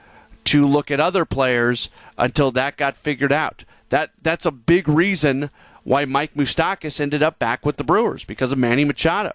to 0.44 0.66
look 0.66 0.90
at 0.90 1.00
other 1.00 1.24
players 1.24 1.88
until 2.18 2.50
that 2.50 2.76
got 2.76 2.96
figured 2.96 3.32
out. 3.32 3.64
That 3.90 4.10
that's 4.22 4.46
a 4.46 4.50
big 4.50 4.88
reason 4.88 5.50
why 5.84 6.04
Mike 6.04 6.34
Moustakas 6.34 7.00
ended 7.00 7.22
up 7.22 7.38
back 7.38 7.64
with 7.64 7.76
the 7.76 7.84
Brewers 7.84 8.24
because 8.24 8.50
of 8.50 8.58
Manny 8.58 8.84
Machado. 8.84 9.32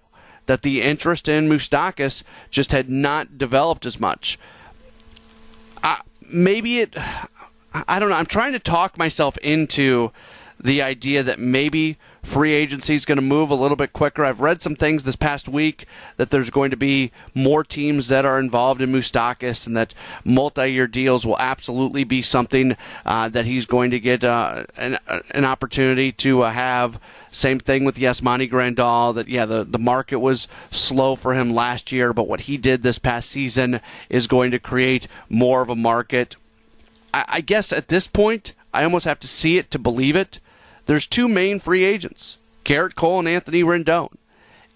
That 0.47 0.63
the 0.63 0.82
interest 0.82 1.30
in 1.30 1.47
Moustakas 1.47 2.24
just 2.49 2.72
had 2.72 2.89
not 2.89 3.38
developed 3.38 3.86
as 3.86 3.99
much. 3.99 4.38
Maybe 6.34 6.80
it. 6.80 6.95
I 7.74 7.99
don't 7.99 8.09
know. 8.09 8.15
I'm 8.15 8.26
trying 8.26 8.53
to 8.53 8.59
talk 8.59 8.97
myself 8.97 9.38
into 9.39 10.11
the 10.59 10.82
idea 10.82 11.24
that 11.24 11.39
maybe 11.39 11.97
free 12.24 12.53
agency 12.53 12.93
is 12.93 13.05
going 13.05 13.17
to 13.17 13.22
move 13.22 13.49
a 13.49 13.55
little 13.55 13.76
bit 13.76 13.93
quicker. 13.93 14.24
I've 14.24 14.41
read 14.41 14.61
some 14.61 14.76
things 14.76 15.03
this 15.03 15.15
past 15.15 15.49
week 15.49 15.86
that 16.17 16.30
there's 16.30 16.49
going 16.49 16.69
to 16.72 16.78
be 16.78 17.11
more 17.34 17.63
teams 17.63 18.09
that 18.09 18.26
are 18.26 18.39
involved 18.39 18.82
in 18.82 18.91
Moustakas 18.91 19.65
and 19.65 19.76
that 19.76 19.93
multi-year 20.24 20.88
deals 20.88 21.26
will 21.26 21.39
absolutely 21.39 22.03
be 22.03 22.22
something 22.22 22.78
uh, 23.05 23.30
that 23.30 23.45
he's 23.45 23.65
going 23.65 23.89
to 23.91 23.99
get 23.99 24.24
uh, 24.24 24.65
an, 24.78 24.99
an, 25.34 25.45
opportunity 25.45 26.11
to 26.11 26.43
uh, 26.43 26.51
have. 26.51 26.99
Same 27.32 27.59
thing 27.59 27.86
with 27.86 27.97
Yasmani 27.97 28.49
Grandal. 28.49 29.15
That 29.15 29.28
yeah, 29.28 29.45
the 29.45 29.63
the 29.63 29.80
market 29.80 30.19
was 30.19 30.47
slow 30.69 31.15
for 31.15 31.34
him 31.34 31.53
last 31.53 31.91
year, 31.91 32.13
but 32.13 32.28
what 32.28 32.41
he 32.41 32.57
did 32.57 32.84
this 32.84 32.99
past 32.99 33.30
season 33.30 33.82
is 34.09 34.28
going 34.28 34.51
to 34.51 34.59
create 34.59 35.07
more 35.30 35.61
of 35.61 35.69
a 35.69 35.76
market. 35.76 36.36
I, 37.13 37.26
I 37.28 37.41
guess 37.41 37.72
at 37.72 37.88
this 37.88 38.05
point, 38.05 38.53
I 38.74 38.84
almost 38.84 39.05
have 39.05 39.19
to 39.22 39.28
see 39.28 39.57
it 39.57 39.72
to 39.72 39.80
believe 39.80 40.15
it 40.15 40.39
there's 40.86 41.07
two 41.07 41.27
main 41.27 41.59
free 41.59 41.84
agents, 41.84 42.38
Gerrit 42.65 42.95
Cole 42.95 43.19
and 43.19 43.27
Anthony 43.27 43.63
Rendon. 43.63 44.09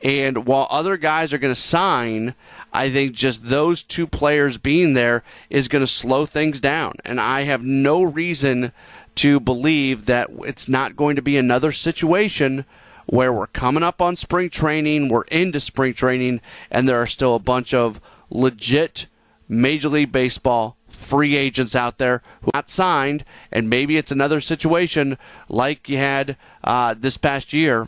And 0.04 0.46
while 0.46 0.68
other 0.70 0.98
guys 0.98 1.34
are 1.34 1.38
going 1.38 1.54
to 1.54 1.60
sign, 1.60 2.36
I 2.72 2.90
think 2.90 3.14
just 3.14 3.48
those 3.48 3.82
two 3.82 4.06
players 4.06 4.58
being 4.58 4.94
there 4.94 5.24
is 5.50 5.68
going 5.68 5.82
to 5.84 5.88
slow 5.88 6.26
things 6.26 6.60
down. 6.60 6.96
And 7.06 7.20
I 7.20 7.44
have 7.44 7.64
no 7.64 8.04
reason 8.04 8.72
to 9.16 9.40
believe 9.40 10.06
that 10.06 10.30
it's 10.40 10.68
not 10.68 10.96
going 10.96 11.16
to 11.16 11.22
be 11.22 11.38
another 11.38 11.72
situation 11.72 12.66
where 13.06 13.32
we're 13.32 13.48
coming 13.48 13.84
up 13.84 14.02
on 14.02 14.16
spring 14.16 14.50
training, 14.50 15.10
we're 15.10 15.24
into 15.24 15.60
spring 15.60 15.94
training, 15.94 16.42
and 16.70 16.88
there 16.88 17.02
are 17.02 17.08
still 17.08 17.36
a 17.36 17.40
bunch 17.40 17.74
of 17.74 18.02
legit 18.30 19.06
Major 19.48 19.90
League 19.90 20.12
Baseball 20.12 20.76
free 21.06 21.36
agents 21.36 21.76
out 21.76 21.98
there 21.98 22.22
who 22.42 22.52
not 22.54 22.70
signed, 22.70 23.24
and 23.52 23.70
maybe 23.70 23.98
it's 23.98 24.12
another 24.12 24.42
situation 24.42 25.18
like 25.48 25.88
you 25.88 25.98
had 25.98 26.36
uh, 26.64 26.96
this 26.98 27.18
past 27.18 27.54
year, 27.54 27.88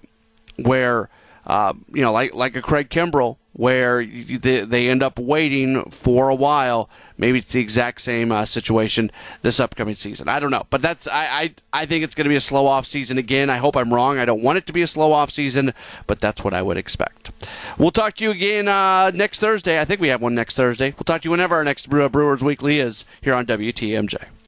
where 0.58 1.10
uh, 1.48 1.74
you 1.94 2.02
know, 2.02 2.12
like 2.12 2.34
like 2.36 2.56
a 2.56 2.62
Craig 2.62 2.90
Kimbrel, 2.90 3.38
where 3.58 4.06
they, 4.06 4.88
end 4.88 5.04
up 5.04 5.20
waiting 5.20 5.84
for 5.90 6.30
a 6.30 6.36
while. 6.36 6.90
Maybe 7.18 7.40
it's 7.40 7.52
the 7.52 7.60
exact 7.60 8.00
same 8.02 8.32
uh, 8.32 8.46
situation 8.46 9.12
this 9.42 9.60
upcoming 9.60 9.96
season. 9.96 10.30
I 10.30 10.40
don't 10.40 10.52
know, 10.52 10.68
but 10.70 10.82
that's 10.82 11.08
I 11.08 11.26
I, 11.28 11.54
I 11.74 11.86
think 11.88 12.04
it's 12.04 12.14
going 12.16 12.26
to 12.26 12.30
be 12.30 12.36
a 12.36 12.42
slow 12.42 12.68
off 12.68 12.86
season 12.86 13.18
again. 13.18 13.50
I 13.50 13.58
hope 13.58 13.76
I'm 13.76 13.92
wrong. 13.92 14.20
I 14.20 14.26
don't 14.26 14.44
want 14.44 14.60
it 14.60 14.68
to 14.68 14.74
be 14.74 14.84
a 14.84 14.88
slow 14.88 15.12
off 15.12 15.32
season, 15.32 15.74
but 16.06 16.22
that's 16.22 16.44
what 16.44 16.54
I 16.54 16.62
would 16.62 16.78
expect. 16.78 17.32
We'll 17.78 17.92
talk 17.92 18.16
to 18.18 18.24
you 18.24 18.32
again 18.32 18.68
uh, 18.68 19.10
next 19.12 19.40
Thursday. 19.40 19.82
I 19.82 19.86
think 19.86 20.00
we 20.00 20.10
have 20.10 20.22
one 20.22 20.36
next 20.36 20.56
Thursday. 20.56 20.92
We'll 20.92 21.04
talk 21.04 21.22
to 21.24 21.26
you 21.26 21.32
whenever 21.32 21.56
our 21.56 21.64
next 21.64 21.90
Brewers 21.90 22.44
Weekly 22.44 22.80
is 22.80 23.04
here 23.22 23.34
on 23.34 23.48
WTMJ. 23.48 24.28